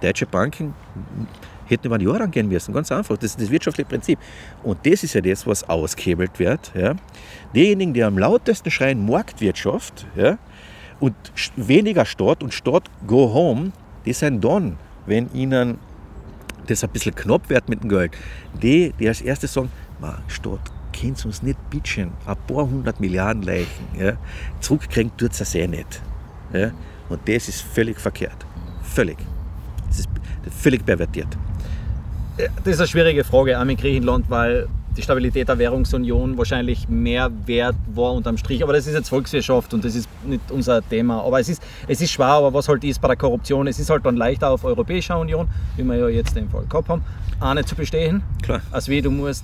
Deutsche 0.01 0.25
Banken 0.25 0.73
hätten 1.67 1.87
über 1.87 1.95
ein 1.95 2.01
Jahr 2.01 2.21
angehen 2.21 2.47
müssen, 2.47 2.73
ganz 2.73 2.91
einfach. 2.91 3.17
Das 3.17 3.31
ist 3.31 3.41
das 3.41 3.49
wirtschaftliche 3.49 3.87
Prinzip. 3.87 4.19
Und 4.63 4.85
das 4.85 5.03
ist 5.03 5.13
ja 5.13 5.21
das, 5.21 5.45
was 5.45 5.67
ausgehebelt 5.67 6.39
wird. 6.39 6.71
Ja. 6.75 6.95
Diejenigen, 7.55 7.93
die 7.93 8.03
am 8.03 8.17
lautesten 8.17 8.71
schreien 8.71 9.05
Marktwirtschaft 9.05 10.05
ja, 10.15 10.37
und 10.99 11.15
weniger 11.55 12.05
Staat 12.05 12.43
und 12.43 12.53
Staat 12.53 12.89
go 13.05 13.33
home, 13.33 13.71
die 14.05 14.13
sind 14.13 14.43
dann, 14.43 14.77
wenn 15.05 15.31
ihnen 15.33 15.77
das 16.67 16.83
ein 16.83 16.89
bisschen 16.89 17.15
knapp 17.15 17.49
wird 17.49 17.69
mit 17.69 17.83
dem 17.83 17.89
Geld, 17.89 18.11
die, 18.61 18.93
die 18.99 19.07
als 19.07 19.21
erstes 19.21 19.53
sagen, 19.53 19.71
man, 19.99 20.17
Stadt, 20.27 20.71
könnt 20.99 21.23
uns 21.25 21.41
nicht 21.41 21.57
bitchen, 21.69 22.11
ein 22.25 22.35
paar 22.47 22.69
hundert 22.69 22.99
Milliarden 22.99 23.43
Leichen, 23.43 23.87
ja, 23.97 24.13
zurückkriegen 24.59 25.15
tut 25.17 25.39
es 25.39 25.55
eh 25.55 25.67
nicht. 25.67 26.01
Ja, 26.53 26.71
und 27.09 27.27
das 27.27 27.47
ist 27.47 27.61
völlig 27.61 27.99
verkehrt. 27.99 28.45
Völlig. 28.83 29.17
Das 29.89 29.99
ist 29.99 30.09
völlig 30.57 30.85
pervertiert. 30.85 31.27
Das 32.63 32.73
ist 32.75 32.79
eine 32.79 32.87
schwierige 32.87 33.23
Frage, 33.23 33.59
auch 33.59 33.65
mit 33.65 33.79
Griechenland, 33.79 34.25
weil 34.29 34.67
die 34.95 35.01
Stabilität 35.01 35.47
der 35.47 35.57
Währungsunion 35.57 36.37
wahrscheinlich 36.37 36.87
mehr 36.89 37.29
wert 37.45 37.75
war 37.93 38.13
unterm 38.13 38.37
Strich. 38.37 38.63
Aber 38.63 38.73
das 38.73 38.87
ist 38.87 38.93
jetzt 38.93 39.09
Volkswirtschaft 39.09 39.73
und 39.73 39.83
das 39.83 39.95
ist 39.95 40.07
nicht 40.25 40.41
unser 40.51 40.81
Thema. 40.87 41.21
Aber 41.23 41.39
es 41.39 41.49
ist, 41.49 41.61
es 41.87 42.01
ist 42.01 42.11
schwer, 42.11 42.27
aber 42.27 42.53
was 42.53 42.67
halt 42.67 42.83
ist 42.83 42.99
bei 43.01 43.07
der 43.09 43.17
Korruption, 43.17 43.67
es 43.67 43.77
ist 43.79 43.89
halt 43.89 44.05
dann 44.05 44.15
leichter 44.17 44.49
auf 44.49 44.63
Europäischer 44.63 45.19
Union, 45.19 45.47
wie 45.77 45.83
wir 45.83 45.95
ja 45.95 46.07
jetzt 46.09 46.35
den 46.35 46.49
Fall 46.49 46.63
gehabt 46.67 46.89
haben, 46.89 47.03
eine 47.39 47.63
zu 47.65 47.75
bestehen, 47.75 48.23
Klar. 48.41 48.61
als 48.71 48.87
wie 48.87 49.01
du 49.01 49.11
musst 49.11 49.43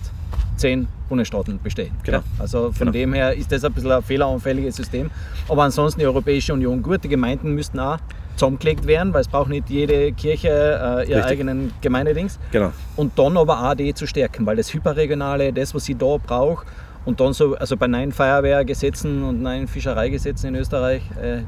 zehn 0.58 0.88
Bundesstaaten 1.10 1.60
bestehen. 1.62 1.92
Genau. 2.04 2.22
Also 2.40 2.72
von 2.72 2.80
Genau. 2.88 2.92
dem 2.92 3.14
her 3.14 3.34
ist 3.34 3.52
das 3.52 3.64
ein 3.66 3.74
bisschen 3.74 3.92
ein 3.92 4.02
fehleranfälliges 4.04 4.76
System. 4.78 5.10
Aber 5.50 5.64
ansonsten 5.64 6.00
die 6.00 6.06
Europäische 6.06 6.54
Union 6.54 6.82
gut. 6.82 7.04
Die 7.04 7.10
Gemeinden 7.10 7.54
müssten 7.54 7.80
auch 7.80 7.98
zusammengelegt 8.36 8.86
werden, 8.88 9.14
weil 9.14 9.22
es 9.22 9.28
braucht 9.28 9.50
nicht 9.50 9.70
jede 9.70 10.12
Kirche 10.14 10.50
äh, 10.50 11.10
ihre 11.10 11.20
Richtig. 11.20 11.24
eigenen 11.26 11.74
Gemeindedings. 11.82 12.40
Genau. 12.52 12.72
Und 12.96 13.18
dann 13.18 13.38
aber 13.38 13.76
die 13.76 13.94
zu 13.94 14.08
stärken, 14.08 14.46
weil 14.46 14.56
das 14.56 14.74
Hyperregionale, 14.74 15.54
das, 15.54 15.74
was 15.74 15.86
sie 15.86 15.96
da 15.96 16.18
braucht, 16.18 16.68
und 17.06 17.20
dann 17.20 17.34
so, 17.34 17.56
also 17.56 17.78
bei 17.78 17.88
neuen 17.88 18.12
Feuerwehrgesetzen 18.12 19.24
und 19.24 19.42
neuen 19.42 19.68
Fischereigesetzen 19.68 20.50
in 20.50 20.56
Österreich, 20.56 21.04
äh, 21.22 21.44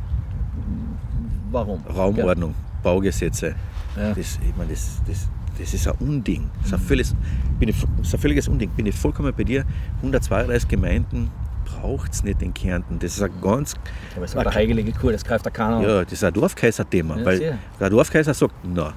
warum? 1.51 1.81
Raumordnung, 1.95 2.53
Baugesetze. 2.83 3.55
Ja. 3.95 4.13
Das, 4.13 4.39
ich 4.47 4.55
meine, 4.55 4.71
das, 4.71 5.01
das, 5.07 5.27
das 5.57 5.73
ist 5.73 5.87
ein 5.87 5.95
Unding. 5.99 6.49
Das 6.59 6.67
ist 6.67 6.73
ein, 6.73 6.79
völliges, 6.79 7.15
bin 7.59 7.69
ich, 7.69 7.75
das 7.97 8.07
ist 8.07 8.13
ein 8.13 8.19
völliges 8.19 8.47
Unding. 8.47 8.69
Bin 8.69 8.85
ich 8.85 8.95
vollkommen 8.95 9.33
bei 9.35 9.43
dir. 9.43 9.65
132 9.97 10.69
Gemeinden 10.69 11.31
braucht 11.67 12.13
es 12.13 12.23
nicht 12.23 12.41
in 12.41 12.53
Kärnten. 12.53 12.99
Das 12.99 13.15
ist 13.15 13.21
ein 13.21 13.31
ganz. 13.41 13.75
Aber 14.15 14.25
es 14.25 14.35
war 14.35 14.43
der 14.43 14.53
heilige 14.53 14.91
Kur, 14.93 15.11
das 15.11 15.23
greift 15.23 15.45
da 15.45 15.49
keiner. 15.49 15.81
Ja, 15.81 16.03
das 16.03 16.13
ist 16.13 16.23
ein 16.23 16.33
Dorfkaiser-Thema. 16.33 17.17
Ja, 17.17 17.25
weil 17.25 17.37
sehr. 17.37 17.57
der 17.79 17.89
Dorfkaiser 17.89 18.33
sagt, 18.33 18.53
na, 18.63 18.93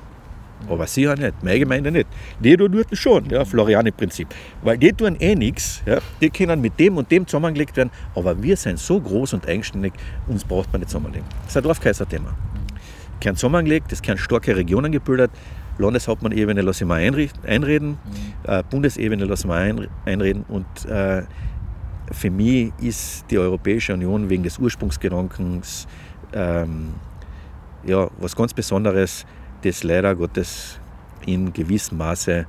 aber 0.69 0.87
sie 0.87 1.03
ja 1.03 1.15
nicht, 1.17 1.43
meine 1.43 1.59
Gemeinde 1.59 1.91
nicht. 1.91 2.07
Die 2.39 2.57
tun 2.57 2.71
dort 2.71 2.97
schon, 2.97 3.29
ja, 3.31 3.45
Floriani-Prinzip. 3.45 4.29
Weil 4.63 4.79
die 4.79 4.93
tun 4.93 5.17
eh 5.19 5.35
nichts, 5.35 5.83
ja, 5.87 5.99
die 6.21 6.31
können 6.31 6.61
mit 6.61 6.79
dem 6.79 6.97
und 6.97 7.11
dem 7.11 7.27
zusammengelegt 7.27 7.77
werden, 7.77 7.91
aber 8.15 8.41
wir 8.43 8.57
sind 8.57 8.79
so 8.79 9.01
groß 9.01 9.35
und 9.35 9.49
eigenständig, 9.49 9.93
uns 10.29 10.45
braucht 10.45 10.73
man 10.73 10.81
nicht 10.81 10.91
zusammenlegen. 10.91 11.27
Das 11.43 11.51
ist 11.53 11.57
ein 11.57 11.63
Dorfkaiser-Thema. 11.63 12.35
Kern 13.21 13.37
zusammengelegt, 13.37 13.93
es 13.93 14.03
werden 14.07 14.19
starke 14.19 14.55
Regionen 14.57 14.93
gebildet, 14.93 15.31
Landeshauptmann-Ebene 15.79 16.61
lasse 16.61 16.85
ich 16.85 16.89
mal 16.89 17.01
einricht- 17.01 17.43
einreden, 17.47 17.97
äh, 18.45 18.63
Bundesebene 18.71 19.25
lasse 19.25 19.43
ich 19.45 19.49
mal 19.49 19.63
ein, 19.63 19.89
einreden 20.05 20.45
und 20.49 20.67
äh, 20.87 21.23
für 22.11 22.31
mich 22.31 22.73
ist 22.81 23.25
die 23.31 23.39
Europäische 23.39 23.95
Union 23.95 24.29
wegen 24.29 24.43
des 24.43 24.59
Ursprungsgedankens 24.59 25.87
ähm, 26.33 26.95
ja, 27.85 28.09
was 28.19 28.37
ganz 28.37 28.53
Besonderes, 28.53 29.25
das 29.63 29.83
leider 29.83 30.15
Gottes 30.15 30.79
in 31.27 31.53
gewissem 31.53 31.99
Maße 31.99 32.47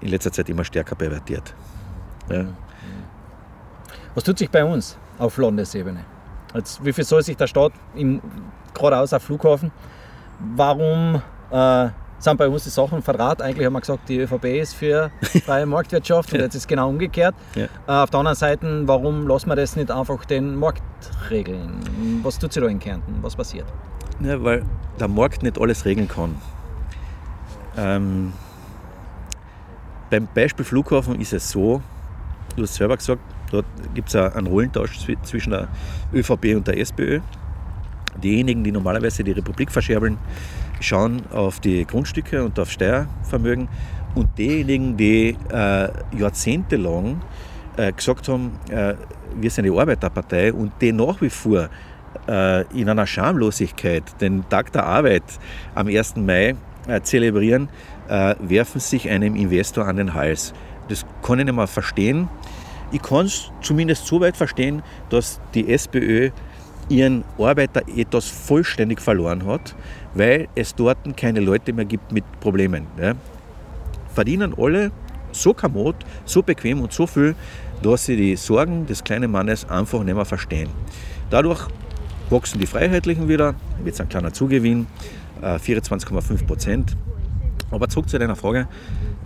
in 0.00 0.08
letzter 0.08 0.32
Zeit 0.32 0.48
immer 0.48 0.64
stärker 0.64 0.94
pervertiert. 0.94 1.54
Ja. 2.28 2.46
Was 4.14 4.24
tut 4.24 4.38
sich 4.38 4.50
bei 4.50 4.64
uns 4.64 4.96
auf 5.18 5.36
Landesebene? 5.38 6.04
Jetzt, 6.54 6.84
wie 6.84 6.92
viel 6.92 7.04
soll 7.04 7.22
sich 7.22 7.36
der 7.36 7.46
Staat 7.46 7.72
im, 7.94 8.20
geradeaus 8.74 9.12
auf 9.12 9.22
Flughafen? 9.22 9.70
Warum 10.38 11.20
äh, 11.50 11.88
sind 12.30 12.36
bei 12.38 12.48
uns 12.48 12.64
die 12.64 12.70
Sachen 12.70 13.00
verdraht? 13.02 13.40
Eigentlich 13.40 13.64
haben 13.66 13.72
wir 13.72 13.80
gesagt, 13.80 14.08
die 14.08 14.18
ÖVP 14.18 14.44
ist 14.60 14.74
für 14.74 15.10
freie 15.44 15.64
Marktwirtschaft 15.74 16.32
und 16.32 16.40
jetzt 16.40 16.54
ist 16.54 16.62
es 16.62 16.66
genau 16.68 16.88
umgekehrt. 16.88 17.34
Ja. 17.54 17.64
Äh, 17.86 18.02
auf 18.02 18.10
der 18.10 18.18
anderen 18.20 18.36
Seite, 18.36 18.82
warum 18.86 19.26
lassen 19.26 19.48
wir 19.48 19.56
das 19.56 19.76
nicht 19.76 19.90
einfach 19.90 20.24
den 20.24 20.56
Markt 20.56 20.82
regeln? 21.30 22.20
Was 22.22 22.38
tut 22.38 22.52
sich 22.52 22.62
da 22.62 22.68
in 22.68 22.78
Kärnten? 22.78 23.14
Was 23.22 23.34
passiert? 23.36 23.66
Ja, 24.20 24.42
weil 24.42 24.62
der 25.00 25.08
Markt 25.08 25.42
nicht 25.42 25.60
alles 25.60 25.84
regeln 25.84 26.08
kann. 26.08 26.34
Ähm, 27.76 28.32
beim 30.10 30.28
Beispiel 30.34 30.64
Flughafen 30.64 31.20
ist 31.20 31.32
es 31.32 31.50
so, 31.50 31.82
du 32.56 32.62
hast 32.62 32.74
selber 32.74 32.96
gesagt, 32.96 33.20
dort 33.50 33.66
gibt 33.94 34.08
es 34.08 34.16
einen 34.16 34.46
Rollentausch 34.46 34.98
zwi- 34.98 35.20
zwischen 35.22 35.50
der 35.50 35.68
ÖVP 36.14 36.54
und 36.56 36.66
der 36.66 36.78
SPÖ. 36.78 37.20
Diejenigen, 38.22 38.64
die 38.64 38.72
normalerweise 38.72 39.24
die 39.24 39.32
Republik 39.32 39.70
verscherbeln, 39.70 40.18
schauen 40.80 41.22
auf 41.32 41.60
die 41.60 41.84
Grundstücke 41.86 42.44
und 42.44 42.58
auf 42.58 42.70
Steuervermögen. 42.70 43.68
Und 44.14 44.38
diejenigen, 44.38 44.96
die 44.96 45.36
äh, 45.52 45.88
jahrzehntelang 46.16 47.20
äh, 47.76 47.92
gesagt 47.92 48.28
haben, 48.28 48.52
äh, 48.70 48.94
wir 49.38 49.50
sind 49.50 49.64
die 49.64 49.78
Arbeiterpartei 49.78 50.52
und 50.52 50.72
die 50.80 50.92
nach 50.92 51.20
wie 51.20 51.30
vor 51.30 51.68
äh, 52.28 52.62
in 52.78 52.88
einer 52.88 53.06
Schamlosigkeit 53.06 54.20
den 54.20 54.48
Tag 54.48 54.72
der 54.72 54.84
Arbeit 54.84 55.24
am 55.74 55.86
1. 55.88 56.16
Mai 56.16 56.56
äh, 56.88 57.00
zelebrieren, 57.02 57.68
äh, 58.08 58.34
werfen 58.40 58.80
sich 58.80 59.08
einem 59.08 59.36
Investor 59.36 59.86
an 59.86 59.96
den 59.96 60.14
Hals. 60.14 60.54
Das 60.88 61.04
kann 61.22 61.38
ich 61.38 61.44
nicht 61.44 61.54
mal 61.54 61.66
verstehen. 61.66 62.28
Ich 62.92 63.02
kann 63.02 63.26
es 63.26 63.50
zumindest 63.60 64.06
so 64.06 64.20
weit 64.20 64.36
verstehen, 64.36 64.82
dass 65.10 65.40
die 65.54 65.72
SPÖ 65.72 66.30
ihren 66.88 67.24
Arbeiterethos 67.38 68.28
vollständig 68.28 69.00
verloren 69.00 69.46
hat, 69.46 69.74
weil 70.14 70.48
es 70.54 70.74
dort 70.74 70.98
keine 71.16 71.40
Leute 71.40 71.72
mehr 71.72 71.84
gibt 71.84 72.12
mit 72.12 72.24
Problemen. 72.40 72.86
Ja. 73.00 73.14
Verdienen 74.14 74.54
alle 74.56 74.92
so 75.32 75.52
kommod, 75.52 75.96
so 76.24 76.42
bequem 76.42 76.80
und 76.80 76.92
so 76.92 77.06
viel, 77.06 77.34
dass 77.82 78.06
sie 78.06 78.16
die 78.16 78.36
Sorgen 78.36 78.86
des 78.86 79.04
kleinen 79.04 79.30
Mannes 79.30 79.68
einfach 79.68 80.02
nicht 80.02 80.14
mehr 80.14 80.24
verstehen. 80.24 80.68
Dadurch 81.30 81.66
wachsen 82.30 82.58
die 82.58 82.66
Freiheitlichen 82.66 83.28
wieder, 83.28 83.54
jetzt 83.84 84.00
ein 84.00 84.08
kleiner 84.08 84.32
Zugewinn, 84.32 84.86
äh, 85.42 85.58
24,5 85.58 86.46
Prozent. 86.46 86.96
Aber 87.70 87.88
zurück 87.88 88.08
zu 88.08 88.18
deiner 88.18 88.36
Frage, 88.36 88.68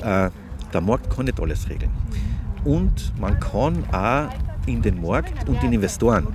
äh, 0.03 0.31
der 0.73 0.81
Markt 0.81 1.15
kann 1.15 1.27
nicht 1.27 1.41
alles 1.41 1.69
regeln. 1.69 1.93
Und 2.65 3.13
man 3.21 3.39
kann 3.39 3.85
auch 3.93 4.31
in 4.67 4.83
den 4.83 5.01
Markt 5.01 5.49
und 5.49 5.63
in 5.63 5.73
Investoren 5.73 6.27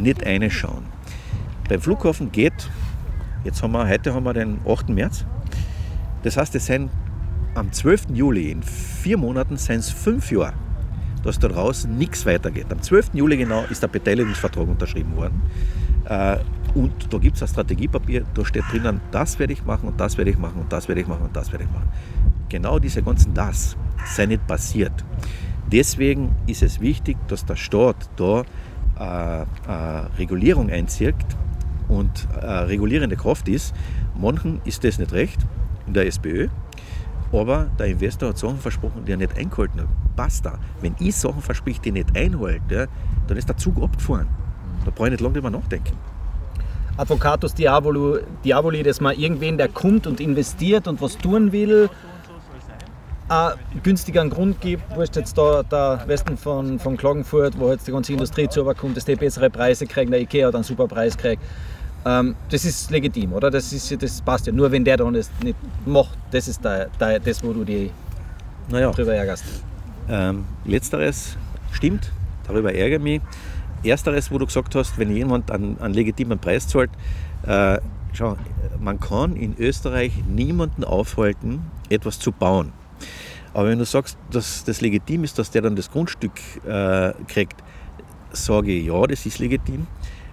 nicht 0.00 0.24
reinschauen. 0.24 0.84
Beim 1.68 1.80
Flughafen 1.80 2.32
geht, 2.32 2.70
jetzt 3.44 3.62
haben 3.62 3.72
wir, 3.72 3.86
heute 3.88 4.12
haben 4.14 4.24
wir 4.24 4.34
den 4.34 4.58
8. 4.66 4.88
März, 4.88 5.24
das 6.22 6.36
heißt, 6.36 6.54
es 6.54 6.66
sind 6.66 6.90
am 7.54 7.72
12. 7.72 8.06
Juli, 8.12 8.50
in 8.50 8.62
vier 8.62 9.16
Monaten, 9.16 9.56
sind 9.56 9.80
es 9.80 9.90
fünf 9.90 10.30
Jahre, 10.30 10.54
dass 11.22 11.38
da 11.38 11.48
draußen 11.48 11.96
nichts 11.96 12.26
weitergeht. 12.26 12.66
Am 12.70 12.80
12. 12.82 13.10
Juli 13.14 13.36
genau 13.36 13.64
ist 13.70 13.82
der 13.82 13.88
Beteiligungsvertrag 13.88 14.68
unterschrieben 14.68 15.16
worden. 15.16 15.42
Äh, 16.04 16.38
Und 16.74 17.12
da 17.12 17.18
gibt 17.18 17.36
es 17.36 17.42
ein 17.42 17.48
Strategiepapier, 17.48 18.24
da 18.32 18.44
steht 18.44 18.62
drinnen, 18.70 19.00
das 19.10 19.38
werde 19.40 19.52
ich 19.52 19.64
machen 19.64 19.88
und 19.88 19.98
das 20.00 20.16
werde 20.16 20.30
ich 20.30 20.38
machen 20.38 20.60
und 20.60 20.72
das 20.72 20.86
werde 20.86 21.00
ich 21.00 21.08
machen 21.08 21.24
und 21.24 21.34
das 21.34 21.50
werde 21.50 21.64
ich 21.64 21.70
machen. 21.70 21.88
Genau 22.48 22.78
diese 22.78 23.02
ganzen 23.02 23.34
Das 23.34 23.76
sei 24.06 24.26
nicht 24.26 24.46
passiert. 24.46 24.92
Deswegen 25.72 26.34
ist 26.46 26.62
es 26.62 26.80
wichtig, 26.80 27.16
dass 27.26 27.44
der 27.44 27.56
Staat 27.56 28.08
da 28.16 28.44
Regulierung 30.18 30.70
einzieht 30.70 31.14
und 31.88 32.28
äh, 32.40 32.46
regulierende 32.46 33.16
Kraft 33.16 33.48
ist. 33.48 33.74
Manchen 34.14 34.60
ist 34.64 34.84
das 34.84 34.98
nicht 34.98 35.12
recht, 35.12 35.40
in 35.86 35.94
der 35.94 36.06
SPÖ, 36.06 36.48
aber 37.32 37.68
der 37.78 37.86
Investor 37.86 38.30
hat 38.30 38.38
Sachen 38.38 38.58
versprochen, 38.58 39.04
die 39.06 39.12
er 39.12 39.16
nicht 39.16 39.36
eingehalten 39.36 39.80
hat. 39.80 39.88
Basta. 40.16 40.58
Wenn 40.80 40.94
ich 40.98 41.16
Sachen 41.16 41.42
verspricht, 41.42 41.84
die 41.84 41.92
nicht 41.92 42.16
einhalte, 42.16 42.88
dann 43.26 43.36
ist 43.36 43.48
der 43.48 43.56
Zug 43.56 43.82
abgefahren. 43.82 44.28
Da 44.84 44.90
brauche 44.90 45.08
ich 45.08 45.12
nicht 45.12 45.20
lange 45.20 45.34
drüber 45.34 45.50
nachdenken. 45.50 45.96
Advocatus 46.96 47.54
Diabolo, 47.54 48.18
Diaboli, 48.44 48.82
dass 48.82 49.00
man 49.00 49.16
irgendwen, 49.16 49.56
der 49.56 49.68
kommt 49.68 50.06
und 50.06 50.20
investiert 50.20 50.86
und 50.86 51.00
was 51.00 51.16
tun 51.16 51.52
will, 51.52 51.88
einen 53.30 53.82
günstigeren 53.82 54.28
Grund 54.28 54.60
gibt, 54.60 54.82
wo 54.94 55.02
ist 55.02 55.14
jetzt 55.14 55.38
da 55.38 55.62
der 55.62 56.02
Westen 56.06 56.36
von, 56.36 56.78
von 56.80 56.96
Klagenfurt, 56.96 57.58
wo 57.58 57.70
jetzt 57.70 57.86
die 57.86 57.92
ganze 57.92 58.12
Industrie 58.12 58.48
zu 58.48 58.64
kommt, 58.74 58.96
dass 58.96 59.04
die 59.04 59.14
bessere 59.14 59.48
Preise 59.48 59.86
kriegen, 59.86 60.10
der 60.10 60.20
Ikea 60.20 60.48
hat 60.48 60.54
einen 60.54 60.64
super 60.64 60.88
Preis 60.88 61.16
kriegt. 61.16 61.42
Ähm, 62.04 62.34
das 62.48 62.64
ist 62.64 62.90
legitim, 62.90 63.32
oder? 63.32 63.50
Das, 63.50 63.72
ist, 63.72 64.02
das 64.02 64.20
passt 64.22 64.46
ja. 64.46 64.52
Nur 64.52 64.72
wenn 64.72 64.84
der 64.84 64.96
dann 64.96 65.14
das 65.14 65.30
nicht 65.44 65.56
macht, 65.86 66.16
das 66.32 66.48
ist 66.48 66.64
der, 66.64 66.88
der, 66.98 67.20
das, 67.20 67.44
wo 67.44 67.52
du 67.52 67.62
dich 67.62 67.90
Naja, 68.68 68.90
drüber 68.90 69.14
ärgerst. 69.14 69.44
ähm, 70.08 70.44
letzteres 70.64 71.36
stimmt, 71.72 72.10
darüber 72.48 72.74
ärgere 72.74 72.96
ich 72.98 73.02
mich. 73.02 73.20
Ersteres, 73.84 74.30
wo 74.30 74.38
du 74.38 74.46
gesagt 74.46 74.74
hast, 74.74 74.98
wenn 74.98 75.14
jemand 75.14 75.50
einen, 75.50 75.78
einen 75.80 75.94
legitimen 75.94 76.38
Preis 76.38 76.66
zahlt, 76.66 76.90
äh, 77.46 77.78
schau, 78.12 78.36
man 78.80 78.98
kann 78.98 79.36
in 79.36 79.54
Österreich 79.58 80.12
niemanden 80.26 80.84
aufhalten, 80.84 81.62
etwas 81.90 82.18
zu 82.18 82.32
bauen. 82.32 82.72
Aber 83.52 83.68
wenn 83.68 83.78
du 83.78 83.84
sagst, 83.84 84.16
dass 84.30 84.64
das 84.64 84.80
legitim 84.80 85.24
ist, 85.24 85.38
dass 85.38 85.50
der 85.50 85.62
dann 85.62 85.76
das 85.76 85.90
Grundstück 85.90 86.32
äh, 86.66 87.12
kriegt, 87.26 87.62
sage 88.32 88.72
ich, 88.72 88.86
ja, 88.86 89.06
das 89.06 89.26
ist 89.26 89.38
legitim. 89.38 89.86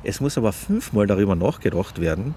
Es 0.03 0.21
muss 0.21 0.37
aber 0.37 0.53
fünfmal 0.53 1.07
darüber 1.07 1.35
nachgedacht 1.35 1.99
werden, 1.99 2.35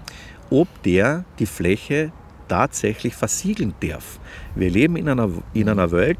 ob 0.49 0.67
der 0.83 1.23
die 1.39 1.45
Fläche 1.45 2.11
tatsächlich 2.47 3.15
versiegeln 3.15 3.73
darf. 3.79 4.19
Wir 4.55 4.69
leben 4.69 4.97
in 4.97 5.07
einer, 5.07 5.29
in 5.53 5.69
einer 5.69 5.91
Welt, 5.91 6.19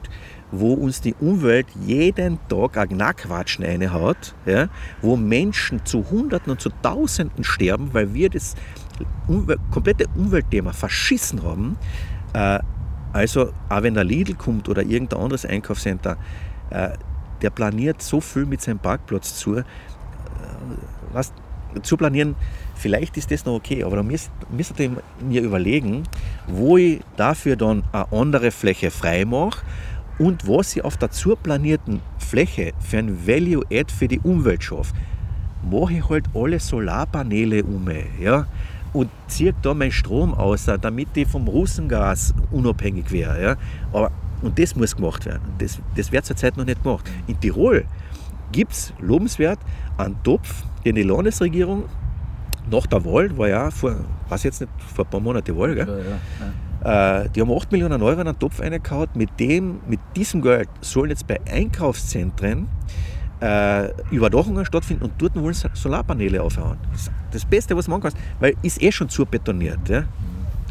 wo 0.52 0.74
uns 0.74 1.02
die 1.02 1.16
Umwelt 1.20 1.68
jeden 1.86 2.40
Tag 2.48 2.78
ein 2.78 2.90
Knackquatschen 2.90 3.66
reinhaut, 3.66 4.34
ja, 4.46 4.70
wo 5.02 5.16
Menschen 5.16 5.86
zu 5.86 6.10
Hunderten 6.10 6.52
und 6.52 6.62
zu 6.62 6.70
Tausenden 6.82 7.44
sterben, 7.44 7.94
weil 7.94 8.14
wir 8.14 8.30
das 8.30 8.56
Umwel 9.28 9.58
komplette 9.72 10.06
Umweltthema 10.16 10.74
verschissen 10.74 11.44
haben. 11.44 11.78
Äh, 12.34 12.60
also, 13.14 13.52
auch 13.70 13.84
wenn 13.84 13.94
der 13.94 14.04
Lidl 14.04 14.36
kommt 14.36 14.70
oder 14.70 14.84
irgendein 14.84 15.20
anderes 15.20 15.46
Einkaufscenter, 15.46 16.18
äh, 16.70 16.90
der 17.42 17.50
planiert 17.50 18.02
so 18.02 18.22
viel 18.22 18.46
mit 18.46 18.62
seinem 18.62 18.80
Parkplatz 18.80 19.36
zu. 19.36 19.58
Äh, 19.58 19.64
was, 21.12 21.34
zu 21.84 21.98
planieren, 21.98 22.36
vielleicht 22.76 23.18
ist 23.18 23.32
das 23.32 23.46
noch 23.46 23.54
okay, 23.54 23.84
aber 23.84 23.98
da 23.98 24.04
müsste 24.04 24.84
ich 24.84 24.92
mir 25.22 25.42
überlegen, 25.42 26.04
wo 26.48 26.78
ich 26.78 27.02
dafür 27.16 27.56
dann 27.56 27.84
eine 27.92 28.12
andere 28.12 28.52
Fläche 28.52 28.92
frei 28.92 29.26
mache 29.26 29.64
und 30.20 30.48
was 30.48 30.76
ich 30.76 30.84
auf 30.84 30.98
der 30.98 31.12
zu 31.12 31.36
planierten 31.36 32.02
Fläche 32.18 32.74
für 32.80 32.98
ein 32.98 33.26
Value-Add 33.26 33.94
für 33.94 34.08
die 34.08 34.20
Umwelt 34.20 34.64
schaffe. 34.64 34.94
Mache 35.70 35.94
ich 35.94 36.10
halt 36.10 36.26
alle 36.34 36.60
Solarpaneele 36.60 37.64
um. 37.64 37.88
Ja? 38.20 38.48
Und 38.94 39.10
ziehe 39.28 39.54
da 39.62 39.74
meinen 39.74 39.92
Strom 39.92 40.34
aus, 40.34 40.66
damit 40.66 41.10
ich 41.16 41.28
vom 41.28 41.48
Russengas 41.48 42.34
unabhängig 42.52 43.12
wäre. 43.12 43.42
Ja? 43.42 43.56
Aber, 43.94 44.12
und 44.42 44.58
das 44.58 44.76
muss 44.76 44.96
gemacht 44.96 45.26
werden. 45.26 45.42
Das, 45.60 45.80
das 45.96 46.12
wird 46.12 46.26
zurzeit 46.26 46.58
noch 46.58 46.66
nicht 46.66 46.84
gemacht. 46.84 47.10
In 47.28 47.40
Tirol 47.40 47.86
gibt 48.52 48.74
es 48.74 48.94
lobenswert 49.00 49.60
einen 49.98 50.22
Topf, 50.24 50.64
den 50.84 50.96
die 50.96 51.04
Landesregierung 51.04 51.86
nach 52.70 52.86
der 52.88 53.04
Wahl, 53.06 53.36
war 53.38 53.48
ja 53.48 53.72
vor, 53.72 53.96
weiß 54.30 54.44
jetzt 54.44 54.62
nicht, 54.62 54.72
vor 54.94 55.06
ein 55.06 55.10
paar 55.10 55.20
Monaten 55.20 55.58
Wahl, 55.58 55.76
gell? 55.76 55.88
Ja, 55.88 56.48
ja, 56.90 57.24
äh, 57.24 57.30
die 57.30 57.42
haben 57.42 57.52
8 57.52 57.72
Millionen 57.72 58.02
Euro 58.02 58.22
in 58.22 58.28
einen 58.28 58.40
Topf 58.40 58.60
eingehauen. 58.60 59.08
Mit, 59.14 59.40
dem, 59.40 59.80
mit 59.88 60.00
diesem 60.16 60.42
Geld 60.42 60.70
sollen 60.82 61.10
jetzt 61.10 61.28
bei 61.28 61.40
Einkaufszentren 61.50 62.68
äh, 63.42 63.90
Überdachungen 64.12 64.66
stattfinden 64.66 65.06
und 65.06 65.14
dort 65.18 65.36
wollen 65.36 65.56
Solarpaneele 65.74 66.42
aufhauen. 66.42 66.78
Das, 66.92 67.12
das 67.32 67.46
Beste, 67.46 67.76
was 67.76 67.88
man 67.88 68.00
machen 68.00 68.14
kann, 68.14 68.22
weil 68.40 68.56
ist 68.62 68.82
eh 68.82 68.92
schon 68.92 69.10
zu 69.10 69.26
betoniert. 69.26 69.90
Ja? 69.90 70.04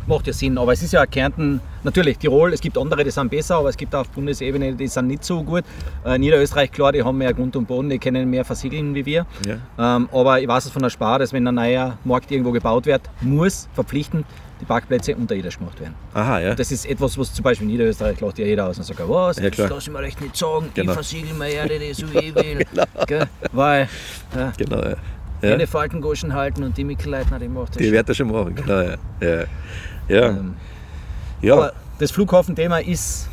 Macht 0.07 0.27
ja 0.27 0.33
Sinn, 0.33 0.59
aber 0.59 0.73
es 0.73 0.83
ist 0.83 0.93
ja 0.93 1.07
Kärnten, 1.07 1.61
natürlich 1.85 2.19
Tirol, 2.19 2.53
es 2.53 2.61
gibt 2.61 2.77
andere, 2.77 3.05
die 3.05 3.11
sind 3.11 3.31
besser, 3.31 3.57
aber 3.57 3.69
es 3.69 3.77
gibt 3.77 3.95
auch 3.95 4.01
auf 4.01 4.09
Bundesebene, 4.11 4.73
die 4.73 4.89
sind 4.89 5.07
nicht 5.07 5.25
so 5.25 5.43
gut. 5.43 5.65
Äh, 6.05 6.19
Niederösterreich, 6.19 6.73
klar, 6.73 6.93
die 6.93 7.03
haben 7.03 7.19
mehr 7.19 7.33
Grund 7.33 7.55
und 7.57 7.67
Boden, 7.67 7.89
die 7.89 7.99
können 7.99 8.29
mehr 8.29 8.45
versiegeln 8.45 8.95
wie 8.95 9.07
wir. 9.07 9.27
Ja. 9.47 9.97
Ähm, 9.97 10.09
aber 10.13 10.41
ich 10.41 10.49
weiß 10.49 10.67
es 10.67 10.73
von 10.73 10.83
der 10.83 10.91
Spar, 10.91 11.19
dass 11.19 11.33
wenn 11.33 11.47
ein 11.47 11.55
neuer 11.55 11.99
Markt 12.05 12.31
irgendwo 12.31 12.51
gebaut 12.51 12.87
wird, 12.87 13.03
muss 13.21 13.69
verpflichtend 13.75 14.27
die 14.61 14.65
Parkplätze 14.67 15.17
unterirdisch 15.17 15.59
gemacht 15.59 15.81
werden. 15.81 15.95
Aha, 16.13 16.41
ja. 16.41 16.55
das 16.55 16.71
ist 16.71 16.87
etwas, 16.87 17.17
was 17.17 17.33
zum 17.33 17.43
Beispiel 17.43 17.67
in 17.67 17.73
Niederösterreich 17.73 18.21
lacht 18.21 18.39
ja 18.39 18.45
jeder 18.45 18.67
aus 18.67 18.79
und 18.79 18.85
sagt, 18.85 19.01
was, 19.09 19.39
ja, 19.39 19.49
das 19.49 19.71
lass 19.71 19.87
ich 19.87 19.93
mir 19.93 20.01
recht 20.01 20.21
nicht 20.21 20.37
sagen, 20.37 20.71
genau. 20.75 20.93
ich 20.93 20.95
versiegel 20.95 21.35
mir 21.35 21.49
Erde, 21.49 21.79
die 21.79 21.95
so 21.95 22.07
ich 22.07 22.35
will. 22.35 22.67
genau. 23.07 23.25
Weil, 23.53 23.89
ja, 24.37 24.53
genau, 24.57 24.83
ja. 24.83 24.97
Ja. 25.43 25.51
Keine 25.51 25.67
Faltengoschen 25.67 26.35
halten 26.35 26.63
und 26.63 26.77
die 26.77 26.85
Mikkelleitner, 26.85 27.39
die 27.39 27.49
macht 27.49 27.71
das 27.71 27.77
Die 27.77 27.91
wird 27.91 28.09
das 28.09 28.17
schon 28.17 28.31
machen, 28.31 28.55
genau, 28.55 28.81
ja. 28.81 28.97
ja. 29.21 29.45
ja. 30.09 30.29
Ähm, 30.29 30.55
ja. 31.41 31.55
Aber 31.55 31.73
das 31.99 32.11
Flughafenthema 32.11 32.79
ist 32.79 33.29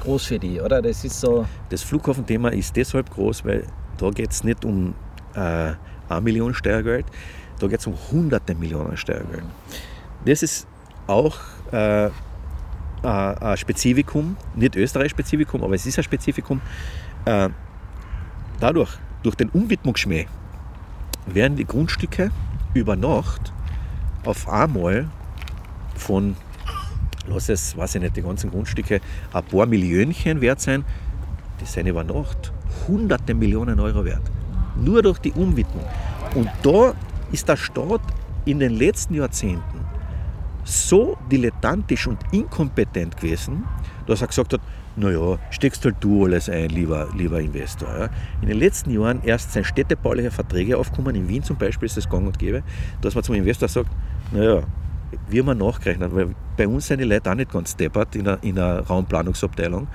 groß 0.00 0.24
für 0.24 0.38
die, 0.38 0.60
oder? 0.60 0.82
Das 0.82 1.04
ist 1.04 1.20
so. 1.20 1.46
Das 1.70 1.82
Flughafenthema 1.82 2.48
ist 2.48 2.74
deshalb 2.74 3.10
groß, 3.10 3.44
weil 3.44 3.64
da 3.98 4.10
geht 4.10 4.30
es 4.30 4.42
nicht 4.42 4.64
um 4.64 4.94
äh, 5.34 5.72
eine 6.08 6.20
Million 6.22 6.54
Steuergeld, 6.54 7.06
da 7.58 7.66
geht 7.66 7.80
es 7.80 7.86
um 7.86 7.94
hunderte 8.10 8.54
Millionen 8.54 8.96
Steuergeld. 8.96 9.44
Das 10.24 10.42
ist 10.42 10.66
auch 11.06 11.36
äh, 11.72 12.10
ein 13.02 13.56
Spezifikum, 13.56 14.36
nicht 14.54 14.76
Österreich-Spezifikum, 14.76 15.62
aber 15.62 15.74
es 15.74 15.86
ist 15.86 15.98
ein 15.98 16.04
Spezifikum. 16.04 16.60
Äh, 17.24 17.50
dadurch, 18.60 18.90
durch 19.22 19.34
den 19.34 19.50
Umwidmungsschmäh, 19.50 20.26
werden 21.26 21.56
die 21.56 21.64
Grundstücke 21.64 22.30
über 22.74 22.96
Nacht 22.96 23.52
auf 24.24 24.48
einmal 24.48 25.08
von, 25.96 26.36
lass 27.26 27.48
es, 27.48 27.76
weiß 27.76 27.96
ich 27.96 28.02
nicht, 28.02 28.16
die 28.16 28.22
ganzen 28.22 28.50
Grundstücke 28.50 29.00
ein 29.32 29.44
paar 29.44 29.66
Millionchen 29.66 30.40
wert 30.40 30.60
sein, 30.60 30.84
die 31.60 31.66
sind 31.66 31.86
über 31.86 32.04
Nacht 32.04 32.52
hunderte 32.88 33.34
Millionen 33.34 33.80
Euro 33.80 34.04
wert. 34.04 34.30
Nur 34.76 35.02
durch 35.02 35.18
die 35.18 35.32
Umwidmung. 35.32 35.84
Und 36.34 36.50
da 36.62 36.94
ist 37.30 37.48
der 37.48 37.56
Staat 37.56 38.00
in 38.44 38.58
den 38.58 38.72
letzten 38.72 39.14
Jahrzehnten 39.14 39.84
so 40.64 41.16
dilettantisch 41.30 42.06
und 42.06 42.18
inkompetent 42.32 43.16
gewesen, 43.16 43.64
dass 44.06 44.20
er 44.20 44.28
gesagt 44.28 44.52
hat, 44.52 44.60
naja, 44.96 45.38
steckst 45.50 45.84
halt 45.84 45.96
du 46.00 46.24
alles 46.24 46.48
ein, 46.48 46.70
lieber, 46.70 47.08
lieber 47.16 47.40
Investor. 47.40 47.88
Ja. 47.88 48.08
In 48.42 48.48
den 48.48 48.58
letzten 48.58 48.90
Jahren 48.90 49.22
erst 49.24 49.52
sind 49.52 49.66
städtebauliche 49.66 50.30
Verträge 50.30 50.78
aufgekommen, 50.78 51.16
in 51.16 51.28
Wien 51.28 51.42
zum 51.42 51.56
Beispiel 51.56 51.86
ist 51.86 51.96
das 51.96 52.08
gang 52.08 52.26
und 52.26 52.38
gäbe, 52.38 52.62
dass 53.00 53.14
man 53.14 53.24
zum 53.24 53.34
Investor 53.34 53.68
sagt, 53.68 53.90
naja, 54.32 54.62
wie 55.28 55.42
man 55.42 55.58
nachgerechnet, 55.58 56.14
weil 56.14 56.34
bei 56.56 56.66
uns 56.66 56.86
sind 56.86 57.00
die 57.00 57.04
Leute 57.04 57.30
auch 57.30 57.34
nicht 57.34 57.52
ganz 57.52 57.76
deppert 57.76 58.14
in 58.16 58.26
einer, 58.26 58.42
in 58.42 58.58
einer 58.58 58.80
Raumplanungsabteilung. 58.80 59.88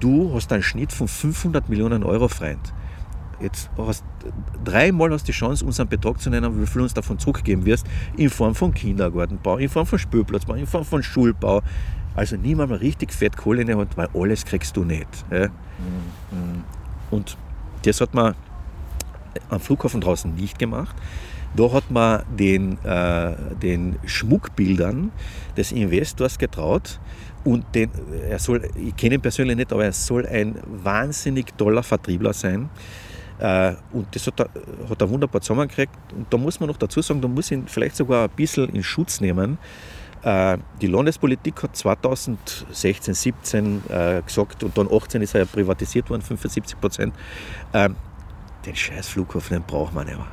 Du 0.00 0.34
hast 0.34 0.52
einen 0.52 0.62
Schnitt 0.62 0.92
von 0.92 1.08
500 1.08 1.68
Millionen 1.68 2.02
Euro 2.02 2.28
Freund. 2.28 2.72
Jetzt 3.40 3.68
hast 3.76 4.04
dreimal 4.64 5.12
hast 5.12 5.26
die 5.26 5.32
Chance, 5.32 5.64
unseren 5.64 5.88
Betrag 5.88 6.20
zu 6.20 6.30
nennen, 6.30 6.60
wie 6.60 6.66
viel 6.66 6.82
uns 6.82 6.94
davon 6.94 7.18
zurückgeben 7.18 7.64
wirst, 7.64 7.86
in 8.16 8.30
Form 8.30 8.54
von 8.54 8.72
Kindergartenbau, 8.72 9.58
in 9.58 9.68
Form 9.68 9.86
von 9.86 9.98
Spielplatzbau, 9.98 10.54
in 10.54 10.66
Form 10.66 10.84
von 10.84 11.02
Schulbau. 11.02 11.62
Also 12.14 12.36
niemand 12.36 12.70
mal 12.70 12.78
richtig 12.78 13.12
fett 13.12 13.36
Kohle 13.36 13.62
in 13.62 13.66
der 13.66 13.76
Hand, 13.76 13.96
weil 13.96 14.08
alles 14.14 14.44
kriegst 14.44 14.76
du 14.76 14.84
nicht. 14.84 15.08
Ja? 15.30 15.48
Mhm. 15.48 16.64
Und 17.10 17.36
das 17.82 18.00
hat 18.00 18.14
man 18.14 18.34
am 19.48 19.60
Flughafen 19.60 20.00
draußen 20.00 20.34
nicht 20.34 20.58
gemacht. 20.58 20.94
Da 21.56 21.72
hat 21.72 21.90
man 21.90 22.22
den, 22.36 22.78
äh, 22.84 23.34
den 23.62 23.96
Schmuckbildern 24.04 25.12
des 25.56 25.70
Investors 25.70 26.38
getraut 26.38 26.98
und 27.44 27.64
den, 27.74 27.90
er 28.28 28.38
soll, 28.38 28.68
ich 28.74 28.96
kenne 28.96 29.16
ihn 29.16 29.20
persönlich 29.20 29.56
nicht, 29.56 29.72
aber 29.72 29.84
er 29.84 29.92
soll 29.92 30.26
ein 30.26 30.56
wahnsinnig 30.66 31.56
toller 31.56 31.82
Vertriebler 31.82 32.32
sein. 32.32 32.70
Äh, 33.38 33.74
und 33.92 34.06
das 34.12 34.26
hat 34.26 34.40
er, 34.40 34.48
hat 34.88 35.00
er 35.00 35.10
wunderbar 35.10 35.40
zusammengekriegt. 35.40 35.92
Und 36.16 36.32
da 36.32 36.36
muss 36.36 36.58
man 36.58 36.68
noch 36.68 36.76
dazu 36.76 37.02
sagen, 37.02 37.20
da 37.20 37.28
muss 37.28 37.50
ihn 37.50 37.68
vielleicht 37.68 37.96
sogar 37.96 38.24
ein 38.24 38.34
bisschen 38.34 38.70
in 38.70 38.82
Schutz 38.82 39.20
nehmen. 39.20 39.58
Äh, 40.24 40.58
die 40.80 40.86
Landespolitik 40.86 41.62
hat 41.62 41.76
2016, 41.76 43.14
17 43.14 43.82
äh, 43.88 44.22
gesagt 44.24 44.64
und 44.64 44.76
dann 44.76 44.88
18 44.90 45.22
ist 45.22 45.34
er 45.34 45.40
ja 45.40 45.46
privatisiert 45.46 46.10
worden, 46.10 46.22
75 46.22 46.80
Prozent. 46.80 47.14
Den 47.72 48.76
scheiß 48.76 49.08
Flughafen, 49.08 49.58
den 49.58 49.62
braucht 49.62 49.92
man 49.92 50.06
nicht 50.06 50.16
mehr. 50.16 50.26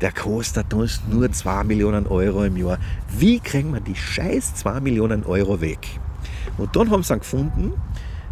Der 0.00 0.12
kostet 0.12 0.74
uns 0.74 1.00
nur 1.08 1.30
2 1.30 1.64
Millionen 1.64 2.06
Euro 2.06 2.44
im 2.44 2.56
Jahr. 2.56 2.78
Wie 3.16 3.40
kriegen 3.40 3.72
wir 3.72 3.80
die 3.80 3.94
scheiß 3.94 4.56
2 4.56 4.80
Millionen 4.80 5.24
Euro 5.24 5.60
weg? 5.60 5.88
Und 6.58 6.76
dann 6.76 6.90
haben 6.90 7.02
sie 7.02 7.12
einen 7.14 7.20
gefunden, 7.20 7.72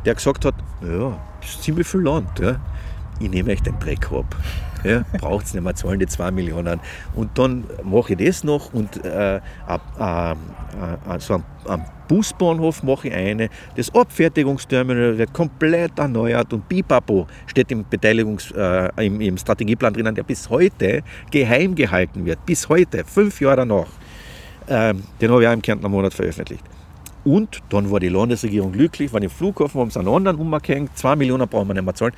der 0.05 0.15
gesagt 0.15 0.45
hat, 0.45 0.55
ja, 0.83 1.19
das 1.41 1.51
ist 1.51 1.63
ziemlich 1.63 1.87
viel 1.87 2.03
Land. 2.03 2.39
Ja 2.41 2.61
ich 3.23 3.31
nehme 3.31 3.53
euch 3.53 3.63
den 3.63 3.79
Dreck 3.79 4.11
ab. 4.13 4.37
Ja, 4.85 5.05
Braucht 5.19 5.47
es 5.47 5.55
nicht 5.55 5.63
mehr, 5.63 5.75
zahlen 5.75 6.01
die 6.01 6.07
2 6.07 6.31
Millionen. 6.33 6.81
Und 7.15 7.39
dann 7.39 7.65
mache 7.85 8.15
ich 8.15 8.27
das 8.27 8.45
noch 8.45 8.73
und 8.73 9.05
äh, 9.05 9.37
äh, 9.37 9.41
so 11.19 11.35
am, 11.35 11.45
am 11.67 11.85
Busbahnhof 12.09 12.83
mache 12.83 13.09
ich 13.09 13.15
eine. 13.15 13.49
Das 13.77 13.95
Abfertigungsterminal 13.95 15.17
wird 15.19 15.33
komplett 15.33 15.99
erneuert 15.99 16.53
und 16.53 16.69
Bipapo 16.69 17.27
steht 17.47 17.71
im, 17.71 17.85
Beteiligungs-, 17.85 18.55
äh, 18.55 19.07
im, 19.07 19.21
im 19.21 19.39
Strategieplan 19.39 19.95
drinnen, 19.95 20.15
der 20.15 20.23
bis 20.23 20.49
heute 20.51 21.03
geheim 21.31 21.75
gehalten 21.75 22.25
wird. 22.25 22.45
Bis 22.47 22.69
heute, 22.69 23.05
fünf 23.05 23.41
Jahre 23.41 23.57
danach. 23.57 23.87
Ähm, 24.69 25.03
den 25.21 25.31
habe 25.31 25.43
ich 25.43 25.49
auch 25.49 25.53
im 25.53 25.63
Kärntner 25.63 25.89
Monat 25.89 26.15
veröffentlicht. 26.15 26.65
Und 27.25 27.61
dann 27.69 27.91
war 27.91 28.01
die 28.01 28.09
Landesregierung 28.09 28.73
glücklich, 28.73 29.13
weil 29.13 29.23
im 29.23 29.31
Flughafen 29.31 29.81
haben 29.81 29.91
sie 29.91 29.99
einen 29.99 30.09
anderen 30.09 30.39
umgehängt, 30.39 30.97
2 30.97 31.17
Millionen 31.17 31.49
brauchen 31.49 31.69
wir 31.69 31.75
nicht 31.75 31.85
mehr 31.85 31.95
zahlen. 31.95 32.15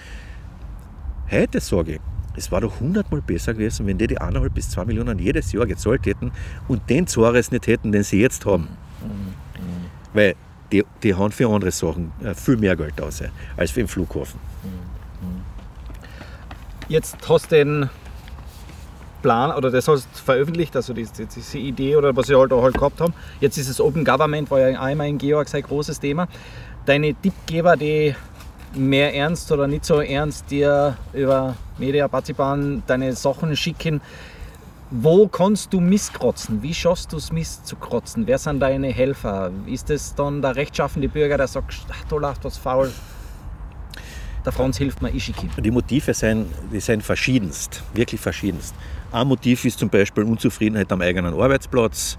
Heute 1.31 1.61
sage 1.61 1.93
ich, 1.95 2.01
es 2.37 2.51
war 2.51 2.61
doch 2.61 2.81
hundertmal 2.81 3.21
besser 3.21 3.55
gewesen, 3.55 3.87
wenn 3.87 3.99
die 3.99 4.07
die 4.07 4.19
eineinhalb 4.19 4.55
bis 4.55 4.71
zwei 4.71 4.85
Millionen 4.85 5.19
jedes 5.19 5.53
Jahr 5.53 5.67
gezahlt 5.67 6.07
hätten 6.07 6.33
und 6.69 6.89
den 6.91 7.07
Zores 7.07 7.51
nicht 7.51 7.67
hätten, 7.67 7.93
den 7.93 8.03
sie 8.03 8.21
jetzt 8.21 8.45
haben. 8.47 8.69
Mhm. 9.03 9.35
Weil 10.13 10.35
die, 10.73 10.85
die 11.03 11.15
haben 11.15 11.33
für 11.33 11.49
andere 11.49 11.71
Sachen 11.71 12.13
äh, 12.23 12.35
viel 12.35 12.57
mehr 12.57 12.77
Geld 12.77 13.01
aus 13.01 13.23
als 13.57 13.71
für 13.71 13.81
den 13.81 13.89
Flughafen. 13.89 14.41
Jetzt 16.89 17.17
hast 17.29 17.51
du 17.51 17.57
den 17.57 17.91
Plan 19.23 19.57
oder 19.57 19.71
das 19.71 19.89
hast 19.89 20.07
du 20.13 20.19
veröffentlicht, 20.19 20.77
also 20.77 20.93
diese, 20.93 21.27
diese 21.27 21.59
Idee 21.59 21.97
oder 21.97 22.15
was 22.15 22.27
sie 22.27 22.37
halt 22.37 22.53
auch 22.53 22.63
halt 22.63 22.75
gehabt 22.75 23.01
haben. 23.01 23.15
Jetzt 23.41 23.57
ist 23.57 23.69
es 23.69 23.81
Open 23.81 24.05
Government, 24.05 24.51
war 24.51 24.61
ja 24.61 24.79
einmal 24.79 25.09
in 25.09 25.17
Georg 25.17 25.49
sein 25.49 25.63
großes 25.63 25.99
Thema. 25.99 26.29
Deine 26.85 27.15
Tippgeber, 27.15 27.77
die 27.77 28.15
mehr 28.77 29.15
ernst 29.15 29.51
oder 29.53 29.67
nicht 29.67 29.85
so 29.85 30.01
ernst 30.01 30.51
dir 30.51 30.97
über 31.13 31.57
Media 31.79 32.09
Partiban 32.09 32.83
deine 32.87 33.13
Sachen 33.15 33.57
schicken. 33.57 34.01
Wo 34.91 35.27
kannst 35.27 35.73
du 35.73 35.81
misskrotzen? 35.81 36.63
Wie 36.63 36.75
schaffst 36.75 37.13
du 37.13 37.17
es, 37.17 37.33
Mist 37.33 37.67
zu 37.67 37.77
krotzen? 37.77 38.27
Wer 38.27 38.39
sind 38.39 38.61
deine 38.61 38.89
Helfer? 38.89 39.51
Ist 39.67 39.91
es 39.91 40.15
dann 40.15 40.43
der 40.43 40.57
rechtschaffende 40.57 41.09
Bürger, 41.09 41.37
der 41.37 41.49
sagt, 41.49 41.75
ach, 41.91 42.05
da 42.09 42.17
läuft 42.17 42.45
was 42.45 42.59
faul? 42.59 42.93
Der 44.45 44.53
Franz 44.53 44.77
hilft 44.77 45.01
mir, 45.01 45.11
ich 45.11 45.25
schicke 45.25 45.49
Die 45.61 45.71
Motive 45.71 46.13
sind, 46.13 46.47
die 46.71 46.81
sind 46.81 47.03
verschiedenst, 47.03 47.83
wirklich 47.95 48.21
verschiedenst. 48.21 48.75
Ein 49.11 49.27
Motiv 49.27 49.65
ist 49.65 49.79
zum 49.79 49.89
Beispiel 49.89 50.25
Unzufriedenheit 50.25 50.93
am 50.93 51.01
eigenen 51.01 51.33
Arbeitsplatz, 51.33 52.19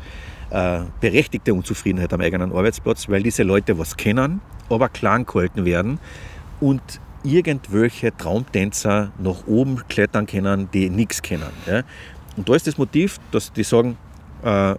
äh, 0.49 0.80
berechtigte 0.99 1.53
Unzufriedenheit 1.53 2.12
am 2.14 2.22
eigenen 2.22 2.51
Arbeitsplatz, 2.51 3.08
weil 3.10 3.22
diese 3.22 3.43
Leute 3.43 3.78
was 3.78 3.95
kennen, 3.95 4.41
aber 4.70 4.89
klein 4.89 5.26
gehalten 5.26 5.66
werden 5.66 5.99
und 6.66 6.82
irgendwelche 7.24 8.16
Traumtänzer 8.18 9.11
nach 9.20 9.45
oben 9.45 9.88
klettern 9.88 10.26
können, 10.26 10.68
die 10.74 10.89
nichts 10.89 11.22
kennen. 11.22 11.51
Ja. 11.68 11.84
Und 12.38 12.49
da 12.49 12.55
ist 12.55 12.66
das 12.66 12.80
Motiv, 12.80 13.20
dass 13.32 13.53
die 13.53 13.63
sagen, 13.63 13.97
äh, 14.43 14.74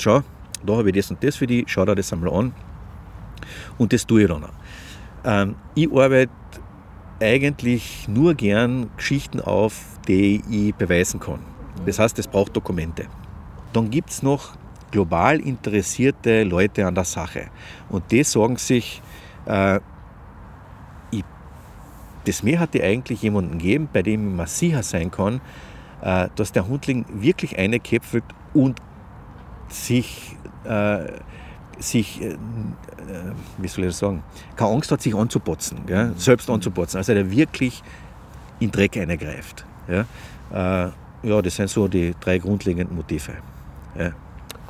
schau, 0.00 0.22
da 0.66 0.76
habe 0.76 0.88
ich 0.90 0.96
das 0.96 1.10
und 1.12 1.22
das 1.22 1.36
für 1.36 1.46
die, 1.46 1.64
schau 1.68 1.84
dir 1.84 1.94
das 1.94 2.12
einmal 2.12 2.34
an. 2.34 2.52
Und 3.78 3.92
das 3.92 4.04
tue 4.04 4.22
ich 4.22 4.28
dann 4.28 4.42
auch. 4.42 4.48
Ähm, 5.24 5.54
ich 5.76 5.92
arbeite 5.92 6.32
eigentlich 7.20 8.08
nur 8.08 8.34
gern 8.34 8.90
Geschichten 8.96 9.40
auf, 9.40 9.84
die 10.08 10.42
ich 10.50 10.74
beweisen 10.74 11.20
kann. 11.20 11.38
Das 11.86 12.00
heißt, 12.00 12.18
es 12.18 12.26
braucht 12.26 12.56
Dokumente. 12.56 13.06
Dann 13.72 13.88
gibt 13.88 14.10
es 14.10 14.24
noch 14.24 14.56
global 14.90 15.38
interessierte 15.38 16.42
Leute 16.42 16.86
an 16.86 16.96
der 16.96 17.04
Sache. 17.04 17.50
Und 17.88 18.10
die 18.10 18.24
sagen 18.24 18.56
sich, 18.56 19.00
äh, 19.46 19.78
das 22.24 22.42
mir 22.42 22.60
hat 22.60 22.74
eigentlich 22.80 23.22
jemanden 23.22 23.58
gegeben, 23.58 23.88
bei 23.92 24.02
dem 24.02 24.36
man 24.36 24.46
sicher 24.46 24.82
sein 24.82 25.10
kann, 25.10 25.40
äh, 26.02 26.28
dass 26.36 26.52
der 26.52 26.68
Hundling 26.68 27.04
wirklich 27.10 27.58
eine 27.58 27.80
käpfelt 27.80 28.24
und 28.54 28.80
sich, 29.68 30.36
äh, 30.64 31.06
sich 31.78 32.20
äh, 32.22 32.36
wie 33.58 33.68
soll 33.68 33.84
ich 33.84 33.90
das 33.90 33.98
sagen, 33.98 34.22
keine 34.56 34.72
Angst 34.72 34.90
hat, 34.90 35.02
sich 35.02 35.14
anzupotzen, 35.14 35.86
gell? 35.86 36.12
selbst 36.16 36.50
anzupotzen. 36.50 36.98
Also 36.98 37.14
der 37.14 37.30
wirklich 37.30 37.82
in 38.58 38.70
Dreck 38.70 38.96
eingreift. 38.96 39.64
Ja? 39.88 40.04
Äh, 40.52 40.90
ja, 41.22 41.42
das 41.42 41.56
sind 41.56 41.68
so 41.68 41.88
die 41.88 42.14
drei 42.20 42.38
grundlegenden 42.38 42.96
Motive. 42.96 43.32
Ja. 43.98 44.12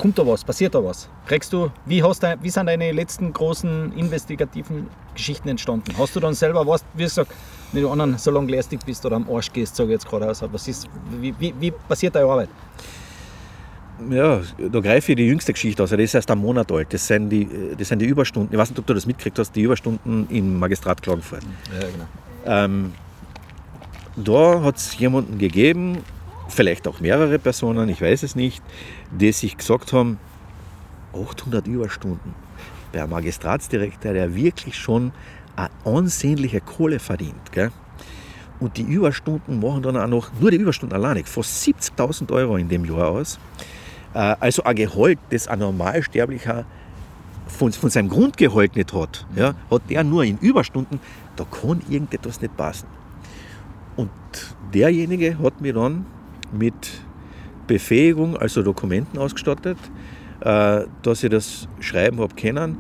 Kommt 0.01 0.19
da 0.19 0.27
was? 0.27 0.43
Passiert 0.43 0.75
da 0.75 0.83
was? 0.83 1.11
Kriegst 1.27 1.53
du, 1.53 1.71
wie, 1.85 2.03
hast 2.03 2.23
du, 2.23 2.35
wie 2.41 2.49
sind 2.49 2.65
deine 2.65 2.91
letzten 2.91 3.35
großen 3.35 3.93
investigativen 3.93 4.87
Geschichten 5.15 5.47
entstanden? 5.51 5.93
Hast 5.99 6.17
du 6.17 6.21
dann 6.21 6.33
selber 6.33 6.67
was, 6.67 6.83
wie 6.95 7.03
gesagt, 7.03 7.31
wenn 7.73 7.83
du 7.83 7.91
anderen 7.91 8.17
so 8.17 8.31
lange 8.31 8.51
lästig 8.51 8.81
bist 8.87 9.05
oder 9.05 9.17
am 9.17 9.29
Arsch 9.31 9.53
gehst, 9.53 9.77
sage 9.77 9.91
ich 9.91 9.93
jetzt 9.93 10.09
gerade 10.09 10.31
aus, 10.31 10.43
was 10.51 10.69
ist, 10.69 10.89
wie, 11.21 11.35
wie, 11.39 11.53
wie 11.61 11.71
passiert 11.71 12.15
deine 12.15 12.25
Arbeit? 12.31 12.49
Ja, 14.09 14.41
da 14.73 14.81
greife 14.81 15.13
ich 15.13 15.17
die 15.17 15.27
jüngste 15.27 15.53
Geschichte 15.53 15.83
aus. 15.83 15.91
Das 15.91 16.01
ist 16.01 16.15
erst 16.15 16.31
ein 16.31 16.39
Monat 16.39 16.73
alt. 16.73 16.95
Das 16.95 17.07
sind, 17.07 17.29
die, 17.29 17.47
das 17.77 17.89
sind 17.89 17.99
die 17.99 18.07
Überstunden. 18.07 18.55
Ich 18.55 18.59
weiß 18.59 18.71
nicht, 18.71 18.79
ob 18.79 18.87
du 18.87 18.95
das 18.95 19.05
mitgekriegt 19.05 19.39
hast, 19.39 19.55
die 19.55 19.61
Überstunden 19.61 20.27
im 20.31 20.59
Magistrat 20.59 21.03
Klagenfurt. 21.03 21.43
Ja, 21.79 21.87
genau. 21.87 22.65
Ähm, 22.65 22.93
da 24.17 24.63
hat 24.63 24.79
es 24.79 24.99
jemanden 24.99 25.37
gegeben, 25.37 25.99
vielleicht 26.51 26.87
auch 26.89 27.01
mehrere 27.01 27.39
Personen, 27.39 27.89
ich 27.89 28.01
weiß 28.01 28.23
es 28.23 28.37
nicht, 28.37 28.63
die 29.11 29.33
sich 29.33 29.57
gesagt 29.57 29.93
haben, 29.93 30.19
800 31.13 31.67
Überstunden. 31.67 32.35
Der 32.95 33.07
Magistratsdirektor, 33.07 34.13
der 34.13 34.35
wirklich 34.35 34.77
schon 34.77 35.13
eine 35.57 35.71
ansehnliche 35.85 36.61
Kohle 36.61 36.99
verdient. 36.99 37.53
Gell? 37.53 37.71
Und 38.59 38.77
die 38.77 38.83
Überstunden 38.83 39.61
machen 39.61 39.83
dann 39.83 39.97
auch 39.97 40.07
noch, 40.07 40.31
nur 40.39 40.51
die 40.51 40.59
Überstunden 40.59 40.95
alleine, 40.95 41.25
fast 41.25 41.67
70.000 41.67 42.33
Euro 42.33 42.57
in 42.57 42.69
dem 42.69 42.85
Jahr 42.85 43.09
aus. 43.09 43.39
Äh, 44.15 44.37
also 44.41 44.63
ein 44.65 44.77
Gehalt, 44.77 45.19
das 45.31 45.49
ein 45.49 45.61
Normalsterblicher 45.61 46.65
von, 47.47 47.73
von 47.73 47.91
seinem 47.91 48.09
Grundgehalt 48.09 48.77
nicht 48.77 48.93
hat, 48.93 49.27
ja, 49.35 49.55
hat 49.71 49.83
der 49.89 50.05
nur 50.05 50.25
in 50.25 50.39
Überstunden, 50.39 51.01
da 51.37 51.45
kann 51.45 51.83
irgendetwas 51.89 52.41
nicht 52.41 52.57
passen. 52.57 52.87
Und 53.97 54.11
derjenige 54.73 55.39
hat 55.39 55.61
mir 55.61 55.73
dann 55.73 56.07
mit 56.53 56.75
Befähigung, 57.67 58.37
also 58.37 58.63
Dokumenten 58.63 59.19
ausgestattet, 59.19 59.79
äh, 60.41 60.83
dass 61.03 61.23
ich 61.23 61.31
das 61.31 61.69
schreiben 61.81 62.21
habe 62.21 62.35
können. 62.35 62.79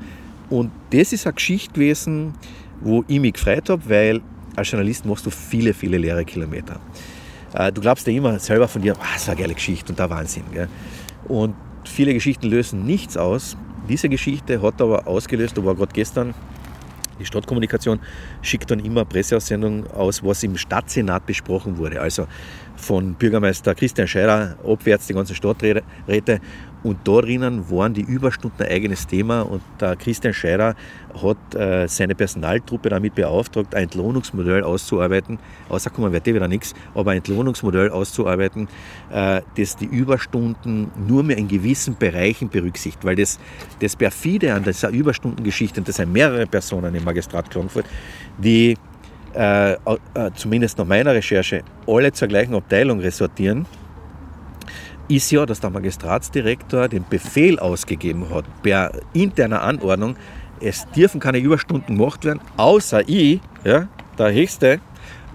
Und 0.48 0.70
das 0.90 1.12
ist 1.12 1.26
eine 1.26 1.34
Geschichte 1.34 1.72
gewesen, 1.72 2.34
wo 2.80 3.04
ich 3.06 3.20
mich 3.20 3.34
gefreut 3.34 3.68
habe, 3.70 3.82
weil 3.88 4.20
als 4.56 4.70
Journalist 4.70 5.06
machst 5.06 5.26
du 5.26 5.30
viele, 5.30 5.74
viele 5.74 5.98
leere 5.98 6.24
Kilometer. 6.24 6.80
Äh, 7.54 7.72
du 7.72 7.80
glaubst 7.80 8.06
ja 8.06 8.12
immer 8.12 8.38
selber 8.38 8.68
von 8.68 8.82
dir, 8.82 8.96
ah, 8.98 9.18
so 9.18 9.30
eine 9.30 9.40
geile 9.40 9.54
Geschichte 9.54 9.92
und 9.92 9.98
der 9.98 10.10
Wahnsinn. 10.10 10.44
Gell? 10.52 10.68
Und 11.28 11.54
viele 11.84 12.12
Geschichten 12.14 12.48
lösen 12.48 12.84
nichts 12.84 13.16
aus. 13.16 13.56
Diese 13.88 14.08
Geschichte 14.08 14.60
hat 14.62 14.80
aber 14.80 15.06
ausgelöst, 15.06 15.56
da 15.56 15.64
war 15.64 15.74
gerade 15.74 15.92
gestern 15.92 16.34
die 17.20 17.26
Stadtkommunikation 17.26 18.00
schickt 18.42 18.70
dann 18.70 18.80
immer 18.80 19.04
Presseaussendungen 19.04 19.88
aus, 19.92 20.24
was 20.24 20.42
im 20.42 20.56
Stadtsenat 20.56 21.26
besprochen 21.26 21.78
wurde. 21.78 22.00
Also 22.00 22.26
von 22.76 23.14
Bürgermeister 23.14 23.74
Christian 23.74 24.08
Scheider 24.08 24.56
abwärts 24.66 25.06
die 25.06 25.14
ganzen 25.14 25.36
Stadträte. 25.36 26.40
Und 26.82 26.98
darin 27.04 27.42
waren 27.70 27.94
die 27.94 28.02
Überstunden 28.02 28.62
ein 28.62 28.72
eigenes 28.72 29.06
Thema 29.06 29.42
und 29.42 29.62
der 29.80 29.96
Christian 29.96 30.32
Scheider 30.32 30.74
hat 31.22 31.54
äh, 31.54 31.86
seine 31.88 32.14
Personaltruppe 32.14 32.88
damit 32.88 33.14
beauftragt, 33.14 33.74
ein 33.74 33.84
Entlohnungsmodell 33.84 34.62
auszuarbeiten. 34.62 35.38
Außerkommen 35.68 36.12
wird 36.12 36.26
eh 36.28 36.34
wieder 36.34 36.48
nichts, 36.48 36.74
aber 36.94 37.10
ein 37.10 37.18
Entlohnungsmodell 37.18 37.90
auszuarbeiten, 37.90 38.68
äh, 39.12 39.42
das 39.56 39.76
die 39.76 39.86
Überstunden 39.86 40.90
nur 41.06 41.22
mehr 41.22 41.36
in 41.36 41.48
gewissen 41.48 41.96
Bereichen 41.96 42.48
berücksichtigt. 42.48 43.04
Weil 43.04 43.16
das, 43.16 43.38
das 43.80 43.96
perfide 43.96 44.54
an 44.54 44.64
dieser 44.64 44.90
Überstundengeschichte, 44.90 45.80
und 45.80 45.88
das 45.88 45.96
sind 45.96 46.12
mehrere 46.12 46.46
Personen 46.46 46.94
im 46.94 47.04
Magistrat 47.04 47.50
Klagenfurt, 47.50 47.86
die 48.38 48.76
äh, 49.34 49.72
äh, 49.72 49.76
zumindest 50.34 50.78
nach 50.78 50.86
meiner 50.86 51.14
Recherche, 51.14 51.62
alle 51.86 52.12
zur 52.12 52.28
gleichen 52.28 52.54
Abteilung 52.54 53.00
resortieren, 53.00 53.66
ist 55.10 55.30
ja, 55.30 55.44
dass 55.44 55.60
der 55.60 55.70
Magistratsdirektor 55.70 56.88
den 56.88 57.04
Befehl 57.08 57.58
ausgegeben 57.58 58.28
hat, 58.30 58.44
per 58.62 58.92
interner 59.12 59.62
Anordnung, 59.62 60.16
es 60.60 60.86
dürfen 60.90 61.20
keine 61.20 61.38
Überstunden 61.38 61.96
gemacht 61.96 62.24
werden, 62.24 62.40
außer 62.56 63.08
ich, 63.08 63.40
ja, 63.64 63.88
der 64.18 64.32
Höchste, 64.32 64.80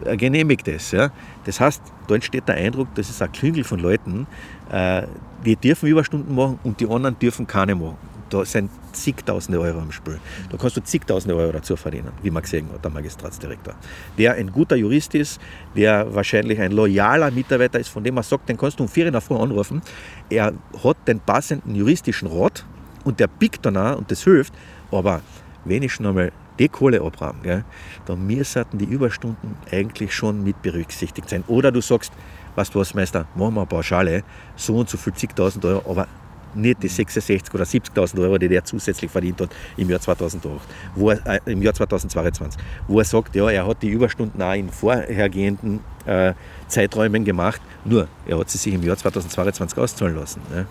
äh, 0.03 0.17
genehmigt 0.17 0.67
es. 0.67 0.91
Ja. 0.91 1.11
Das 1.45 1.59
heißt, 1.59 1.81
da 2.07 2.15
entsteht 2.15 2.47
der 2.47 2.55
Eindruck, 2.55 2.87
das 2.95 3.09
ist 3.09 3.21
ein 3.21 3.31
Klüngel 3.31 3.63
von 3.63 3.79
Leuten, 3.79 4.27
äh, 4.71 5.03
die 5.45 5.55
dürfen 5.55 5.89
Überstunden 5.89 6.33
machen 6.35 6.59
und 6.63 6.79
die 6.79 6.87
anderen 6.87 7.17
dürfen 7.19 7.45
keine 7.45 7.75
machen 7.75 7.97
da 8.29 8.45
sind 8.45 8.69
zigtausende 8.95 9.59
Euro 9.59 9.79
im 9.79 9.91
Spiel. 9.91 10.19
Da 10.49 10.57
kannst 10.57 10.77
du 10.77 10.83
zigtausende 10.83 11.35
Euro 11.35 11.51
dazu 11.51 11.75
verdienen, 11.75 12.11
wie 12.23 12.31
man 12.31 12.41
gesehen 12.41 12.67
hat, 12.73 12.83
der 12.83 12.91
Magistratsdirektor. 12.91 13.75
Der 14.17 14.33
ein 14.33 14.51
guter 14.51 14.75
Jurist 14.75 15.13
ist, 15.15 15.39
der 15.75 16.13
wahrscheinlich 16.13 16.59
ein 16.59 16.71
loyaler 16.71 17.31
Mitarbeiter 17.31 17.79
ist, 17.79 17.89
von 17.89 18.03
dem 18.03 18.15
man 18.15 18.23
sagt, 18.23 18.49
den 18.49 18.57
kannst 18.57 18.79
du 18.79 18.83
um 18.83 18.89
vier 18.89 19.07
in 19.07 19.13
der 19.13 19.21
Früh 19.21 19.35
anrufen. 19.35 19.81
Er 20.29 20.53
hat 20.83 20.97
den 21.07 21.19
passenden 21.19 21.75
juristischen 21.75 22.27
Rat 22.27 22.65
und 23.03 23.19
der 23.19 23.27
pickt 23.27 23.65
dann 23.65 23.77
auch 23.77 23.97
und 23.97 24.09
das 24.09 24.23
hilft, 24.23 24.53
aber 24.91 25.21
wenn 25.65 25.83
ich 25.83 25.93
schon 25.93 26.05
einmal 26.05 26.31
die 26.59 26.69
Kohle 26.69 27.01
abrahmen, 27.01 27.39
gell, 27.43 27.65
dann 28.05 28.25
müssten 28.25 28.77
die 28.77 28.85
Überstunden 28.85 29.57
eigentlich 29.71 30.13
schon 30.13 30.43
mit 30.43 30.61
berücksichtigt 30.61 31.29
sein. 31.29 31.43
Oder 31.47 31.71
du 31.71 31.81
sagst, 31.81 32.13
was 32.55 32.69
du 32.69 32.79
was, 32.79 32.93
Meister, 32.93 33.27
machen 33.35 33.55
wir 33.55 33.61
eine 33.61 33.67
Pauschale, 33.67 34.23
so 34.55 34.77
und 34.77 34.89
so 34.89 34.97
viel 34.97 35.13
zigtausend 35.13 35.65
Euro, 35.65 35.89
aber 35.89 36.07
nicht 36.55 36.83
die 36.83 36.87
66 36.87 37.53
oder 37.53 37.63
70.000 37.63 38.21
Euro, 38.21 38.37
die 38.37 38.47
der 38.47 38.63
zusätzlich 38.63 39.11
verdient 39.11 39.41
hat 39.41 39.49
im 39.77 39.89
Jahr 39.89 39.99
2008, 39.99 40.61
wo 40.95 41.11
er, 41.11 41.25
äh, 41.25 41.39
im 41.51 41.61
Jahr 41.61 41.73
2022, 41.73 42.61
wo 42.87 42.99
er 42.99 43.05
sagt, 43.05 43.35
ja, 43.35 43.49
er 43.49 43.67
hat 43.67 43.81
die 43.81 43.89
Überstunden 43.89 44.41
auch 44.41 44.53
in 44.53 44.69
vorhergehenden 44.69 45.79
äh, 46.05 46.33
Zeiträumen 46.67 47.25
gemacht, 47.25 47.61
nur 47.83 48.07
er 48.25 48.39
hat 48.39 48.49
sie 48.49 48.57
sich 48.57 48.73
im 48.73 48.83
Jahr 48.83 48.97
2022 48.97 49.77
auszahlen 49.77 50.15
lassen. 50.15 50.41
Ne? 50.51 50.65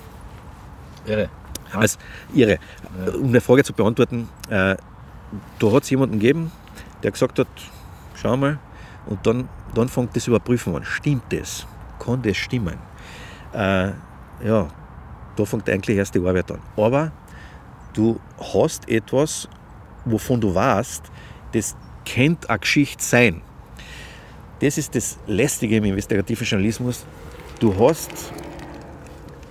Irre. 1.06 1.28
Also, 1.72 1.98
irre. 2.32 2.58
Um 3.20 3.28
eine 3.28 3.40
Frage 3.40 3.64
zu 3.64 3.72
beantworten, 3.72 4.28
äh, 4.48 4.76
da 5.58 5.72
hat 5.72 5.82
es 5.82 5.90
jemanden 5.90 6.18
gegeben, 6.18 6.52
der 7.02 7.10
gesagt 7.10 7.38
hat, 7.38 7.48
schau 8.14 8.36
mal, 8.36 8.58
und 9.06 9.26
dann, 9.26 9.48
dann 9.74 9.88
fängt 9.88 10.16
das 10.16 10.26
Überprüfen 10.26 10.74
an. 10.74 10.84
Stimmt 10.84 11.24
das? 11.30 11.66
Kann 11.98 12.22
das 12.22 12.36
stimmen? 12.36 12.78
Äh, 13.52 13.92
ja, 14.44 14.68
da 15.36 15.44
fängt 15.44 15.68
eigentlich 15.68 15.96
erst 15.96 16.14
die 16.14 16.20
Arbeit 16.20 16.50
an. 16.50 16.60
Aber 16.76 17.12
du 17.92 18.20
hast 18.38 18.88
etwas, 18.88 19.48
wovon 20.04 20.40
du 20.40 20.54
weißt, 20.54 21.02
das 21.52 21.76
kennt 22.04 22.48
eine 22.48 22.58
Geschichte 22.58 23.02
sein. 23.02 23.42
Das 24.60 24.78
ist 24.78 24.94
das 24.94 25.18
Lästige 25.26 25.76
im 25.76 25.84
investigativen 25.84 26.46
Journalismus. 26.46 27.04
Du 27.60 27.74
hast 27.78 28.10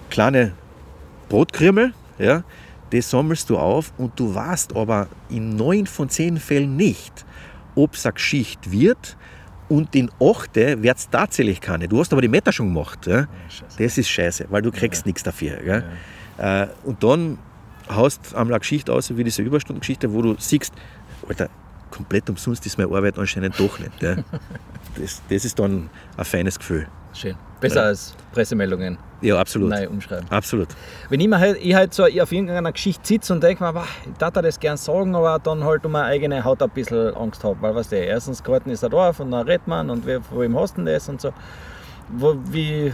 kleine 0.10 0.54
Brotkrümel, 1.30 1.94
ja, 2.18 2.44
die 2.92 3.02
sammelst 3.02 3.50
du 3.50 3.58
auf 3.58 3.92
und 3.98 4.20
du 4.20 4.34
weißt 4.34 4.76
aber 4.76 5.08
in 5.30 5.56
neun 5.56 5.88
von 5.88 6.10
zehn 6.10 6.38
Fällen 6.38 6.76
nicht, 6.76 7.26
ob 7.76 7.96
es 7.96 8.06
eine 8.06 8.14
Geschichte 8.14 8.72
wird 8.72 9.18
und 9.70 9.96
in 9.96 10.12
achte 10.20 10.82
wird 10.82 10.98
es 10.98 11.10
tatsächlich 11.10 11.62
keine. 11.62 11.88
Du 11.88 12.00
hast 12.00 12.12
aber 12.12 12.22
die 12.22 12.28
Meta 12.28 12.52
schon 12.52 12.68
gemacht. 12.68 13.08
Ja? 13.08 13.28
Das 13.78 13.98
ist 13.98 14.10
scheiße, 14.10 14.48
weil 14.50 14.62
du 14.62 14.72
kriegst 14.72 15.06
nichts 15.06 15.24
dafür. 15.24 15.58
Gell? 15.58 15.84
Äh, 16.38 16.68
und 16.84 17.04
dann 17.04 17.38
haust 17.90 18.34
einmal 18.36 18.54
eine 18.54 18.60
Geschichte 18.60 18.92
aus, 18.94 19.16
wie 19.16 19.24
diese 19.24 19.42
Überstundengeschichte, 19.42 20.12
wo 20.12 20.22
du 20.22 20.36
siehst, 20.38 20.74
Alter, 21.28 21.50
komplett 21.92 22.30
umsonst 22.30 22.66
ist 22.66 22.78
meine 22.78 22.94
Arbeit 22.94 23.18
anscheinend 23.18 23.60
doch 23.60 23.80
nicht. 23.80 24.02
Ja? 24.02 24.18
Das, 24.96 25.24
das 25.28 25.44
ist 25.44 25.58
dann 25.58 25.90
ein 26.18 26.26
feines 26.26 26.60
Gefühl. 26.60 26.88
Schön. 27.14 27.36
Besser 27.62 27.82
Ja. 27.82 27.88
als 27.88 28.14
Pressemeldungen 28.34 28.98
Ja, 29.22 29.38
absolut. 29.40 29.70
neu 29.70 29.88
umschreiben. 29.88 30.26
Absolut. 30.30 30.68
Wenn 31.10 31.20
ich 31.20 31.28
mir 31.28 31.40
halt, 31.40 31.58
ich 31.62 31.74
halt 31.74 31.94
so 31.94 32.04
auf 32.04 32.32
irgendeiner 32.32 32.72
Geschichte 32.72 33.06
sitze 33.08 33.34
und 33.34 33.42
denke 33.44 33.64
mir, 33.64 33.72
"Boah, 33.72 33.86
ich 34.06 34.18
darf 34.18 34.32
das 34.34 34.60
gern 34.60 34.76
sagen, 34.78 35.16
aber 35.16 35.40
dann 35.40 35.64
halt 35.64 35.86
um 35.86 35.94
meine 35.94 36.06
eigene 36.08 36.44
Haut 36.44 36.62
ein 36.62 36.70
bisschen 36.72 37.16
Angst 37.16 37.44
habe. 37.44 37.56
Weil, 37.62 37.76
weißt 37.76 37.92
du, 37.94 37.96
erstens, 37.98 38.44
Karten 38.44 38.70
ist 38.72 38.84
ein 38.84 38.92
Dorf 38.92 39.20
und 39.22 39.32
dann 39.32 39.48
redet 39.48 39.68
man 39.68 39.90
und 39.90 40.06
wer, 40.06 40.20
wem 40.36 40.60
hast 40.60 40.78
du 40.78 40.84
das 40.84 41.08
und 41.08 41.22
so. 41.22 41.32
Wo, 42.10 42.36
wie, 42.50 42.92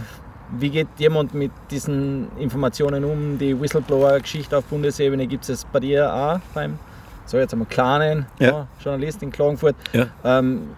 wie 0.58 0.70
geht 0.70 0.88
jemand 0.98 1.34
mit 1.34 1.50
diesen 1.70 2.28
Informationen 2.38 3.04
um? 3.04 3.38
Die 3.38 3.58
Whistleblower-Geschichte 3.60 4.56
auf 4.58 4.64
Bundesebene 4.66 5.26
gibt 5.26 5.48
es 5.48 5.64
bei 5.64 5.80
dir 5.80 6.12
auch 6.14 6.38
beim, 6.54 6.78
so 7.26 7.38
jetzt 7.38 7.52
einmal 7.52 7.66
kleinen 7.68 8.26
Ja. 8.38 8.68
Journalist 8.84 9.22
in 9.22 9.32
Klagenfurt. 9.32 9.74
Ja. 9.92 10.06
Ähm, 10.24 10.70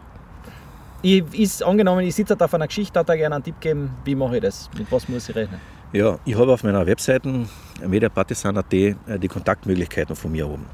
ich, 1.03 1.39
ist 1.39 1.63
angenommen, 1.63 2.07
ich 2.07 2.15
sitze 2.15 2.37
auf 2.39 2.55
einer 2.55 2.67
Geschichte, 2.67 2.99
hat 2.99 3.09
da 3.09 3.17
gerne 3.17 3.35
einen 3.35 3.45
Tipp 3.45 3.61
geben, 3.61 3.91
wie 4.05 4.15
mache 4.15 4.37
ich 4.37 4.43
das? 4.43 4.71
Mit 4.79 4.91
was 4.91 5.09
muss 5.09 5.29
ich 5.29 5.35
rechnen? 5.35 5.61
Ja, 5.93 6.19
ich 6.25 6.35
habe 6.37 6.53
auf 6.53 6.65
meiner 6.65 6.87
Webseite 6.87 7.47
mediapartisan.at 7.87 8.73
äh, 8.73 8.95
die 9.19 9.29
Kontaktmöglichkeiten 9.29 10.17
von 10.17 10.33
mir 10.33 10.49
oben. 10.49 10.65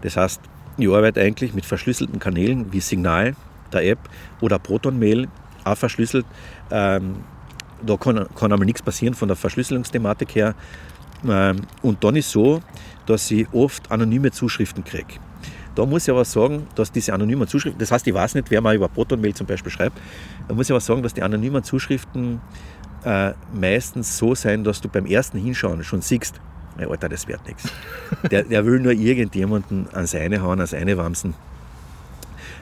Das 0.00 0.16
heißt, 0.16 0.40
ich 0.78 0.88
arbeite 0.88 1.20
eigentlich 1.20 1.52
mit 1.52 1.66
verschlüsselten 1.66 2.18
Kanälen 2.18 2.72
wie 2.72 2.80
Signal, 2.80 3.36
der 3.72 3.84
App 3.84 3.98
oder 4.40 4.58
Proton-Mail, 4.58 5.28
auch 5.64 5.76
verschlüsselt. 5.76 6.24
Ähm, 6.70 7.16
da 7.84 7.96
kann, 7.96 8.26
kann 8.34 8.52
einmal 8.52 8.66
nichts 8.66 8.82
passieren 8.82 9.14
von 9.14 9.28
der 9.28 9.36
Verschlüsselungsthematik 9.36 10.34
her. 10.34 10.54
Ähm, 11.28 11.62
und 11.82 12.02
dann 12.02 12.16
ist 12.16 12.30
so, 12.30 12.62
dass 13.06 13.30
ich 13.30 13.46
oft 13.52 13.90
anonyme 13.90 14.30
Zuschriften 14.30 14.84
kriege. 14.84 15.14
Da 15.74 15.86
muss 15.86 16.04
ich 16.04 16.10
aber 16.10 16.24
sagen, 16.24 16.66
dass 16.74 16.92
diese 16.92 17.12
anonymen 17.14 17.48
Zuschriften, 17.48 17.78
das 17.78 17.90
heißt, 17.90 18.06
ich 18.06 18.14
weiß 18.14 18.34
nicht, 18.34 18.50
wer 18.50 18.60
mal 18.60 18.74
über 18.74 18.88
Proton-Mail 18.88 19.34
zum 19.34 19.46
Beispiel 19.46 19.72
schreibt, 19.72 19.98
da 20.48 20.54
muss 20.54 20.66
ich 20.66 20.72
aber 20.72 20.80
sagen, 20.80 21.02
dass 21.02 21.14
die 21.14 21.22
anonymen 21.22 21.62
Zuschriften 21.62 22.40
äh, 23.04 23.32
meistens 23.52 24.18
so 24.18 24.34
sein, 24.34 24.64
dass 24.64 24.80
du 24.80 24.88
beim 24.88 25.06
ersten 25.06 25.38
Hinschauen 25.38 25.82
schon 25.82 26.02
siehst, 26.02 26.40
"Ey, 26.78 26.86
Alter, 26.86 27.08
das 27.08 27.26
wird 27.26 27.46
nichts. 27.46 27.64
Der, 28.30 28.44
der 28.44 28.64
will 28.66 28.78
nur 28.80 28.92
irgendjemanden 28.92 29.88
an 29.92 30.06
seine 30.06 30.42
hauen, 30.42 30.60
an 30.60 30.66
seine 30.66 30.96
Wamsen. 30.96 31.34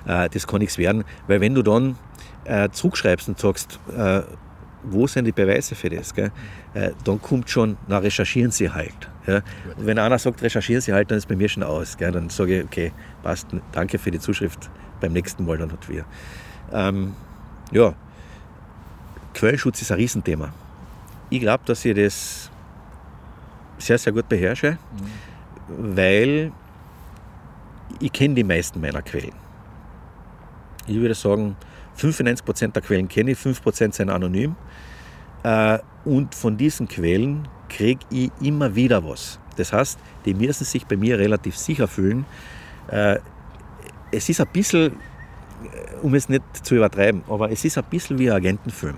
Äh, 0.06 0.28
das 0.30 0.46
kann 0.46 0.60
nichts 0.60 0.78
werden, 0.78 1.04
weil 1.26 1.40
wenn 1.40 1.54
du 1.54 1.62
dann 1.62 1.96
äh, 2.44 2.68
zurückschreibst 2.70 3.28
und 3.28 3.38
sagst, 3.38 3.78
äh, 3.96 4.22
wo 4.82 5.06
sind 5.06 5.26
die 5.26 5.32
Beweise 5.32 5.74
für 5.74 5.90
das, 5.90 6.14
gell? 6.14 6.30
Äh, 6.74 6.92
dann 7.04 7.20
kommt 7.20 7.50
schon, 7.50 7.76
na 7.86 7.98
recherchieren 7.98 8.50
Sie 8.50 8.70
halt. 8.70 9.08
Ja? 9.26 9.42
Und 9.76 9.86
wenn 9.86 9.98
einer 9.98 10.18
sagt, 10.18 10.42
recherchieren 10.42 10.80
Sie 10.80 10.92
halt, 10.92 11.10
dann 11.10 11.18
ist 11.18 11.28
bei 11.28 11.36
mir 11.36 11.48
schon 11.48 11.62
aus. 11.62 11.96
Gell? 11.96 12.12
Dann 12.12 12.30
sage 12.30 12.58
ich, 12.58 12.64
okay, 12.64 12.92
passt, 13.22 13.48
danke 13.72 13.98
für 13.98 14.10
die 14.10 14.20
Zuschrift, 14.20 14.70
beim 15.00 15.12
nächsten 15.12 15.44
Mal 15.44 15.58
dann 15.58 15.72
hat 15.72 15.88
wir. 15.88 16.04
Ähm, 16.72 17.14
ja, 17.72 17.94
Quellenschutz 19.34 19.82
ist 19.82 19.90
ein 19.92 19.98
Riesenthema. 19.98 20.52
Ich 21.30 21.40
glaube, 21.40 21.64
dass 21.66 21.84
ich 21.84 21.94
das 21.94 22.50
sehr, 23.78 23.98
sehr 23.98 24.12
gut 24.12 24.28
beherrsche, 24.28 24.78
weil 25.68 26.52
ich 28.00 28.12
kenne 28.12 28.34
die 28.34 28.44
meisten 28.44 28.80
meiner 28.80 29.02
Quellen. 29.02 29.34
Ich 30.86 30.96
würde 30.96 31.14
sagen, 31.14 31.56
95% 31.98 32.72
der 32.72 32.82
Quellen 32.82 33.08
kenne 33.08 33.32
ich, 33.32 33.38
5% 33.38 33.92
sind 33.92 34.10
anonym. 34.10 34.56
Äh, 35.42 35.78
Und 36.04 36.34
von 36.34 36.56
diesen 36.56 36.88
Quellen 36.88 37.46
kriege 37.68 38.00
ich 38.10 38.30
immer 38.40 38.74
wieder 38.74 39.04
was. 39.04 39.38
Das 39.56 39.72
heißt, 39.72 39.98
die 40.24 40.32
müssen 40.34 40.64
sich 40.64 40.86
bei 40.86 40.96
mir 40.96 41.18
relativ 41.18 41.56
sicher 41.56 41.86
fühlen. 41.88 42.24
Äh, 42.88 43.18
Es 44.12 44.28
ist 44.28 44.40
ein 44.40 44.48
bisschen, 44.52 44.96
um 46.02 46.14
es 46.14 46.28
nicht 46.28 46.42
zu 46.66 46.74
übertreiben, 46.74 47.22
aber 47.28 47.50
es 47.52 47.64
ist 47.64 47.78
ein 47.78 47.84
bisschen 47.84 48.18
wie 48.18 48.28
ein 48.30 48.36
Agentenfilm. 48.36 48.96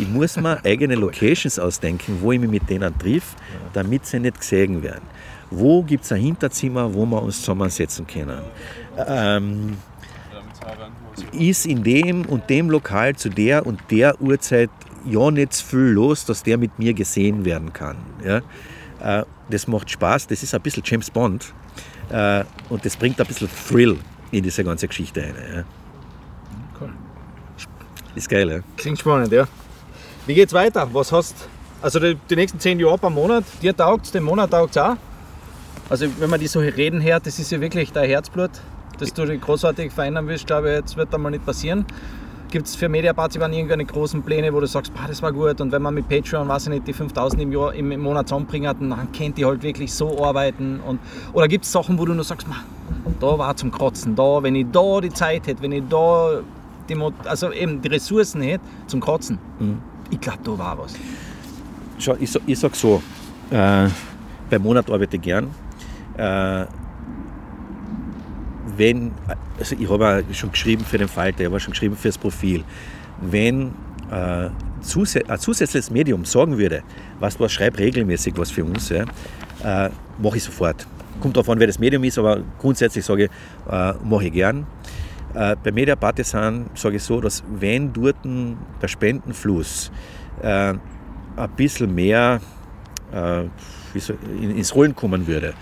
Ich 0.00 0.08
muss 0.08 0.36
mir 0.36 0.58
eigene 0.64 0.96
Locations 0.96 1.58
ausdenken, 1.58 2.18
wo 2.20 2.32
ich 2.32 2.40
mich 2.40 2.50
mit 2.50 2.68
denen 2.68 2.96
triff, 2.98 3.36
damit 3.74 4.06
sie 4.06 4.18
nicht 4.18 4.40
gesehen 4.40 4.82
werden. 4.82 5.04
Wo 5.50 5.82
gibt 5.84 6.04
es 6.04 6.12
ein 6.12 6.20
Hinterzimmer, 6.20 6.92
wo 6.94 7.04
wir 7.06 7.22
uns 7.22 7.38
zusammensetzen 7.40 8.06
können? 8.06 8.40
Ähm, 9.06 9.76
ist 11.32 11.66
in 11.66 11.82
dem 11.82 12.24
und 12.26 12.48
dem 12.48 12.70
Lokal 12.70 13.14
zu 13.14 13.28
der 13.28 13.66
und 13.66 13.80
der 13.90 14.20
Uhrzeit 14.20 14.70
ja 15.04 15.30
nicht 15.30 15.52
so 15.54 15.64
viel 15.66 15.78
los, 15.78 16.24
dass 16.24 16.42
der 16.42 16.58
mit 16.58 16.78
mir 16.78 16.94
gesehen 16.94 17.44
werden 17.44 17.72
kann. 17.72 17.96
Ja? 18.24 18.40
Äh, 19.20 19.24
Das 19.50 19.66
macht 19.66 19.90
Spaß, 19.90 20.26
das 20.28 20.42
ist 20.42 20.54
ein 20.54 20.60
bisschen 20.60 20.82
James 20.86 21.10
Bond 21.10 21.52
äh, 22.10 22.44
und 22.68 22.84
das 22.84 22.96
bringt 22.96 23.20
ein 23.20 23.26
bisschen 23.26 23.48
Thrill 23.68 23.98
in 24.30 24.42
diese 24.44 24.62
ganze 24.62 24.86
Geschichte 24.86 25.20
rein. 25.22 25.34
Ja? 25.54 25.64
Cool. 26.80 26.90
Ist 28.14 28.28
geil, 28.28 28.48
ja? 28.50 28.58
Klingt 28.76 28.98
spannend, 28.98 29.32
ja. 29.32 29.46
Wie 30.26 30.34
geht's 30.34 30.52
weiter? 30.52 30.88
Was 30.92 31.10
hast 31.10 31.34
Also 31.82 31.98
die, 31.98 32.16
die 32.28 32.36
nächsten 32.36 32.60
zehn 32.60 32.78
Jahre 32.78 32.98
per 32.98 33.10
Monat, 33.10 33.44
dir 33.62 33.76
taugt 33.76 34.04
es, 34.06 34.12
dem 34.12 34.24
Monat 34.24 34.50
taugt 34.50 34.76
es 34.76 34.82
auch. 34.82 34.96
Also 35.88 36.06
wenn 36.18 36.30
man 36.30 36.38
die 36.38 36.46
so 36.46 36.60
reden 36.60 37.02
hört, 37.02 37.26
das 37.26 37.38
ist 37.38 37.50
ja 37.50 37.60
wirklich 37.60 37.90
dein 37.90 38.08
Herzblut, 38.08 38.50
dass 38.98 39.12
du 39.12 39.24
dich 39.24 39.40
großartig 39.40 39.90
verändern 39.90 40.28
willst, 40.28 40.46
glaube 40.46 40.68
ich, 40.70 40.76
jetzt 40.76 40.96
wird 40.96 41.12
einmal 41.12 41.32
nicht 41.32 41.44
passieren. 41.44 41.84
Gibt 42.50 42.66
es 42.66 42.74
für 42.74 42.88
Mediapartizipant 42.88 43.54
irgendwelche 43.54 43.84
großen 43.84 44.22
Pläne, 44.22 44.52
wo 44.52 44.58
du 44.58 44.66
sagst, 44.66 44.92
"Bah, 44.92 45.06
das 45.06 45.22
war 45.22 45.32
gut 45.32 45.60
und 45.60 45.70
wenn 45.70 45.82
man 45.82 45.94
mit 45.94 46.08
Patreon, 46.08 46.48
weiß 46.48 46.64
ich 46.64 46.70
nicht, 46.70 46.86
die 46.88 46.92
5000 46.92 47.40
im, 47.42 47.52
Jahr, 47.52 47.72
im, 47.74 47.92
im 47.92 48.00
Monat 48.00 48.28
zusammenbringt, 48.28 48.66
dann 48.66 49.12
kennt 49.12 49.38
die 49.38 49.44
halt 49.44 49.62
wirklich 49.62 49.92
so 49.92 50.24
arbeiten. 50.24 50.80
Und, 50.84 50.98
oder 51.32 51.46
gibt 51.46 51.64
es 51.64 51.70
Sachen, 51.70 51.96
wo 51.98 52.04
du 52.04 52.12
nur 52.12 52.24
sagst, 52.24 52.48
"Ma, 52.48 52.56
da 53.20 53.38
war 53.38 53.54
zum 53.56 53.70
Kotzen, 53.70 54.16
da, 54.16 54.42
wenn 54.42 54.56
ich 54.56 54.66
da 54.72 55.00
die 55.00 55.10
Zeit 55.10 55.46
hätte, 55.46 55.62
wenn 55.62 55.72
ich 55.72 55.84
da 55.88 56.40
die, 56.88 56.96
also 57.24 57.52
eben 57.52 57.80
die 57.80 57.88
Ressourcen 57.88 58.42
hätte 58.42 58.64
zum 58.88 59.00
Kotzen, 59.00 59.38
ich 60.10 60.20
glaube, 60.20 60.40
da 60.42 60.58
war 60.58 60.78
was. 60.78 60.94
Schau, 61.98 62.16
ich, 62.18 62.34
ich 62.46 62.58
sage 62.58 62.74
so, 62.74 63.00
äh, 63.50 63.88
beim 64.50 64.62
Monat 64.62 64.90
arbeite 64.90 65.16
ich 65.16 65.22
gern. 65.22 65.50
Äh, 66.16 66.66
wenn, 68.80 69.12
also 69.58 69.76
ich 69.78 69.90
habe 69.90 70.24
schon 70.32 70.50
geschrieben 70.50 70.84
für 70.84 70.96
den 70.96 71.06
Falter, 71.06 71.40
ich 71.40 71.46
habe 71.46 71.60
schon 71.60 71.72
geschrieben 71.72 71.96
für 71.96 72.08
das 72.08 72.16
Profil. 72.16 72.64
Wenn 73.20 73.72
äh, 74.10 74.48
zusä 74.80 75.22
ein 75.28 75.38
zusätzliches 75.38 75.90
Medium 75.90 76.24
sagen 76.24 76.56
würde, 76.56 76.82
was 77.20 77.36
du 77.36 77.46
schreib 77.48 77.78
regelmäßig 77.78 78.32
was 78.38 78.50
für 78.50 78.64
uns, 78.64 78.88
ja, 78.88 79.04
äh, 79.62 79.90
mache 80.18 80.38
ich 80.38 80.44
sofort. 80.44 80.86
Kommt 81.20 81.36
darauf 81.36 81.50
an, 81.50 81.60
wer 81.60 81.66
das 81.66 81.78
Medium 81.78 82.02
ist, 82.04 82.18
aber 82.18 82.40
grundsätzlich 82.58 83.04
sage 83.04 83.24
ich, 83.24 83.30
äh, 83.70 83.92
mache 84.02 84.24
ich 84.24 84.32
gern. 84.32 84.66
Äh, 85.34 85.56
bei 85.62 85.70
Media 85.72 85.94
Partisan 85.94 86.70
sage 86.74 86.96
ich 86.96 87.02
so, 87.02 87.20
dass 87.20 87.44
wenn 87.60 87.92
dort 87.92 88.16
der 88.24 88.88
Spendenfluss 88.88 89.92
äh, 90.40 90.72
ein 90.72 91.50
bisschen 91.54 91.94
mehr 91.94 92.40
äh, 93.12 93.42
ins 94.40 94.74
Rollen 94.74 94.94
kommen 94.96 95.26
würde, 95.26 95.52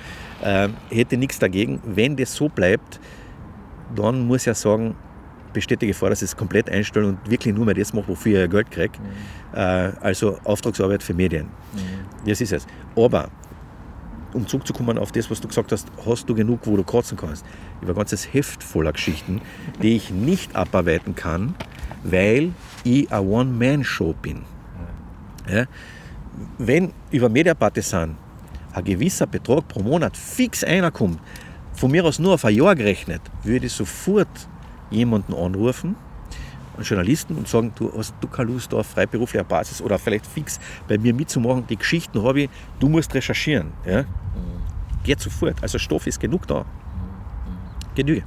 äh, 0.43 0.69
hätte 0.91 1.17
nichts 1.17 1.39
dagegen. 1.39 1.81
Wenn 1.85 2.17
das 2.17 2.35
so 2.35 2.49
bleibt, 2.49 3.01
dann 3.95 4.27
muss 4.27 4.43
ich 4.43 4.47
ja 4.47 4.55
sagen, 4.55 4.95
besteht 5.53 5.83
die 5.83 5.89
Gefahr, 5.89 6.11
dass 6.11 6.23
ich 6.23 6.31
es 6.31 6.37
komplett 6.37 6.71
einstelle 6.71 7.09
und 7.09 7.31
wirklich 7.31 7.55
nur 7.55 7.65
mehr 7.65 7.75
das 7.75 7.93
mache, 7.93 8.09
wofür 8.09 8.45
ich 8.45 8.51
Geld 8.51 8.71
kriege. 8.71 8.99
Äh, 9.55 9.93
also 10.01 10.39
Auftragsarbeit 10.45 11.03
für 11.03 11.15
Medien. 11.15 11.49
Das 12.27 12.41
ist 12.41 12.53
es. 12.53 12.67
Aber 12.95 13.31
um 14.35 14.47
zurückzukommen 14.47 14.99
auf 14.99 15.13
das, 15.13 15.31
was 15.31 15.41
du 15.41 15.49
gesagt 15.49 15.73
hast, 15.73 15.89
hast 16.05 16.29
du 16.29 16.35
genug, 16.35 16.61
wo 16.65 16.77
du 16.77 16.85
kotzen 16.85 17.17
kannst. 17.17 17.45
Ich 17.47 17.83
habe 17.83 17.93
ein 17.93 17.97
ganzes 17.97 18.33
Heft 18.33 18.63
voller 18.63 18.93
Geschichten, 18.93 19.41
die 19.83 19.97
ich 19.97 20.11
nicht 20.11 20.55
abarbeiten 20.55 21.15
kann, 21.15 21.55
weil 22.03 22.53
ich 22.85 23.11
eine 23.11 23.27
One-Man-Show 23.27 24.15
bin. 24.21 24.43
Ja? 25.51 25.65
Wenn 26.59 26.93
über 27.11 27.29
Mediapartisan 27.29 28.17
ein 28.79 28.85
gewisser 28.85 29.27
Betrag 29.27 29.69
pro 29.69 29.83
Monat 29.83 30.17
fix 30.17 30.65
reinkommt, 30.65 31.21
von 31.75 31.91
mir 31.91 32.05
aus 32.05 32.19
nur 32.19 32.35
auf 32.35 32.45
ein 32.45 32.55
Jahr 32.55 32.75
gerechnet, 32.75 33.21
würde 33.43 33.67
ich 33.67 33.73
sofort 33.73 34.29
jemanden 34.91 35.35
anrufen, 35.35 35.97
einen 36.77 36.85
Journalisten, 36.85 37.37
und 37.37 37.49
sagen, 37.49 37.73
du 37.77 37.93
hast 37.97 38.15
du 38.21 38.29
keine 38.29 38.53
Lust 38.53 38.73
auf 38.73 38.87
freiberuflicher 38.87 39.45
Basis 39.45 39.83
oder 39.83 39.99
vielleicht 39.99 40.27
fix 40.27 40.59
bei 40.87 40.99
mir 40.99 41.13
mitzumachen, 41.13 41.67
die 41.67 41.77
Geschichten 41.77 42.23
habe 42.23 42.43
ich, 42.43 42.51
du 42.79 42.89
musst 42.89 43.15
recherchieren. 43.15 43.73
Ja? 43.85 44.05
Geht 45.05 45.21
sofort. 45.21 45.57
Also 45.63 45.79
Stoff 45.79 46.07
ist 46.07 46.21
genug 46.21 46.47
da. 46.47 46.65
Genügend. 47.95 48.27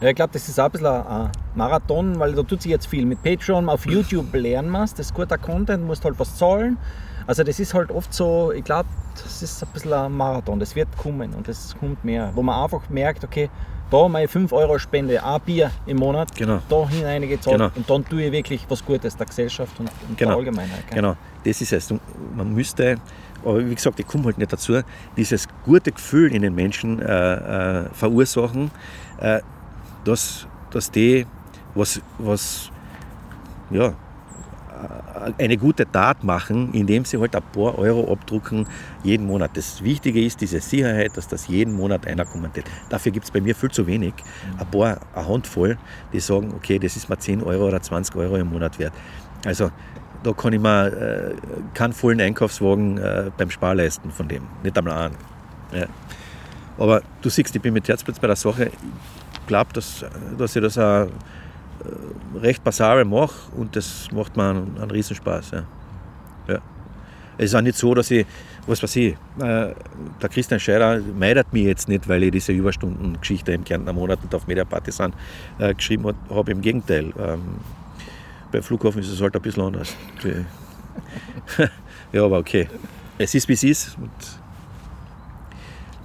Ja, 0.00 0.08
ich 0.08 0.14
glaube, 0.14 0.32
das 0.32 0.48
ist 0.48 0.58
auch 0.58 0.66
ein 0.66 0.70
bisschen 0.72 0.86
ein 0.86 1.30
Marathon, 1.54 2.18
weil 2.18 2.32
da 2.34 2.42
tut 2.42 2.62
sich 2.62 2.70
jetzt 2.70 2.86
viel. 2.86 3.04
Mit 3.04 3.22
Patreon 3.22 3.68
auf 3.68 3.84
YouTube 3.84 4.32
lernen 4.32 4.74
es, 4.76 4.94
das 4.94 5.06
ist 5.06 5.14
guter 5.14 5.36
Content, 5.36 5.84
musst 5.86 6.04
halt 6.04 6.18
was 6.18 6.36
zahlen. 6.36 6.78
Also 7.26 7.42
das 7.44 7.60
ist 7.60 7.74
halt 7.74 7.90
oft 7.90 8.12
so, 8.12 8.52
ich 8.52 8.64
glaube, 8.64 8.88
das 9.22 9.42
ist 9.42 9.62
ein 9.62 9.68
bisschen 9.72 9.92
ein 9.92 10.12
Marathon, 10.12 10.58
das 10.58 10.74
wird 10.74 10.88
kommen 10.96 11.32
und 11.34 11.46
das 11.48 11.74
kommt 11.78 12.04
mehr. 12.04 12.30
Wo 12.34 12.42
man 12.42 12.62
einfach 12.62 12.88
merkt, 12.88 13.24
okay, 13.24 13.48
da 13.90 14.08
meine 14.08 14.28
5 14.28 14.52
Euro 14.52 14.78
Spende, 14.78 15.22
ein 15.22 15.40
Bier 15.40 15.70
im 15.86 15.96
Monat, 15.98 16.34
Genau. 16.36 16.60
da 16.68 16.88
hineingezahlt 16.88 17.56
Genau. 17.58 17.70
und 17.74 17.90
dann 17.90 18.04
tue 18.04 18.22
ich 18.24 18.32
wirklich 18.32 18.64
was 18.68 18.84
Gutes 18.84 19.16
der 19.16 19.26
Gesellschaft 19.26 19.78
und, 19.80 19.90
und 20.08 20.16
Genau. 20.16 20.30
der 20.30 20.38
Allgemeinheit. 20.38 20.86
gell? 20.88 20.96
Genau, 20.96 21.16
das 21.44 21.60
ist 21.60 21.72
es. 21.72 21.92
Man 22.36 22.54
müsste, 22.54 22.96
aber 23.44 23.64
wie 23.68 23.74
gesagt, 23.74 23.98
ich 23.98 24.06
komme 24.06 24.24
halt 24.26 24.38
nicht 24.38 24.52
dazu, 24.52 24.80
dieses 25.16 25.48
gute 25.64 25.90
Gefühl 25.92 26.32
in 26.34 26.42
den 26.42 26.54
Menschen 26.54 27.00
äh, 27.02 27.80
äh, 27.82 27.88
verursachen, 27.92 28.70
äh, 29.18 29.40
dass, 30.04 30.46
dass 30.70 30.90
die 30.90 31.26
was, 31.74 32.00
was 32.18 32.70
ja, 33.70 33.92
eine 35.38 35.56
gute 35.56 35.90
Tat 35.90 36.24
machen, 36.24 36.72
indem 36.72 37.04
sie 37.04 37.18
halt 37.18 37.34
ein 37.34 37.42
paar 37.52 37.78
Euro 37.78 38.12
abdrucken 38.12 38.66
jeden 39.02 39.26
Monat. 39.26 39.50
Das 39.54 39.82
Wichtige 39.82 40.24
ist 40.24 40.40
diese 40.40 40.60
Sicherheit, 40.60 41.16
dass 41.16 41.28
das 41.28 41.48
jeden 41.48 41.74
Monat 41.74 42.06
einer 42.06 42.24
kommentiert. 42.24 42.66
Dafür 42.88 43.12
gibt 43.12 43.24
es 43.24 43.30
bei 43.30 43.40
mir 43.40 43.54
viel 43.54 43.70
zu 43.70 43.86
wenig. 43.86 44.14
Ein 44.58 44.70
paar, 44.70 44.98
eine 45.14 45.28
Handvoll, 45.28 45.78
die 46.12 46.20
sagen, 46.20 46.52
okay, 46.56 46.78
das 46.78 46.96
ist 46.96 47.08
mir 47.08 47.18
10 47.18 47.42
Euro 47.42 47.68
oder 47.68 47.80
20 47.80 48.14
Euro 48.16 48.36
im 48.36 48.48
Monat 48.48 48.78
wert. 48.78 48.92
Also 49.44 49.70
da 50.22 50.32
kann 50.32 50.52
ich 50.52 50.60
mir 50.60 50.86
äh, 50.86 51.34
keinen 51.74 51.92
vollen 51.92 52.20
Einkaufswagen 52.20 52.98
äh, 52.98 53.30
beim 53.36 53.50
Spar 53.50 53.74
leisten 53.74 54.10
von 54.10 54.28
dem. 54.28 54.42
Nicht 54.62 54.76
einmal 54.76 55.06
einen. 55.06 55.16
Ja. 55.72 55.86
Aber 56.78 57.02
du 57.22 57.28
siehst, 57.28 57.54
ich 57.54 57.62
bin 57.62 57.74
mit 57.74 57.88
Herzblut 57.88 58.20
bei 58.20 58.26
der 58.26 58.36
Sache. 58.36 58.66
Ich 58.66 59.46
glaube, 59.46 59.72
dass, 59.72 60.04
dass 60.38 60.56
ich 60.56 60.62
das 60.62 60.78
auch 60.78 61.08
recht 62.40 62.62
basal 62.64 63.04
mache 63.04 63.52
und 63.56 63.76
das 63.76 64.08
macht 64.12 64.36
mir 64.36 64.50
einen, 64.50 64.78
einen 64.78 64.90
Riesenspaß. 64.90 65.50
Ja. 65.52 65.64
Ja. 66.48 66.58
Es 67.38 67.46
ist 67.46 67.54
auch 67.54 67.62
nicht 67.62 67.76
so, 67.76 67.94
dass 67.94 68.10
ich, 68.10 68.26
was 68.66 68.82
weiß 68.82 68.96
ich, 68.96 69.12
äh, 69.12 69.16
der 69.38 70.28
Christian 70.28 70.60
Scheider 70.60 71.00
meidet 71.18 71.52
mich 71.52 71.64
jetzt 71.64 71.88
nicht, 71.88 72.08
weil 72.08 72.22
ich 72.24 72.32
diese 72.32 72.52
Überstundengeschichte 72.52 73.52
im 73.52 73.64
Kärntner 73.64 73.92
Monat 73.92 74.18
und 74.22 74.34
auf 74.34 74.46
Media 74.46 74.64
Partisan 74.64 75.14
äh, 75.58 75.74
geschrieben 75.74 76.06
habe. 76.06 76.16
Hab. 76.34 76.48
Im 76.48 76.60
Gegenteil. 76.60 77.12
Ähm, 77.18 77.40
beim 78.52 78.62
Flughafen 78.62 79.00
ist 79.00 79.08
es 79.08 79.20
halt 79.20 79.34
ein 79.34 79.42
bisschen 79.42 79.62
anders. 79.62 79.96
Ja, 82.12 82.24
aber 82.24 82.38
okay. 82.38 82.68
Es 83.18 83.34
ist, 83.34 83.48
wie 83.48 83.52
es 83.52 83.62
ist. 83.62 83.96
Und 83.96 84.10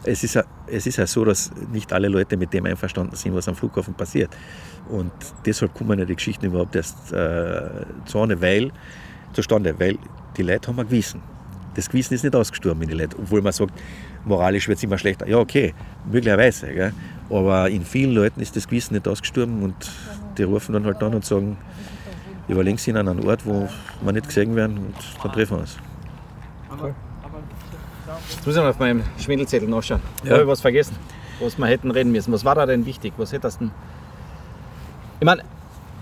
es 0.06 0.24
ist, 0.24 0.36
ja- 0.36 0.44
es 0.68 0.86
ist 0.88 0.98
ja 0.98 1.08
so, 1.08 1.26
dass 1.26 1.52
nicht 1.72 1.92
alle 1.92 2.08
Leute 2.08 2.38
mit 2.38 2.54
dem 2.54 2.66
einverstanden 2.66 3.16
sind, 3.16 3.36
was 3.36 3.48
am 3.48 3.56
Flughafen 3.56 3.94
passiert. 3.94 4.30
Und 4.90 5.12
deshalb 5.46 5.74
kommen 5.74 5.98
ja 6.00 6.06
die 6.06 6.16
Geschichten 6.16 6.46
überhaupt 6.46 6.76
erst 6.76 7.12
äh, 7.12 7.62
zustande, 8.06 8.40
weil, 8.42 8.72
zustande, 9.34 9.74
weil 9.80 9.98
die 10.38 10.44
Leute 10.44 10.68
haben 10.68 10.80
ein 10.80 10.88
Gewissen. 10.88 11.22
Das 11.76 11.90
Gewissen 11.90 12.14
ist 12.14 12.24
nicht 12.24 12.36
ausgestorben 12.36 12.84
in 12.84 12.90
die 12.90 12.96
Leute, 12.96 13.18
obwohl 13.20 13.42
man 13.42 13.52
sagt, 13.52 13.74
moralisch 14.24 14.68
wird 14.68 14.78
es 14.78 14.84
immer 14.84 14.98
schlechter. 14.98 15.28
Ja, 15.28 15.38
okay, 15.38 15.74
möglicherweise. 16.10 16.68
Gell? 16.68 16.94
Aber 17.30 17.70
in 17.70 17.84
vielen 17.84 18.14
Leuten 18.14 18.40
ist 18.40 18.56
das 18.56 18.68
Gewissen 18.68 18.94
nicht 18.94 19.08
ausgestorben 19.08 19.62
und 19.64 19.76
die 20.38 20.44
rufen 20.44 20.74
dann 20.74 20.86
halt 20.86 21.02
an 21.04 21.16
und 21.16 21.26
sagen, 21.26 21.58
überlegen 22.48 22.78
Sie 22.78 22.94
an 22.94 23.08
einen 23.08 23.28
Ort, 23.28 23.46
wo 23.46 23.68
wir 24.02 24.12
nicht 24.14 24.28
gesehen 24.28 24.56
werden 24.56 24.78
und 24.78 24.96
dann 25.24 25.32
treffen 25.34 25.58
wir 25.58 25.62
uns. 25.62 25.78
Jetzt 28.30 28.46
muss 28.46 28.56
ich 28.56 28.62
mal 28.62 28.70
auf 28.70 28.80
meinem 28.80 29.04
Schwindelzettel 29.18 29.68
nachschauen. 29.68 30.02
Ja. 30.24 30.32
Habe 30.32 30.44
ich 30.44 30.48
was 30.48 30.62
vergessen, 30.62 30.96
was 31.40 31.58
wir 31.58 31.66
hätten 31.68 31.92
reden 31.92 32.12
müssen. 32.12 32.32
Was 32.34 32.46
war 32.46 32.56
da 32.56 32.66
denn 32.66 32.86
wichtig? 32.86 33.14
Was 33.18 33.32
hättest 33.32 33.62
du 33.62 33.66
denn? 33.66 33.72
Ich 35.20 35.26
meine, 35.26 35.44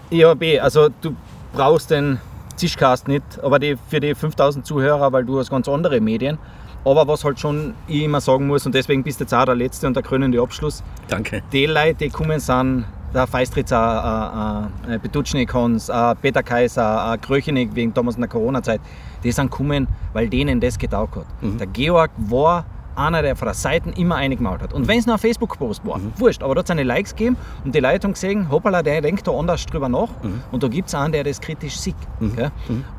IAB, 0.09 0.61
also 0.61 0.89
du 1.01 1.15
brauchst 1.53 1.91
den 1.91 2.19
Zischcast 2.55 3.07
nicht, 3.07 3.24
aber 3.41 3.59
die, 3.59 3.78
für 3.88 3.99
die 3.99 4.15
5000 4.15 4.65
Zuhörer, 4.65 5.11
weil 5.11 5.26
du 5.26 5.39
hast 5.39 5.49
ganz 5.49 5.67
andere 5.67 5.99
Medien. 6.01 6.38
Aber 6.86 7.07
was 7.07 7.24
halt 7.24 7.39
schon 7.39 7.74
ich 7.88 8.03
immer 8.03 8.19
sagen 8.19 8.47
muss, 8.47 8.65
und 8.65 8.76
deswegen 8.76 9.03
bist 9.03 9.19
du 9.19 9.24
jetzt 9.24 9.34
auch 9.34 9.45
der 9.45 9.55
letzte 9.55 9.88
und 9.88 9.95
der 9.95 10.03
krönende 10.03 10.41
Abschluss, 10.41 10.84
Danke. 11.07 11.41
die 11.53 11.65
Leute, 11.65 11.95
die 11.95 12.09
kommen 12.09 12.39
sind, 12.39 12.86
der 13.14 13.28
Feistritzer, 13.28 14.70
äh, 14.88 14.95
äh, 14.95 14.99
Petutschnik 14.99 15.53
Hans, 15.53 15.89
äh, 15.89 16.16
Peter 16.16 16.43
Kaiser, 16.43 17.14
äh, 17.14 17.18
Kröchenig 17.18 17.70
wegen 17.74 17.93
damals 17.93 18.16
in 18.16 18.22
der 18.22 18.30
Corona-Zeit, 18.30 18.82
die 19.24 19.32
sind 19.32 19.51
gekommen, 19.51 19.88
weil 20.14 20.28
denen 20.30 20.59
das 20.59 20.78
getaugt 20.78 21.16
hat. 21.16 21.26
Der 21.41 21.68
Georg 21.68 22.11
war 22.18 22.66
einer, 22.95 23.22
der 23.22 23.36
von 23.36 23.47
der 23.47 23.55
Seite 23.55 23.89
immer 23.91 24.16
eingemalt 24.16 24.61
hat. 24.61 24.74
Und 24.74 24.88
wenn 24.88 24.99
es 24.99 25.05
nur 25.05 25.16
ein 25.16 25.20
Facebook-Post 25.20 25.86
war, 25.86 25.99
wurscht, 26.18 26.43
aber 26.43 26.55
da 26.55 26.59
hat 26.59 26.66
es 26.66 26.72
eine 26.72 26.84
Likes 26.84 27.16
gegeben 27.16 27.38
und 27.64 27.74
die 27.74 27.80
Leute 27.80 28.05
haben 28.05 28.14
gesehen, 28.14 28.49
hoppala, 28.51 28.84
der 28.84 29.01
denkt 29.01 29.28
da 29.28 29.32
anders 29.32 29.66
drüber 29.66 29.89
nach 29.89 30.09
und 30.51 30.61
da 30.61 30.68
gibt 30.68 30.89
es 30.89 30.95
einen, 30.95 31.11
der 31.14 31.24
das 31.24 31.41
kritisch 31.41 31.78
sieht. 31.78 31.95
Gell? 32.36 32.51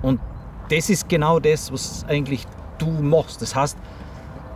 Und 0.03 0.21
das 0.71 0.91
ist 0.91 1.09
genau 1.09 1.39
das, 1.39 1.73
was 1.73 2.05
eigentlich 2.09 2.45
du 2.79 2.91
machst. 2.91 3.41
Das 3.43 3.55
heißt, 3.55 3.79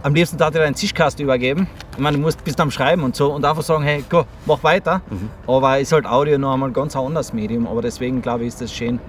am 0.03 0.15
liebsten 0.15 0.37
darf 0.39 0.51
ich 0.51 0.57
dir 0.61 0.65
einen 0.65 0.75
Zischkasten 0.75 1.25
übergeben. 1.25 1.67
Ich 1.93 1.99
meine, 1.99 2.17
du 2.17 2.23
musst 2.23 2.43
bis 2.45 2.57
am 2.59 2.71
Schreiben 2.71 3.03
und 3.03 3.17
so 3.17 3.33
und 3.33 3.45
einfach 3.45 3.63
sagen, 3.63 3.83
hey, 3.85 4.05
go, 4.09 4.25
mach 4.47 4.63
weiter. 4.63 5.01
Aber 5.47 5.79
ist 5.79 5.93
halt 5.93 6.07
Audio 6.07 6.39
noch 6.39 6.53
einmal 6.55 6.71
ein 6.71 6.73
ganz 6.73 6.95
anderes 6.97 7.33
Medium. 7.33 7.67
Aber 7.67 7.83
deswegen 7.83 8.23
glaube 8.23 8.43
ich, 8.43 8.49
ist 8.49 8.61
das 8.61 8.73
schön, 8.73 9.01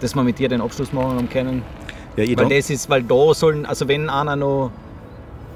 dass 0.00 0.14
wir 0.14 0.22
mit 0.22 0.38
dir 0.38 0.48
den 0.48 0.60
Abschluss 0.60 0.92
machen 0.92 1.16
haben 1.16 1.28
können. 1.30 1.62
Ja, 2.16 2.24
Weil 2.36 2.48
das 2.48 2.68
ist, 2.68 2.90
weil 2.90 3.02
da 3.02 3.32
sollen, 3.34 3.64
also 3.64 3.88
wenn 3.88 4.10
einer 4.10 4.36
noch 4.36 4.70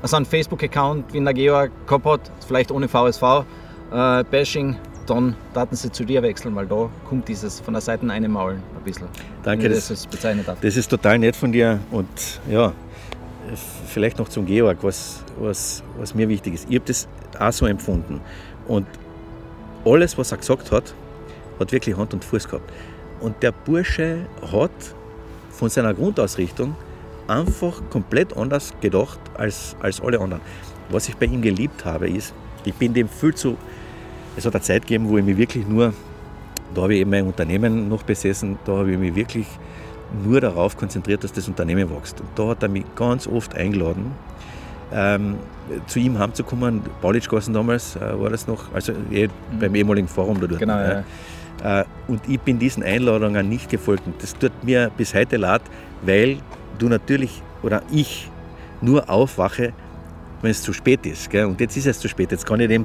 also 0.02 0.16
einen 0.16 0.26
Facebook-Account 0.26 1.12
wie 1.12 1.22
der 1.22 1.34
Georg 1.34 1.70
gehabt 1.86 2.04
hat, 2.06 2.20
vielleicht 2.46 2.70
ohne 2.70 2.88
VSV, 2.88 3.44
äh, 3.92 4.24
Bashing, 4.30 4.76
dann 5.06 5.34
taten 5.54 5.76
sie 5.76 5.90
zu 5.92 6.04
dir 6.04 6.22
wechseln, 6.22 6.54
weil 6.56 6.66
da 6.66 6.88
kommt 7.08 7.28
dieses 7.28 7.60
von 7.60 7.74
der 7.74 7.80
Seite 7.80 8.08
eine 8.10 8.28
Maulen 8.28 8.62
ein 8.76 8.84
bisschen. 8.84 9.06
Danke, 9.42 9.68
das- 9.68 9.88
das 9.88 10.06
bezeichnet 10.06 10.48
habe. 10.48 10.58
Das 10.60 10.76
ist 10.76 10.88
total 10.88 11.18
nett 11.18 11.36
von 11.36 11.52
dir 11.52 11.78
und 11.90 12.08
ja, 12.48 12.72
vielleicht 13.86 14.18
noch 14.18 14.28
zum 14.28 14.46
Georg, 14.46 14.78
was, 14.82 15.22
was, 15.38 15.82
was 15.98 16.14
mir 16.14 16.28
wichtig 16.28 16.54
ist. 16.54 16.66
Ich 16.68 16.76
habe 16.76 16.86
das 16.86 17.08
auch 17.38 17.52
so 17.52 17.66
empfunden 17.66 18.20
und 18.66 18.86
alles, 19.84 20.18
was 20.18 20.32
er 20.32 20.38
gesagt 20.38 20.72
hat, 20.72 20.94
hat 21.58 21.72
wirklich 21.72 21.96
Hand 21.96 22.12
und 22.12 22.24
Fuß 22.24 22.48
gehabt. 22.48 22.70
Und 23.20 23.42
der 23.42 23.52
Bursche 23.52 24.26
hat 24.52 24.70
von 25.50 25.70
seiner 25.70 25.94
Grundausrichtung 25.94 26.74
einfach 27.28 27.80
komplett 27.90 28.36
anders 28.36 28.72
gedacht 28.80 29.18
als, 29.34 29.76
als 29.80 30.00
alle 30.00 30.20
anderen. 30.20 30.42
Was 30.90 31.08
ich 31.08 31.16
bei 31.16 31.26
ihm 31.26 31.42
geliebt 31.42 31.84
habe, 31.84 32.08
ist, 32.08 32.34
ich 32.64 32.74
bin 32.74 32.92
dem 32.92 33.08
viel 33.08 33.34
zu. 33.34 33.56
Es 34.36 34.44
hat 34.44 34.54
eine 34.54 34.62
Zeit 34.62 34.82
gegeben, 34.82 35.08
wo 35.08 35.18
ich 35.18 35.24
mich 35.24 35.36
wirklich 35.36 35.66
nur, 35.66 35.94
da 36.74 36.82
habe 36.82 36.94
ich 36.94 37.00
eben 37.00 37.10
mein 37.10 37.26
Unternehmen 37.26 37.88
noch 37.88 38.02
besessen, 38.02 38.58
da 38.64 38.72
habe 38.72 38.92
ich 38.92 38.98
mich 38.98 39.14
wirklich 39.14 39.46
nur 40.24 40.40
darauf 40.40 40.76
konzentriert, 40.76 41.24
dass 41.24 41.32
das 41.32 41.48
Unternehmen 41.48 41.90
wächst. 41.90 42.20
Und 42.20 42.28
da 42.36 42.48
hat 42.48 42.62
er 42.62 42.68
mich 42.68 42.84
ganz 42.94 43.26
oft 43.26 43.54
eingeladen, 43.54 44.12
ähm, 44.92 45.36
zu 45.86 45.98
ihm 45.98 46.18
heimzukommen. 46.18 46.82
Paulitschgassen 47.00 47.52
damals 47.52 47.96
äh, 47.96 48.20
war 48.20 48.30
das 48.30 48.46
noch, 48.46 48.72
also 48.72 48.92
eh, 49.10 49.28
beim 49.58 49.74
ehemaligen 49.74 50.08
Forum 50.08 50.40
da 50.40 50.46
dort. 50.46 50.60
Genau, 50.60 50.78
ja. 50.78 51.02
Äh, 51.64 51.84
und 52.06 52.20
ich 52.28 52.40
bin 52.40 52.58
diesen 52.58 52.82
Einladungen 52.82 53.48
nicht 53.48 53.68
gefolgt. 53.68 54.06
Und 54.06 54.22
das 54.22 54.34
tut 54.36 54.52
mir 54.62 54.90
bis 54.96 55.14
heute 55.14 55.36
leid, 55.36 55.62
weil 56.02 56.38
du 56.78 56.88
natürlich 56.88 57.42
oder 57.62 57.82
ich 57.90 58.30
nur 58.80 59.08
aufwache, 59.08 59.72
wenn 60.42 60.50
es 60.50 60.62
zu 60.62 60.72
spät 60.72 61.04
ist. 61.06 61.30
Gell? 61.30 61.46
Und 61.46 61.60
jetzt 61.60 61.76
ist 61.76 61.86
es 61.86 61.98
zu 61.98 62.08
spät. 62.08 62.30
Jetzt 62.30 62.46
kann 62.46 62.60
ich 62.60 62.68
dem 62.68 62.84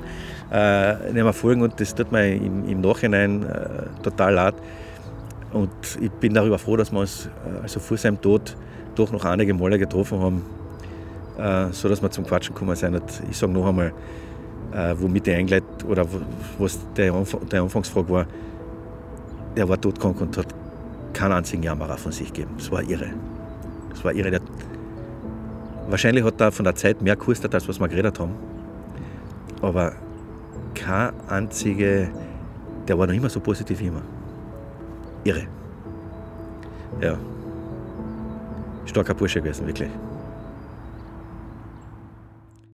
äh, 0.51 0.93
nicht 1.11 1.13
mehr 1.13 1.33
folgen 1.33 1.61
und 1.61 1.79
das 1.79 1.93
tut 1.93 2.11
mir 2.11 2.33
im, 2.33 2.67
im 2.67 2.81
Nachhinein 2.81 3.43
äh, 3.43 4.03
total 4.03 4.33
leid. 4.33 4.55
Und 5.53 5.69
ich 5.99 6.11
bin 6.11 6.33
darüber 6.33 6.57
froh, 6.57 6.77
dass 6.77 6.91
wir 6.91 6.99
uns 6.99 7.25
äh, 7.25 7.61
also 7.63 7.79
vor 7.79 7.97
seinem 7.97 8.21
Tod 8.21 8.55
doch 8.95 9.11
noch 9.11 9.25
einige 9.25 9.53
Male 9.53 9.77
getroffen 9.77 10.19
haben, 10.19 10.41
äh, 11.37 11.71
so 11.71 11.89
dass 11.89 12.01
wir 12.01 12.09
zum 12.09 12.25
Quatschen 12.25 12.53
gekommen 12.53 12.75
sind. 12.75 12.95
Und 12.95 13.23
ich 13.29 13.37
sage 13.37 13.51
noch 13.51 13.67
einmal, 13.67 13.93
äh, 14.73 14.95
womit 14.97 15.27
ich 15.27 15.35
eingeleitet 15.35 15.85
oder 15.87 16.05
was 16.57 16.79
der, 16.95 17.13
Anfang, 17.13 17.47
der 17.49 17.63
Anfangsfrage 17.63 18.09
war, 18.09 18.25
der 19.55 19.67
war 19.67 19.79
todkrank 19.79 20.21
und 20.21 20.37
hat 20.37 20.47
keinen 21.13 21.33
einzigen 21.33 21.63
Jammerer 21.63 21.97
von 21.97 22.11
sich 22.11 22.31
gegeben. 22.31 22.51
Das 22.57 22.71
war 22.71 22.81
irre. 22.83 23.09
Das 23.89 24.03
war 24.05 24.13
irre. 24.13 24.31
Der, 24.31 24.41
wahrscheinlich 25.89 26.23
hat 26.23 26.39
er 26.39 26.51
von 26.53 26.63
der 26.63 26.75
Zeit 26.75 27.01
mehr 27.01 27.17
gekostet, 27.17 27.53
als 27.53 27.67
was 27.67 27.79
wir 27.79 27.89
geredet 27.89 28.17
haben. 28.19 28.31
Aber 29.61 29.91
kein 30.73 31.11
einzige, 31.27 32.09
der 32.87 32.97
war 32.97 33.07
noch 33.07 33.13
immer 33.13 33.29
so 33.29 33.41
positiv 33.41 33.79
wie 33.81 33.87
immer. 33.87 34.01
Irre. 35.23 35.47
Ja. 36.99 37.17
Starker 38.85 39.13
Bursche 39.13 39.41
gewesen, 39.41 39.67
wirklich. 39.67 39.89